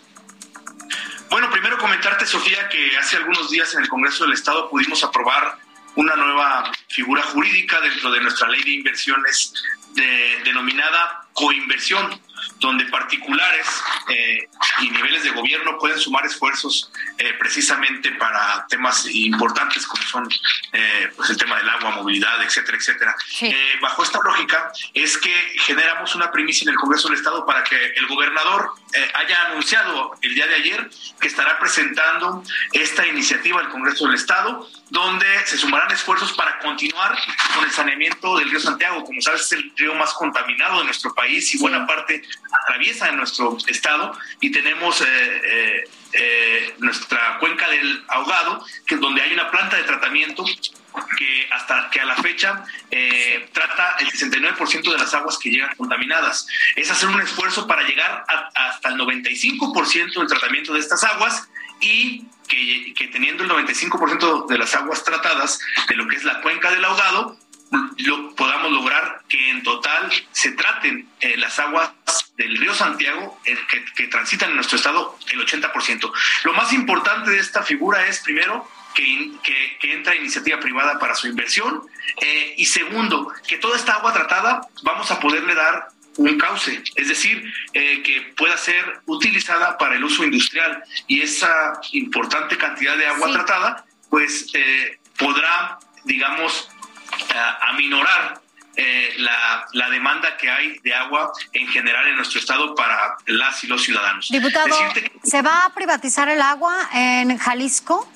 Bueno, 1.31 1.49
primero 1.49 1.77
comentarte, 1.77 2.25
Sofía, 2.25 2.67
que 2.67 2.97
hace 2.97 3.15
algunos 3.15 3.49
días 3.49 3.73
en 3.73 3.83
el 3.83 3.87
Congreso 3.87 4.25
del 4.25 4.33
Estado 4.33 4.69
pudimos 4.69 5.01
aprobar 5.01 5.57
una 5.95 6.13
nueva 6.17 6.69
figura 6.89 7.23
jurídica 7.23 7.79
dentro 7.79 8.11
de 8.11 8.19
nuestra 8.19 8.49
ley 8.49 8.61
de 8.63 8.71
inversiones 8.71 9.53
denominada 10.43 11.25
coinversión 11.31 12.19
donde 12.59 12.85
particulares 12.85 13.67
eh, 14.09 14.47
y 14.81 14.89
niveles 14.89 15.23
de 15.23 15.31
gobierno 15.31 15.77
pueden 15.77 15.99
sumar 15.99 16.25
esfuerzos 16.25 16.91
eh, 17.17 17.33
precisamente 17.39 18.11
para 18.13 18.65
temas 18.67 19.05
importantes 19.07 19.85
como 19.87 20.03
son 20.03 20.29
eh, 20.73 21.11
pues 21.15 21.29
el 21.29 21.37
tema 21.37 21.57
del 21.57 21.69
agua, 21.69 21.91
movilidad, 21.91 22.41
etcétera, 22.43 22.77
etcétera. 22.77 23.15
bajo 23.81 24.03
esta 24.03 24.19
lógica 24.23 24.71
es 24.93 25.17
que 25.17 25.33
generamos 25.65 26.15
una 26.15 26.31
primicia 26.31 26.65
en 26.65 26.69
el 26.69 26.75
Congreso 26.75 27.07
del 27.07 27.17
Estado 27.17 27.45
para 27.45 27.63
que 27.63 27.75
el 27.95 28.07
gobernador 28.07 28.71
haya 29.13 29.45
anunciado 29.47 30.13
el 30.21 30.35
día 30.35 30.47
de 30.47 30.55
ayer 30.55 30.89
que 31.19 31.27
estará 31.27 31.59
presentando 31.59 32.43
esta 32.73 33.07
iniciativa 33.07 33.59
al 33.59 33.69
Congreso 33.69 34.05
del 34.05 34.15
Estado 34.15 34.67
donde 34.91 35.25
se 35.45 35.57
sumarán 35.57 35.89
esfuerzos 35.91 36.33
para 36.33 36.59
continuar 36.59 37.17
con 37.55 37.63
el 37.63 37.71
saneamiento 37.71 38.37
del 38.37 38.49
río 38.49 38.59
Santiago. 38.59 39.05
Como 39.05 39.21
sabes, 39.21 39.43
es 39.43 39.53
el 39.53 39.71
río 39.77 39.95
más 39.95 40.13
contaminado 40.13 40.79
de 40.79 40.85
nuestro 40.85 41.15
país 41.15 41.55
y 41.55 41.57
buena 41.57 41.87
parte 41.87 42.21
atraviesa 42.63 43.07
en 43.07 43.15
nuestro 43.15 43.57
estado 43.67 44.11
y 44.41 44.51
tenemos 44.51 44.99
eh, 44.99 45.05
eh, 45.07 45.83
eh, 46.11 46.75
nuestra 46.79 47.39
cuenca 47.39 47.69
del 47.69 48.03
ahogado, 48.09 48.65
que 48.85 48.95
es 48.95 49.01
donde 49.01 49.21
hay 49.21 49.33
una 49.33 49.49
planta 49.49 49.77
de 49.77 49.83
tratamiento 49.83 50.43
que 51.17 51.47
hasta 51.51 51.89
que 51.89 52.01
a 52.01 52.05
la 52.05 52.17
fecha 52.17 52.65
trata 53.53 53.95
el 53.99 54.11
69% 54.11 54.91
de 54.91 54.97
las 54.97 55.13
aguas 55.13 55.37
que 55.37 55.51
llegan 55.51 55.73
contaminadas. 55.77 56.45
Es 56.75 56.91
hacer 56.91 57.07
un 57.07 57.21
esfuerzo 57.21 57.65
para 57.65 57.83
llegar 57.83 58.25
hasta 58.55 58.89
el 58.89 58.95
95% 58.95 60.19
del 60.19 60.27
tratamiento 60.27 60.73
de 60.73 60.81
estas 60.81 61.01
aguas 61.05 61.47
y 61.79 62.25
que, 62.51 62.93
que, 62.93 63.07
teniendo 63.07 63.43
el 63.43 63.49
95% 63.49 64.47
de 64.47 64.57
las 64.57 64.75
aguas 64.75 65.03
tratadas 65.03 65.59
de 65.87 65.95
lo 65.95 66.07
que 66.07 66.17
es 66.17 66.23
la 66.25 66.41
cuenca 66.41 66.69
del 66.69 66.83
ahogado, 66.83 67.37
lo, 67.97 68.35
podamos 68.35 68.71
lograr 68.71 69.21
que 69.29 69.49
en 69.49 69.63
total 69.63 70.11
se 70.31 70.51
traten 70.51 71.07
eh, 71.21 71.37
las 71.37 71.57
aguas 71.59 71.91
del 72.35 72.57
río 72.57 72.73
Santiago 72.75 73.39
eh, 73.45 73.57
que, 73.95 74.07
transitan 74.07 74.49
en 74.49 74.57
nuestro 74.57 74.77
estado 74.77 75.17
el 75.31 75.45
80%. 75.45 76.11
Lo 76.43 76.53
más 76.53 76.73
importante 76.73 77.31
de 77.31 77.39
esta 77.39 77.63
figura 77.63 78.05
es, 78.07 78.19
primero, 78.19 78.69
que, 78.93 79.31
que, 79.79 79.93
entra 79.93 80.15
iniciativa 80.15 80.59
privada 80.59 80.99
para 80.99 81.15
su 81.15 81.27
inversión 81.27 81.83
eh, 82.19 82.55
y 82.57 82.65
segundo, 82.65 83.31
que 83.47 83.57
toda 83.57 83.77
esta 83.77 83.95
agua 83.95 84.11
tratada 84.11 84.67
vamos 84.83 85.09
a 85.11 85.19
poderle 85.21 85.55
dar 85.55 85.87
un 86.17 86.37
cauce, 86.37 86.83
es 86.95 87.07
decir, 87.07 87.51
que 87.73 88.33
pueda 88.35 88.57
ser 88.57 89.01
utilizada 89.05 89.77
para 89.77 89.95
el 89.95 90.03
uso 90.03 90.23
industrial 90.23 90.83
y 91.07 91.21
esa 91.21 91.73
importante 91.93 92.57
cantidad 92.57 92.97
de 92.97 93.07
agua 93.07 93.31
tratada, 93.31 93.85
pues 94.09 94.51
podrá, 95.17 95.79
digamos, 96.03 96.69
a 97.61 97.73
minorar 97.73 98.41
eh, 98.77 99.15
la, 99.17 99.67
la, 99.73 99.89
demanda 99.89 100.37
que 100.37 100.49
hay 100.49 100.79
de 100.79 100.93
agua 100.93 101.33
en 101.51 101.67
general 101.67 102.07
en 102.07 102.15
nuestro 102.15 102.39
estado 102.39 102.73
para 102.73 103.17
las 103.25 103.61
y 103.65 103.67
los 103.67 103.83
ciudadanos. 103.83 104.29
Diputado, 104.29 104.73
¿se 105.23 105.41
va 105.41 105.65
a 105.65 105.73
privatizar 105.73 106.29
el 106.29 106.41
agua 106.41 106.89
en 106.93 107.37
Jalisco? 107.37 108.09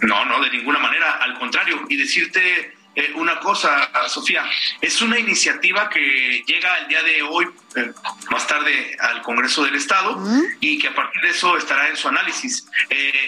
No, 0.00 0.24
no, 0.24 0.40
de 0.40 0.50
ninguna 0.50 0.78
manera, 0.78 1.18
al 1.18 1.38
contrario. 1.38 1.84
Y 1.90 1.96
decirte 1.96 2.75
eh, 2.96 3.12
una 3.14 3.38
cosa, 3.38 3.90
Sofía, 4.08 4.44
es 4.80 5.00
una 5.00 5.18
iniciativa 5.18 5.88
que 5.88 6.42
llega 6.46 6.78
el 6.78 6.88
día 6.88 7.02
de 7.02 7.22
hoy, 7.22 7.46
eh, 7.76 7.92
más 8.30 8.46
tarde, 8.46 8.96
al 8.98 9.22
Congreso 9.22 9.64
del 9.64 9.76
Estado 9.76 10.20
y 10.60 10.78
que 10.78 10.88
a 10.88 10.94
partir 10.94 11.22
de 11.22 11.28
eso 11.28 11.56
estará 11.56 11.88
en 11.88 11.96
su 11.96 12.08
análisis. 12.08 12.66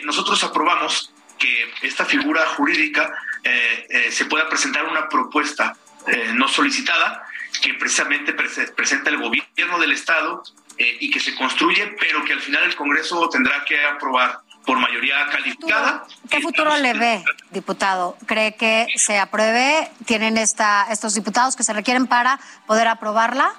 nosotros 0.04 0.42
aprobamos 0.42 1.12
que 1.38 1.72
esta 1.82 2.04
figura 2.04 2.44
jurídica 2.46 3.10
eh, 3.44 3.86
eh, 3.88 4.12
se 4.12 4.26
pueda 4.26 4.48
presentar 4.48 4.84
una 4.86 5.08
propuesta 5.08 5.76
eh, 6.06 6.32
no 6.34 6.48
solicitada 6.48 7.24
que 7.62 7.74
precisamente 7.74 8.32
presenta 8.32 9.10
el 9.10 9.18
gobierno 9.18 9.78
del 9.78 9.92
Estado 9.92 10.42
y 10.80 11.10
que 11.10 11.18
se 11.18 11.34
construye, 11.34 11.96
pero 11.98 12.24
que 12.24 12.34
al 12.34 12.40
final 12.40 12.62
el 12.62 12.76
Congreso 12.76 13.28
tendrá 13.30 13.64
que 13.64 13.84
aprobar 13.84 14.42
por 14.68 14.78
mayoría 14.78 15.26
calificada. 15.32 16.04
¿Qué 16.28 16.42
futuro 16.42 16.76
le 16.76 16.92
ve, 16.92 17.24
diputado? 17.52 18.18
¿Cree 18.26 18.54
que 18.54 18.86
se 18.96 19.18
apruebe? 19.18 19.90
¿Tienen 20.04 20.36
esta, 20.36 20.86
estos 20.90 21.14
diputados 21.14 21.56
que 21.56 21.62
se 21.62 21.72
requieren 21.72 22.06
para 22.06 22.38
poder 22.66 22.86
aprobarla? 22.86 23.54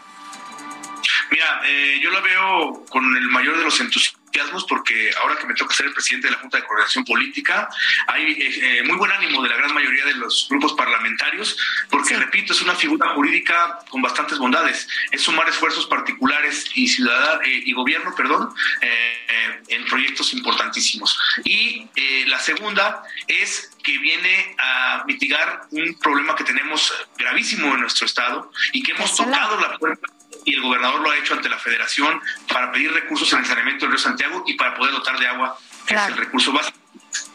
Mira, 1.32 1.62
yo 2.00 2.12
lo 2.12 2.22
veo 2.22 2.86
con 2.92 3.04
el 3.18 3.28
mayor 3.30 3.58
de 3.58 3.64
los 3.64 3.80
entusiasmos 3.80 4.19
porque 4.68 5.12
ahora 5.22 5.36
que 5.38 5.48
me 5.48 5.54
toca 5.54 5.74
ser 5.74 5.88
el 5.88 5.94
presidente 5.94 6.28
de 6.28 6.34
la 6.34 6.40
Junta 6.40 6.58
de 6.58 6.64
Coordinación 6.64 7.04
Política, 7.06 7.70
hay 8.08 8.38
eh, 8.40 8.84
muy 8.86 8.98
buen 8.98 9.12
ánimo 9.12 9.42
de 9.42 9.50
la 9.50 9.58
gran 9.58 9.74
mayoría 9.74 10.06
de 10.06 10.16
los 10.16 10.48
grupos 10.50 10.74
parlamentarios, 10.74 11.58
porque 11.90 12.16
repito, 12.16 12.54
es 12.54 12.62
una 12.62 12.76
figura 12.76 13.10
jurídica 13.10 13.80
con 13.90 14.02
bastantes 14.02 14.38
bondades. 14.38 14.88
Es 15.12 15.22
sumar 15.22 15.48
esfuerzos 15.50 15.86
particulares 15.88 16.70
y 16.74 16.88
ciudadanos 16.88 17.46
eh, 17.46 17.64
y 17.66 17.74
gobierno, 17.74 18.14
perdón, 18.16 18.50
eh, 18.82 19.62
en 19.68 19.86
proyectos 19.86 20.34
importantísimos. 20.34 21.18
Y 21.44 21.88
la 22.28 22.40
segunda 22.40 23.04
es 23.28 23.72
que 23.84 23.98
viene 23.98 24.56
a 24.58 25.04
mitigar 25.06 25.62
un 25.72 25.98
problema 26.00 26.36
que 26.36 26.44
tenemos 26.44 26.94
gravísimo 27.18 27.74
en 27.74 27.82
nuestro 27.82 28.06
estado 28.06 28.52
y 28.74 28.84
que 28.84 28.92
hemos 28.92 29.16
tocado 29.16 29.60
la 29.60 29.78
puerta 29.78 30.08
y 30.50 30.56
el 30.56 30.62
gobernador 30.62 31.02
lo 31.02 31.12
ha 31.12 31.18
hecho 31.18 31.36
ante 31.36 31.48
la 31.48 31.60
federación 31.60 32.20
para 32.52 32.72
pedir 32.72 32.92
recursos 32.92 33.32
en 33.34 33.40
el 33.40 33.46
saneamiento 33.46 33.86
del 33.86 33.92
río 33.94 34.00
Santiago 34.00 34.44
y 34.48 34.56
para 34.56 34.76
poder 34.76 34.94
dotar 34.94 35.20
de 35.20 35.28
agua, 35.28 35.58
que 35.86 35.96
es 35.96 36.08
el 36.08 36.18
recurso 36.18 36.52
básico. 36.52 36.78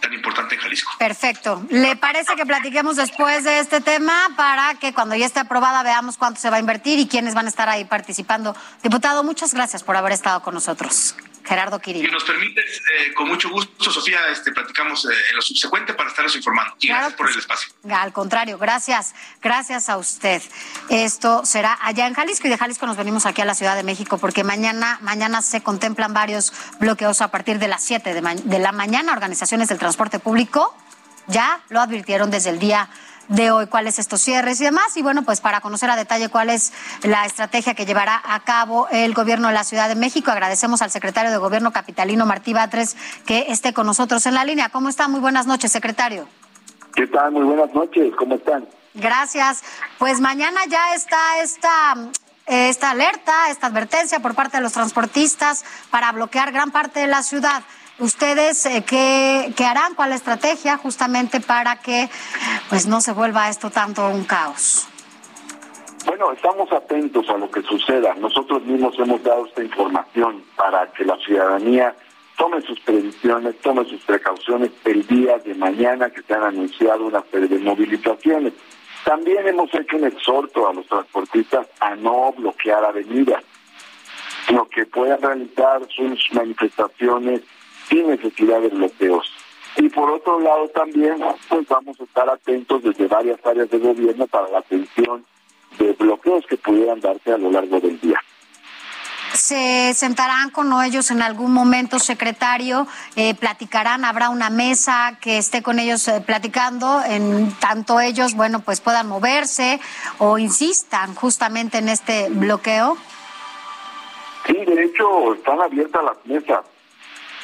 Tan 0.01 0.13
importante 0.13 0.55
en 0.55 0.61
Jalisco. 0.61 0.93
Perfecto. 0.99 1.65
¿Le 1.71 1.97
parece 1.97 2.35
que 2.37 2.47
platiquemos 2.47 2.97
después 2.97 3.45
de 3.45 3.59
este 3.59 3.81
tema 3.81 4.31
para 4.37 4.75
que 4.75 4.93
cuando 4.93 5.15
ya 5.15 5.27
esté 5.27 5.41
aprobada 5.41 5.83
veamos 5.83 6.17
cuánto 6.17 6.41
se 6.41 6.51
va 6.51 6.57
a 6.57 6.61
invertir 6.61 6.99
y 6.99 7.07
quiénes 7.07 7.35
van 7.35 7.47
a 7.47 7.49
estar 7.49 7.69
ahí 7.69 7.85
participando? 7.85 8.57
Diputado, 8.83 9.25
muchas 9.25 9.55
gracias 9.55 9.83
por 9.83 9.97
haber 9.97 10.13
estado 10.13 10.43
con 10.43 10.55
nosotros. 10.55 11.15
Gerardo 11.45 11.79
Quirino. 11.79 12.07
Si 12.07 12.13
nos 12.13 12.25
permites, 12.25 12.81
eh, 12.81 13.13
con 13.13 13.29
mucho 13.29 13.51
gusto, 13.51 13.91
Sofía, 13.91 14.19
este, 14.31 14.51
platicamos 14.53 15.05
eh, 15.05 15.09
en 15.31 15.37
lo 15.37 15.43
subsecuente 15.43 15.93
para 15.95 16.09
estarnos 16.09 16.35
informando. 16.37 16.75
Y 16.81 16.89
gracias 16.89 17.13
por 17.15 17.31
el 17.31 17.39
espacio. 17.39 17.73
Al 17.91 18.13
contrario, 18.13 18.59
gracias, 18.59 19.15
gracias 19.43 19.89
a 19.89 19.99
usted. 19.99 20.43
Esto 20.89 21.45
será 21.45 21.79
allá 21.83 22.07
en 22.07 22.15
Jalisco 22.15 22.47
y 22.47 22.51
de 22.51 22.59
Jalisco 22.59 22.87
nos 22.87 22.97
venimos 22.97 23.27
aquí 23.27 23.43
a 23.43 23.45
la 23.45 23.55
Ciudad 23.55 23.77
de 23.77 23.83
México 23.83 24.19
porque 24.19 24.43
mañana, 24.43 24.99
mañana 25.03 25.43
se 25.43 25.63
contemplan 25.63 26.15
varios 26.15 26.53
bloqueos 26.81 27.21
a 27.21 27.29
partir 27.29 27.59
de 27.59 27.69
las 27.69 27.83
7 27.85 28.15
de, 28.15 28.23
de 28.43 28.59
la 28.59 28.73
mañana. 28.73 29.13
Organizaciones 29.13 29.64
del 29.69 29.79
transporte 29.79 30.19
público 30.19 30.75
ya 31.27 31.61
lo 31.69 31.81
advirtieron 31.81 32.31
desde 32.31 32.51
el 32.51 32.59
día 32.59 32.89
de 33.29 33.51
hoy, 33.51 33.67
cuáles 33.67 33.99
estos 33.99 34.21
cierres 34.21 34.61
y 34.61 34.65
demás. 34.65 34.97
Y 34.97 35.03
bueno, 35.03 35.23
pues 35.23 35.41
para 35.41 35.61
conocer 35.61 35.91
a 35.91 35.97
detalle 35.97 36.29
cuál 36.29 36.51
es 36.51 36.73
la 37.03 37.25
estrategia 37.25 37.75
que 37.75 37.87
llevará 37.87 38.21
a 38.25 38.41
cabo 38.41 38.89
el 38.91 39.15
gobierno 39.15 39.49
de 39.49 39.55
la 39.55 39.65
Ciudad 39.65 39.89
de 39.89 39.95
México, 39.95 40.31
agradecemos 40.31 40.83
al 40.83 40.91
secretario 40.91 41.31
de 41.31 41.39
Gobierno 41.39 41.73
capitalino 41.73 42.27
Martí 42.27 42.53
Batres 42.53 42.97
que 43.27 43.47
esté 43.49 43.73
con 43.73 43.87
nosotros 43.87 44.27
en 44.27 44.35
la 44.35 44.45
línea. 44.45 44.69
¿Cómo 44.69 44.89
está? 44.89 45.09
Muy 45.09 45.21
buenas 45.21 45.47
noches, 45.47 45.73
secretario. 45.73 46.29
¿Qué 46.95 47.07
tal? 47.07 47.33
Muy 47.33 47.45
buenas 47.45 47.73
noches. 47.75 48.13
¿Cómo 48.17 48.37
están? 48.37 48.69
Gracias. 48.95 49.65
Pues 49.99 50.21
mañana 50.21 50.61
ya 50.69 50.95
está 50.95 51.41
esta 51.43 51.97
esta 52.47 52.91
alerta, 52.91 53.51
esta 53.51 53.69
advertencia 53.69 54.21
por 54.21 54.35
parte 54.35 54.59
de 54.59 54.63
los 54.63 54.75
transportistas 54.75 55.65
para 55.91 56.13
bloquear 56.13 56.53
gran 56.53 56.71
parte 56.71 57.01
de 57.01 57.07
la 57.07 57.23
ciudad. 57.23 57.63
¿Ustedes 57.99 58.67
eh, 58.67 58.85
qué, 58.85 59.53
qué, 59.57 59.65
harán? 59.65 59.95
¿Cuál 59.95 60.13
estrategia 60.13 60.77
justamente 60.77 61.41
para 61.41 61.77
que 61.77 62.09
pues 62.69 62.87
no 62.89 63.01
se 63.01 63.13
vuelva 63.13 63.49
esto 63.49 63.71
tanto 63.71 64.09
un 64.09 64.25
caos? 64.25 64.89
Bueno, 66.05 66.33
estamos 66.33 66.71
atentos 66.73 67.29
a 67.29 67.39
lo 67.39 67.49
que 67.49 67.63
suceda. 67.63 68.15
Nosotros 68.15 68.65
mismos 68.65 68.99
hemos 68.99 69.23
dado 69.23 69.47
esta 69.47 69.63
información 69.63 70.43
para 70.57 70.91
que 70.93 71.05
la 71.05 71.17
ciudadanía 71.19 71.95
tome 72.37 72.61
sus 72.63 72.81
previsiones, 72.81 73.61
tome 73.61 73.85
sus 73.85 74.01
precauciones 74.03 74.73
el 74.85 75.07
día 75.07 75.39
de 75.39 75.55
mañana 75.55 76.11
que 76.11 76.23
se 76.23 76.35
han 76.35 76.43
anunciado 76.43 77.07
una 77.07 77.23
serie 77.31 77.47
de 77.47 77.61
movilizaciones. 77.61 78.55
También 79.05 79.47
hemos 79.47 79.73
hecho 79.73 79.97
un 79.97 80.07
exhorto 80.07 80.69
a 80.69 80.73
los 80.73 80.87
transportistas 80.87 81.69
a 81.79 81.95
no 81.95 82.33
bloquear 82.33 82.85
avenidas, 82.85 83.45
sino 84.49 84.67
que 84.67 84.85
puedan 84.85 85.23
realizar 85.23 85.81
sus 85.95 86.29
manifestaciones 86.33 87.43
sin 87.89 88.09
necesidad 88.09 88.61
de 88.61 88.69
bloqueos. 88.69 89.31
Y 89.77 89.89
por 89.89 90.11
otro 90.11 90.39
lado 90.41 90.69
también, 90.69 91.17
pues 91.49 91.67
vamos 91.69 91.99
a 92.01 92.05
estar 92.05 92.29
atentos 92.29 92.83
desde 92.83 93.07
varias 93.09 93.45
áreas 93.45 93.69
de 93.71 93.79
gobierno 93.79 94.27
para 94.27 94.49
la 94.49 94.59
atención 94.59 95.25
de 95.79 95.93
bloqueos 95.93 96.47
que 96.47 96.57
pudieran 96.57 97.01
darse 97.01 97.33
a 97.33 97.39
lo 97.39 97.51
largo 97.51 97.81
del 97.81 98.01
día. 98.01 98.21
¿Se 99.33 99.93
sentarán 99.95 100.51
con 100.51 100.73
ellos 100.85 101.11
en 101.11 101.21
algún 101.21 101.53
momento, 101.53 101.99
secretario? 101.99 102.87
Eh, 103.17 103.35
¿Platicarán? 103.35 104.05
¿Habrá 104.05 104.31
una 104.31 104.49
mesa 104.49 105.19
que 105.21 105.39
esté 105.39 105.61
con 105.61 105.81
ellos 105.81 106.07
eh, 106.07 106.23
platicando? 106.25 107.03
En 107.05 107.53
tanto 107.59 107.99
ellos, 107.99 108.35
bueno, 108.35 108.61
pues 108.61 108.81
puedan 108.81 109.09
moverse 109.09 109.81
o 110.19 110.39
insistan 110.39 111.17
justamente 111.17 111.79
en 111.79 111.89
este 111.89 112.29
bloqueo. 112.31 112.97
Sí, 114.47 114.55
de 114.55 114.85
hecho, 114.85 115.35
están 115.35 115.61
abiertas 115.61 116.05
las 116.05 116.27
mesas 116.27 116.61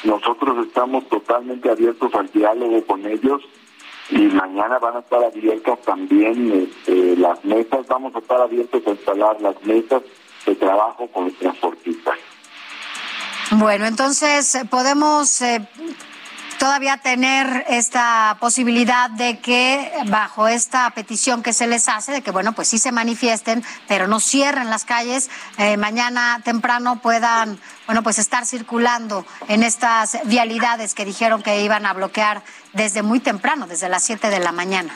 nosotros 0.03 0.65
estamos 0.67 1.07
totalmente 1.09 1.69
abiertos 1.69 2.13
al 2.15 2.31
diálogo 2.31 2.85
con 2.85 3.05
ellos 3.05 3.41
y 4.09 4.23
mañana 4.27 4.79
van 4.79 4.97
a 4.97 4.99
estar 4.99 5.23
abiertas 5.23 5.81
también 5.81 6.69
este, 6.69 7.15
las 7.17 7.43
mesas, 7.45 7.87
vamos 7.87 8.13
a 8.15 8.19
estar 8.19 8.41
abiertos 8.41 8.81
a 8.85 8.89
instalar 8.91 9.41
las 9.41 9.63
mesas 9.63 10.01
de 10.45 10.55
trabajo 10.55 11.07
con 11.07 11.25
los 11.25 11.35
transportistas. 11.35 12.15
Bueno, 13.51 13.85
entonces 13.85 14.57
podemos 14.69 15.41
eh, 15.41 15.67
todavía 16.61 16.97
tener 16.97 17.65
esta 17.69 18.37
posibilidad 18.39 19.09
de 19.09 19.39
que 19.39 19.91
bajo 20.05 20.47
esta 20.47 20.87
petición 20.91 21.41
que 21.41 21.53
se 21.53 21.65
les 21.65 21.89
hace, 21.89 22.11
de 22.11 22.21
que 22.21 22.29
bueno, 22.29 22.53
pues 22.53 22.67
sí 22.67 22.77
se 22.77 22.91
manifiesten, 22.91 23.63
pero 23.87 24.07
no 24.07 24.19
cierren 24.19 24.69
las 24.69 24.85
calles, 24.85 25.31
eh, 25.57 25.75
mañana 25.77 26.39
temprano 26.45 26.99
puedan, 27.01 27.57
bueno, 27.87 28.03
pues 28.03 28.19
estar 28.19 28.45
circulando 28.45 29.25
en 29.47 29.63
estas 29.63 30.19
vialidades 30.25 30.93
que 30.93 31.03
dijeron 31.03 31.41
que 31.41 31.63
iban 31.63 31.87
a 31.87 31.93
bloquear 31.93 32.43
desde 32.73 33.01
muy 33.01 33.19
temprano, 33.19 33.65
desde 33.65 33.89
las 33.89 34.03
7 34.03 34.29
de 34.29 34.39
la 34.39 34.51
mañana. 34.51 34.95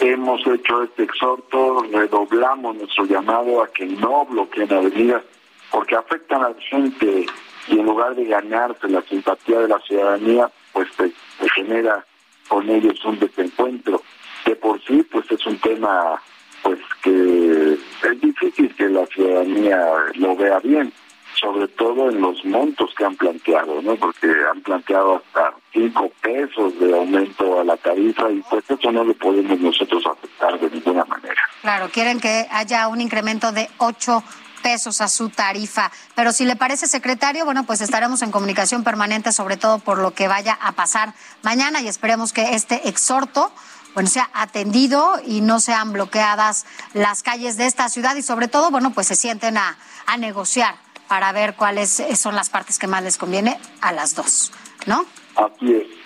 Hemos 0.00 0.46
hecho 0.46 0.82
este 0.82 1.04
exhorto, 1.04 1.82
redoblamos 1.90 2.76
nuestro 2.76 3.06
llamado 3.06 3.62
a 3.62 3.68
que 3.68 3.86
no 3.86 4.26
bloqueen 4.26 4.70
avenidas 4.70 5.22
porque 5.70 5.96
afectan 5.96 6.44
a 6.44 6.50
la 6.50 6.60
gente 6.60 7.26
y 7.68 7.78
en 7.78 7.86
lugar 7.86 8.14
de 8.14 8.24
ganarse 8.24 8.88
la 8.88 9.02
simpatía 9.02 9.60
de 9.60 9.68
la 9.68 9.78
ciudadanía, 9.80 10.50
pues 10.72 10.88
se, 10.96 11.12
genera 11.54 12.04
con 12.48 12.68
ellos 12.68 13.04
un 13.04 13.18
desencuentro. 13.18 14.02
De 14.44 14.56
por 14.56 14.82
sí, 14.84 15.02
pues 15.10 15.30
es 15.30 15.46
un 15.46 15.58
tema 15.58 16.20
pues 16.62 16.78
que 17.02 17.72
es 17.74 18.20
difícil 18.20 18.74
que 18.74 18.88
la 18.88 19.06
ciudadanía 19.06 19.80
lo 20.14 20.36
vea 20.36 20.58
bien, 20.60 20.92
sobre 21.40 21.66
todo 21.68 22.10
en 22.10 22.20
los 22.20 22.44
montos 22.44 22.94
que 22.96 23.04
han 23.04 23.16
planteado, 23.16 23.82
¿no? 23.82 23.96
Porque 23.96 24.28
han 24.50 24.60
planteado 24.62 25.16
hasta 25.16 25.54
cinco 25.72 26.10
pesos 26.20 26.78
de 26.78 26.96
aumento 26.96 27.60
a 27.60 27.64
la 27.64 27.76
tarifa 27.76 28.30
y 28.30 28.42
pues 28.48 28.64
eso 28.68 28.92
no 28.92 29.04
lo 29.04 29.14
podemos 29.14 29.58
nosotros 29.58 30.04
aceptar 30.06 30.58
de 30.60 30.70
ninguna 30.70 31.04
manera. 31.04 31.42
Claro, 31.62 31.88
quieren 31.92 32.20
que 32.20 32.46
haya 32.50 32.88
un 32.88 33.00
incremento 33.00 33.50
de 33.52 33.68
ocho 33.78 34.22
pesos 34.62 35.00
a 35.00 35.08
su 35.08 35.28
tarifa. 35.28 35.90
Pero 36.14 36.32
si 36.32 36.44
le 36.44 36.56
parece, 36.56 36.86
secretario, 36.86 37.44
bueno, 37.44 37.64
pues 37.64 37.80
estaremos 37.80 38.22
en 38.22 38.30
comunicación 38.30 38.84
permanente, 38.84 39.32
sobre 39.32 39.56
todo 39.56 39.78
por 39.78 39.98
lo 39.98 40.14
que 40.14 40.28
vaya 40.28 40.58
a 40.60 40.72
pasar 40.72 41.14
mañana 41.42 41.82
y 41.82 41.88
esperemos 41.88 42.32
que 42.32 42.54
este 42.54 42.88
exhorto 42.88 43.52
bueno, 43.94 44.08
sea 44.08 44.30
atendido 44.32 45.20
y 45.26 45.42
no 45.42 45.60
sean 45.60 45.92
bloqueadas 45.92 46.64
las 46.94 47.22
calles 47.22 47.56
de 47.58 47.66
esta 47.66 47.88
ciudad 47.90 48.16
y 48.16 48.22
sobre 48.22 48.48
todo, 48.48 48.70
bueno, 48.70 48.92
pues 48.92 49.06
se 49.06 49.16
sienten 49.16 49.58
a, 49.58 49.76
negociar 50.18 50.76
para 51.08 51.32
ver 51.32 51.56
cuáles 51.56 52.02
son 52.16 52.34
las 52.34 52.50
partes 52.50 52.78
que 52.78 52.86
más 52.86 53.02
les 53.02 53.16
conviene 53.16 53.58
a 53.80 53.92
las 53.92 54.14
dos, 54.14 54.52
¿no? 54.86 55.06
Así 55.36 55.72
es 55.72 56.01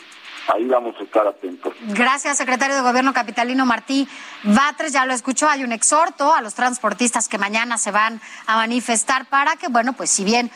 ahí 0.54 0.66
vamos 0.66 0.94
a 1.00 1.02
estar 1.02 1.26
atentos. 1.26 1.74
Gracias, 1.88 2.38
secretario 2.38 2.76
de 2.76 2.82
Gobierno 2.82 3.12
capitalino 3.12 3.66
Martí 3.66 4.08
Batres. 4.42 4.92
Ya 4.92 5.06
lo 5.06 5.12
escuchó, 5.12 5.48
hay 5.48 5.64
un 5.64 5.72
exhorto 5.72 6.32
a 6.32 6.40
los 6.40 6.54
transportistas 6.54 7.28
que 7.28 7.38
mañana 7.38 7.78
se 7.78 7.90
van 7.90 8.20
a 8.46 8.56
manifestar 8.56 9.26
para 9.26 9.56
que, 9.56 9.68
bueno, 9.68 9.92
pues 9.92 10.10
si 10.10 10.24
bien 10.24 10.50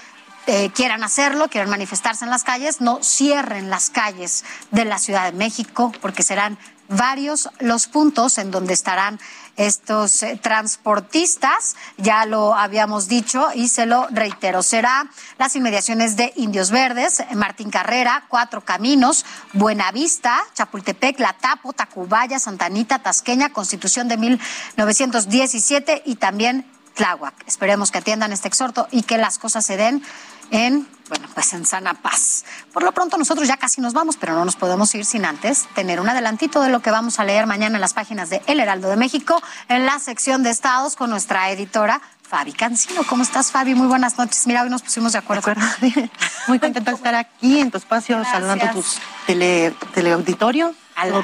eh, 0.47 0.71
quieran 0.75 1.05
hacerlo, 1.05 1.49
quieran 1.49 1.71
manifestarse 1.71 2.25
en 2.25 2.31
las 2.31 2.45
calles, 2.45 2.81
no 2.81 3.03
cierren 3.03 3.71
las 3.71 3.91
calles 3.91 4.45
de 4.71 4.85
la 4.85 4.99
Ciudad 4.99 5.31
de 5.31 5.37
México, 5.37 5.93
porque 6.01 6.23
serán 6.23 6.59
varios 6.89 7.49
los 7.61 7.87
puntos 7.87 8.39
en 8.39 8.51
donde 8.51 8.75
estarán 8.75 9.21
estos 9.67 10.23
eh, 10.23 10.41
transportistas, 10.43 11.77
ya 11.99 12.25
lo 12.25 12.55
habíamos 12.55 13.09
dicho 13.09 13.49
y 13.55 13.69
se 13.69 13.85
lo 13.85 14.07
reitero, 14.11 14.63
será 14.63 15.11
las 15.39 15.55
inmediaciones 15.55 16.17
de 16.17 16.33
Indios 16.37 16.71
Verdes, 16.71 17.23
Martín 17.35 17.71
Carrera, 17.71 18.25
Cuatro 18.29 18.63
Caminos, 18.63 19.27
Buenavista, 19.53 20.41
Chapultepec, 20.55 21.21
La 21.21 21.35
Tapo, 21.35 21.75
Tacubaya, 21.75 22.39
Santanita, 22.39 23.01
Tasqueña, 23.01 23.53
Constitución 23.53 24.09
de 24.09 24.17
1917 24.17 26.05
y 26.07 26.15
también 26.15 26.67
Tláhuac. 26.95 27.35
Esperemos 27.47 27.91
que 27.91 27.99
atiendan 27.99 28.33
este 28.33 28.49
exhorto 28.49 28.89
y 28.91 29.03
que 29.03 29.19
las 29.19 29.39
cosas 29.39 29.67
se 29.67 29.77
den 29.77 30.03
en, 30.51 30.87
bueno, 31.09 31.29
pues 31.35 31.53
en 31.53 31.67
sana 31.67 31.95
paz. 31.95 32.45
Por 32.73 32.83
lo 32.83 32.93
pronto 32.93 33.17
nosotros 33.17 33.49
ya 33.49 33.57
casi 33.57 33.81
nos 33.81 33.93
vamos, 33.93 34.17
pero 34.17 34.35
no 34.35 34.45
nos 34.45 34.57
podemos 34.57 34.95
ir 34.95 35.05
sin 35.05 35.25
antes 35.25 35.67
tener 35.75 36.01
un 36.01 36.09
adelantito 36.09 36.61
de 36.63 36.71
lo 36.71 36.81
que 36.81 36.91
vamos 36.91 37.19
a 37.19 37.25
leer 37.25 37.47
mañana 37.47 37.77
en 37.77 37.81
las 37.81 37.95
páginas 37.95 38.31
de 38.31 38.43
El 38.47 38.61
Heraldo 38.61 38.89
de 38.89 38.97
México, 38.97 39.41
en 39.69 39.87
la 39.87 39.99
sección 39.99 40.43
de 40.43 40.51
estados 40.51 40.97
con 40.97 41.11
nuestra 41.11 41.51
editora 41.51 42.01
Fabi 42.31 42.53
Cancino. 42.53 43.03
¿Cómo 43.09 43.25
estás, 43.25 43.51
Fabi? 43.51 43.75
Muy 43.75 43.89
buenas 43.89 44.17
noches. 44.17 44.47
Mira, 44.47 44.63
hoy 44.63 44.71
nos 44.71 44.83
pusimos 44.83 45.13
de 45.13 45.19
acuerdo. 45.19 45.53
Muy 46.47 46.61
contenta 46.61 46.93
de 46.93 46.97
estar 46.97 47.15
aquí 47.17 47.59
en 47.59 47.73
tu 47.73 47.79
espacio, 47.79 48.23
saludando 48.25 48.67
a 48.67 48.71
tus 48.71 48.99
tele, 49.27 49.75
teleauditorio. 49.95 50.73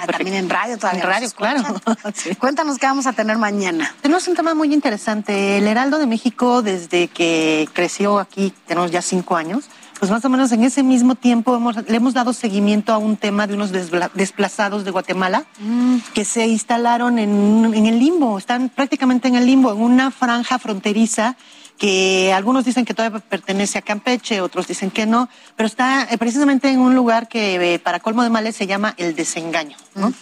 También 0.06 0.34
en 0.34 0.50
radio 0.50 0.78
todavía. 0.78 1.02
En 1.02 1.08
radio, 1.08 1.30
claro. 1.30 1.62
Cuéntanos 2.38 2.78
qué 2.78 2.86
vamos 2.86 3.06
a 3.06 3.12
tener 3.12 3.38
mañana. 3.38 3.94
Tenemos 4.00 4.26
un 4.28 4.34
tema 4.34 4.54
muy 4.54 4.72
interesante. 4.72 5.58
El 5.58 5.66
Heraldo 5.66 5.98
de 5.98 6.06
México, 6.06 6.62
desde 6.62 7.08
que 7.08 7.68
creció 7.72 8.18
aquí, 8.18 8.52
tenemos 8.66 8.90
ya 8.90 9.02
cinco 9.02 9.36
años, 9.36 9.68
pues 9.98 10.10
más 10.10 10.24
o 10.24 10.28
menos 10.28 10.52
en 10.52 10.62
ese 10.64 10.82
mismo 10.82 11.14
tiempo 11.14 11.58
le 11.86 11.96
hemos 11.96 12.14
dado 12.14 12.32
seguimiento 12.32 12.92
a 12.92 12.98
un 12.98 13.16
tema 13.16 13.46
de 13.46 13.54
unos 13.54 13.72
desplazados 13.72 14.84
de 14.84 14.90
Guatemala 14.90 15.44
mm. 15.58 15.96
que 16.12 16.24
se 16.24 16.46
instalaron 16.46 17.18
en, 17.18 17.72
en 17.74 17.86
el 17.86 17.98
limbo, 17.98 18.38
están 18.38 18.68
prácticamente 18.68 19.28
en 19.28 19.36
el 19.36 19.46
limbo, 19.46 19.72
en 19.72 19.80
una 19.80 20.10
franja 20.10 20.58
fronteriza 20.58 21.36
que 21.78 22.32
algunos 22.32 22.64
dicen 22.64 22.84
que 22.84 22.94
todavía 22.94 23.18
pertenece 23.20 23.78
a 23.78 23.82
Campeche, 23.82 24.40
otros 24.40 24.66
dicen 24.66 24.90
que 24.90 25.04
no, 25.04 25.28
pero 25.56 25.66
está 25.66 26.04
eh, 26.10 26.16
precisamente 26.16 26.70
en 26.70 26.78
un 26.80 26.94
lugar 26.94 27.28
que 27.28 27.74
eh, 27.74 27.78
para 27.78 28.00
colmo 28.00 28.22
de 28.22 28.30
males 28.30 28.56
se 28.56 28.66
llama 28.66 28.94
el 28.96 29.14
desengaño. 29.14 29.76
¿no? 29.94 30.12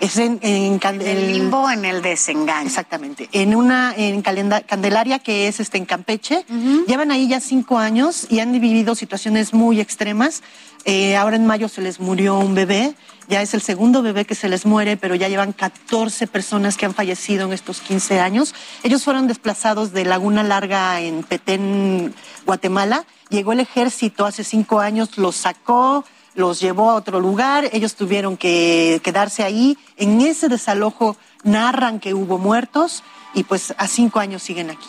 Es 0.00 0.18
en, 0.18 0.38
en 0.42 0.78
Can- 0.78 1.00
El 1.00 1.32
limbo 1.32 1.70
en 1.70 1.84
el 1.84 2.02
desengaño. 2.02 2.66
Exactamente. 2.66 3.28
En 3.32 3.54
una 3.54 3.94
en 3.96 4.22
Calenda- 4.22 4.60
Candelaria 4.62 5.18
que 5.18 5.48
es 5.48 5.60
este 5.60 5.78
en 5.78 5.86
Campeche. 5.86 6.44
Llevan 6.86 7.10
ahí 7.10 7.26
ya 7.28 7.40
cinco 7.40 7.78
años 7.78 8.26
y 8.28 8.40
han 8.40 8.52
vivido 8.52 8.94
situaciones 8.94 9.54
muy 9.54 9.80
extremas. 9.80 10.42
Eh, 10.84 11.16
ahora 11.16 11.36
en 11.36 11.46
mayo 11.46 11.68
se 11.68 11.80
les 11.80 12.00
murió 12.00 12.38
un 12.38 12.54
bebé. 12.54 12.94
Ya 13.28 13.42
es 13.42 13.52
el 13.52 13.60
segundo 13.60 14.00
bebé 14.00 14.24
que 14.24 14.34
se 14.34 14.48
les 14.48 14.64
muere, 14.64 14.96
pero 14.96 15.14
ya 15.14 15.28
llevan 15.28 15.52
14 15.52 16.26
personas 16.26 16.78
que 16.78 16.86
han 16.86 16.94
fallecido 16.94 17.46
en 17.46 17.52
estos 17.52 17.80
15 17.82 18.20
años. 18.20 18.54
Ellos 18.82 19.04
fueron 19.04 19.26
desplazados 19.26 19.92
de 19.92 20.06
Laguna 20.06 20.42
Larga 20.42 21.00
en 21.02 21.22
Petén, 21.22 22.14
Guatemala. 22.46 23.04
Llegó 23.28 23.52
el 23.52 23.60
ejército 23.60 24.24
hace 24.24 24.44
cinco 24.44 24.80
años, 24.80 25.18
los 25.18 25.36
sacó, 25.36 26.06
los 26.34 26.58
llevó 26.60 26.90
a 26.90 26.94
otro 26.94 27.20
lugar, 27.20 27.68
ellos 27.72 27.96
tuvieron 27.96 28.38
que 28.38 29.02
quedarse 29.04 29.42
ahí. 29.42 29.76
En 29.98 30.22
ese 30.22 30.48
desalojo 30.48 31.18
narran 31.42 32.00
que 32.00 32.14
hubo 32.14 32.38
muertos 32.38 33.02
y 33.34 33.42
pues 33.42 33.74
a 33.76 33.88
cinco 33.88 34.20
años 34.20 34.42
siguen 34.42 34.70
aquí. 34.70 34.86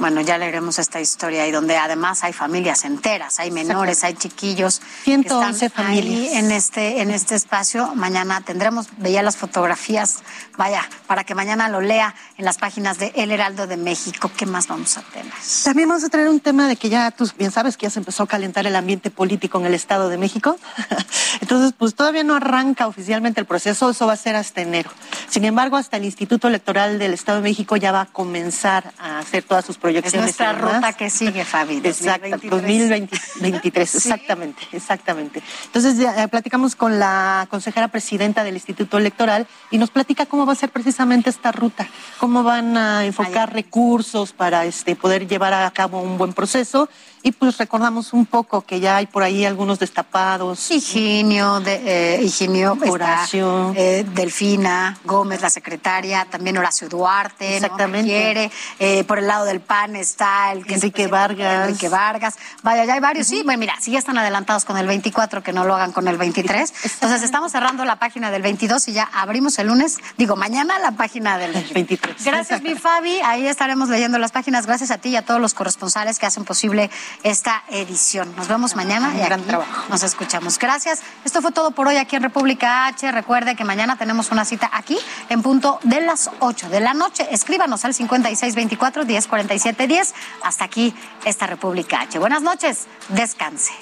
Bueno, 0.00 0.22
ya 0.22 0.38
leeremos 0.38 0.78
esta 0.78 0.98
historia 0.98 1.46
y 1.46 1.50
donde 1.50 1.76
además 1.76 2.24
hay 2.24 2.32
familias 2.32 2.86
enteras, 2.86 3.38
hay 3.38 3.50
menores, 3.50 4.02
hay 4.02 4.14
chiquillos. 4.14 4.80
que 5.04 5.12
111 5.12 5.66
están 5.66 5.86
ahí 5.86 6.00
familias. 6.00 6.32
en 6.32 6.50
este, 6.52 7.02
en 7.02 7.10
este 7.10 7.34
espacio. 7.34 7.94
Mañana 7.94 8.40
tendremos, 8.40 8.88
veía 8.96 9.22
las 9.22 9.36
fotografías, 9.36 10.20
vaya, 10.56 10.88
para 11.06 11.24
que 11.24 11.34
mañana 11.34 11.68
lo 11.68 11.82
lea 11.82 12.14
en 12.38 12.46
las 12.46 12.56
páginas 12.56 12.98
de 12.98 13.12
El 13.14 13.30
Heraldo 13.30 13.66
de 13.66 13.76
México. 13.76 14.30
¿Qué 14.34 14.46
más 14.46 14.68
vamos 14.68 14.96
a 14.96 15.02
tener? 15.02 15.30
También 15.64 15.86
vamos 15.86 16.02
a 16.04 16.08
traer 16.08 16.30
un 16.30 16.40
tema 16.40 16.66
de 16.66 16.76
que 16.76 16.88
ya 16.88 17.10
tú 17.10 17.30
bien 17.36 17.50
sabes 17.50 17.76
que 17.76 17.84
ya 17.84 17.90
se 17.90 17.98
empezó 17.98 18.22
a 18.22 18.26
calentar 18.26 18.66
el 18.66 18.76
ambiente 18.76 19.10
político 19.10 19.60
en 19.60 19.66
el 19.66 19.74
Estado 19.74 20.08
de 20.08 20.16
México. 20.16 20.56
Entonces, 21.42 21.74
pues 21.76 21.94
todavía 21.94 22.24
no 22.24 22.36
arranca 22.36 22.86
oficialmente 22.86 23.38
el 23.38 23.46
proceso, 23.46 23.90
eso 23.90 24.06
va 24.06 24.14
a 24.14 24.16
ser 24.16 24.34
hasta 24.34 24.62
enero. 24.62 24.90
Sin 25.28 25.44
embargo, 25.44 25.76
hasta 25.76 25.98
el 25.98 26.06
Instituto 26.06 26.48
Electoral 26.48 26.98
del 26.98 27.12
Estado 27.12 27.38
de 27.38 27.42
México 27.42 27.76
ya 27.76 27.92
va 27.92 28.00
a 28.00 28.06
comenzar 28.06 28.94
a 28.98 29.18
hacer 29.18 29.42
todas 29.42 29.66
sus 29.66 29.76
Es 29.76 29.89
proyecciones. 29.92 30.38
nuestra 30.38 30.52
ruta 30.52 30.92
que 30.92 31.10
sigue, 31.10 31.44
Fabi. 31.44 31.80
Exacto, 31.84 32.28
2023. 32.42 33.20
2023, 33.40 33.94
exactamente, 33.94 34.62
exactamente. 34.72 35.42
Entonces 35.66 35.98
ya, 35.98 36.22
eh, 36.22 36.28
platicamos 36.28 36.76
con 36.76 36.98
la 36.98 37.46
consejera 37.50 37.88
presidenta 37.88 38.44
del 38.44 38.54
Instituto 38.54 38.98
Electoral 38.98 39.46
y 39.70 39.78
nos 39.78 39.90
platica 39.90 40.26
cómo 40.26 40.46
va 40.46 40.52
a 40.52 40.56
ser 40.56 40.70
precisamente 40.70 41.30
esta 41.30 41.52
ruta, 41.52 41.88
cómo 42.18 42.42
van 42.42 42.76
a 42.76 43.04
enfocar 43.04 43.52
recursos 43.52 44.32
para 44.32 44.64
este 44.64 44.96
poder 44.96 45.26
llevar 45.26 45.52
a 45.54 45.70
cabo 45.70 46.00
un 46.00 46.18
buen 46.18 46.32
proceso 46.32 46.88
y 47.22 47.32
pues 47.32 47.58
recordamos 47.58 48.12
un 48.14 48.24
poco 48.24 48.62
que 48.62 48.80
ya 48.80 48.96
hay 48.96 49.06
por 49.06 49.22
ahí 49.22 49.44
algunos 49.44 49.78
destapados. 49.78 50.70
Higinio, 50.70 51.60
de, 51.60 52.16
eh, 52.16 52.22
Higinio, 52.22 52.74
está, 52.74 52.90
Horacio. 52.90 53.72
eh, 53.76 54.06
Delfina 54.14 54.98
Gómez, 55.04 55.42
la 55.42 55.50
secretaria, 55.50 56.26
también 56.30 56.56
Horacio 56.56 56.88
Duarte, 56.88 57.56
Exactamente. 57.56 58.10
¿no? 58.10 58.18
Quiere, 58.18 58.50
eh, 58.78 59.04
por 59.04 59.18
el 59.18 59.26
lado 59.26 59.44
del 59.44 59.60
PAN 59.60 59.79
está 59.96 60.52
el 60.52 60.66
que 60.66 60.74
Enrique 60.74 61.06
Vargas. 61.06 61.68
Enrique 61.68 61.88
Vargas. 61.88 62.36
Vaya, 62.62 62.84
ya 62.84 62.94
hay 62.94 63.00
varios. 63.00 63.26
Sí, 63.26 63.42
bueno, 63.44 63.58
mira, 63.60 63.74
si 63.80 63.92
ya 63.92 63.98
están 63.98 64.18
adelantados 64.18 64.64
con 64.64 64.76
el 64.76 64.86
24, 64.86 65.42
que 65.42 65.52
no 65.52 65.64
lo 65.64 65.74
hagan 65.74 65.92
con 65.92 66.08
el 66.08 66.16
23. 66.16 66.72
Entonces 66.94 67.22
estamos 67.22 67.52
cerrando 67.52 67.84
la 67.84 67.96
página 67.96 68.30
del 68.30 68.42
22 68.42 68.88
y 68.88 68.92
ya 68.92 69.08
abrimos 69.12 69.58
el 69.58 69.68
lunes, 69.68 69.98
digo, 70.16 70.36
mañana 70.36 70.78
la 70.78 70.92
página 70.92 71.38
del 71.38 71.52
23. 71.52 72.24
Gracias, 72.24 72.62
mi 72.62 72.74
Fabi. 72.74 73.20
Ahí 73.24 73.46
estaremos 73.46 73.88
leyendo 73.88 74.18
las 74.18 74.32
páginas. 74.32 74.66
Gracias 74.66 74.90
a 74.90 74.98
ti 74.98 75.10
y 75.10 75.16
a 75.16 75.22
todos 75.24 75.40
los 75.40 75.54
corresponsales 75.54 76.18
que 76.18 76.26
hacen 76.26 76.44
posible 76.44 76.90
esta 77.22 77.62
edición. 77.70 78.34
Nos 78.36 78.48
vemos 78.48 78.76
mañana 78.76 79.12
y 79.14 79.18
gran 79.18 79.40
aquí 79.40 79.48
trabajo. 79.48 79.86
nos 79.88 80.02
escuchamos. 80.02 80.58
Gracias. 80.58 81.00
Esto 81.24 81.42
fue 81.42 81.52
todo 81.52 81.70
por 81.70 81.88
hoy 81.88 81.96
aquí 81.96 82.16
en 82.16 82.22
República 82.22 82.86
H. 82.86 83.10
Recuerde 83.12 83.56
que 83.56 83.64
mañana 83.64 83.96
tenemos 83.96 84.30
una 84.30 84.44
cita 84.44 84.70
aquí 84.72 84.98
en 85.28 85.42
punto 85.42 85.78
de 85.82 86.00
las 86.00 86.30
8 86.40 86.68
de 86.68 86.80
la 86.80 86.94
noche. 86.94 87.26
Escríbanos 87.30 87.84
al 87.84 87.94
5624 87.94 89.04
1047 89.04 89.69
10. 89.72 90.14
Hasta 90.42 90.64
aquí 90.64 90.94
esta 91.24 91.46
República 91.46 92.00
H. 92.00 92.18
Buenas 92.18 92.42
noches. 92.42 92.86
Descanse. 93.08 93.72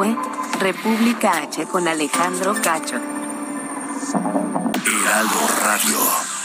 Fue 0.00 0.16
República 0.58 1.42
H 1.42 1.66
con 1.66 1.86
Alejandro 1.86 2.54
Cacho. 2.62 2.96
Heraldo 4.86 5.48
Radio. 5.62 6.39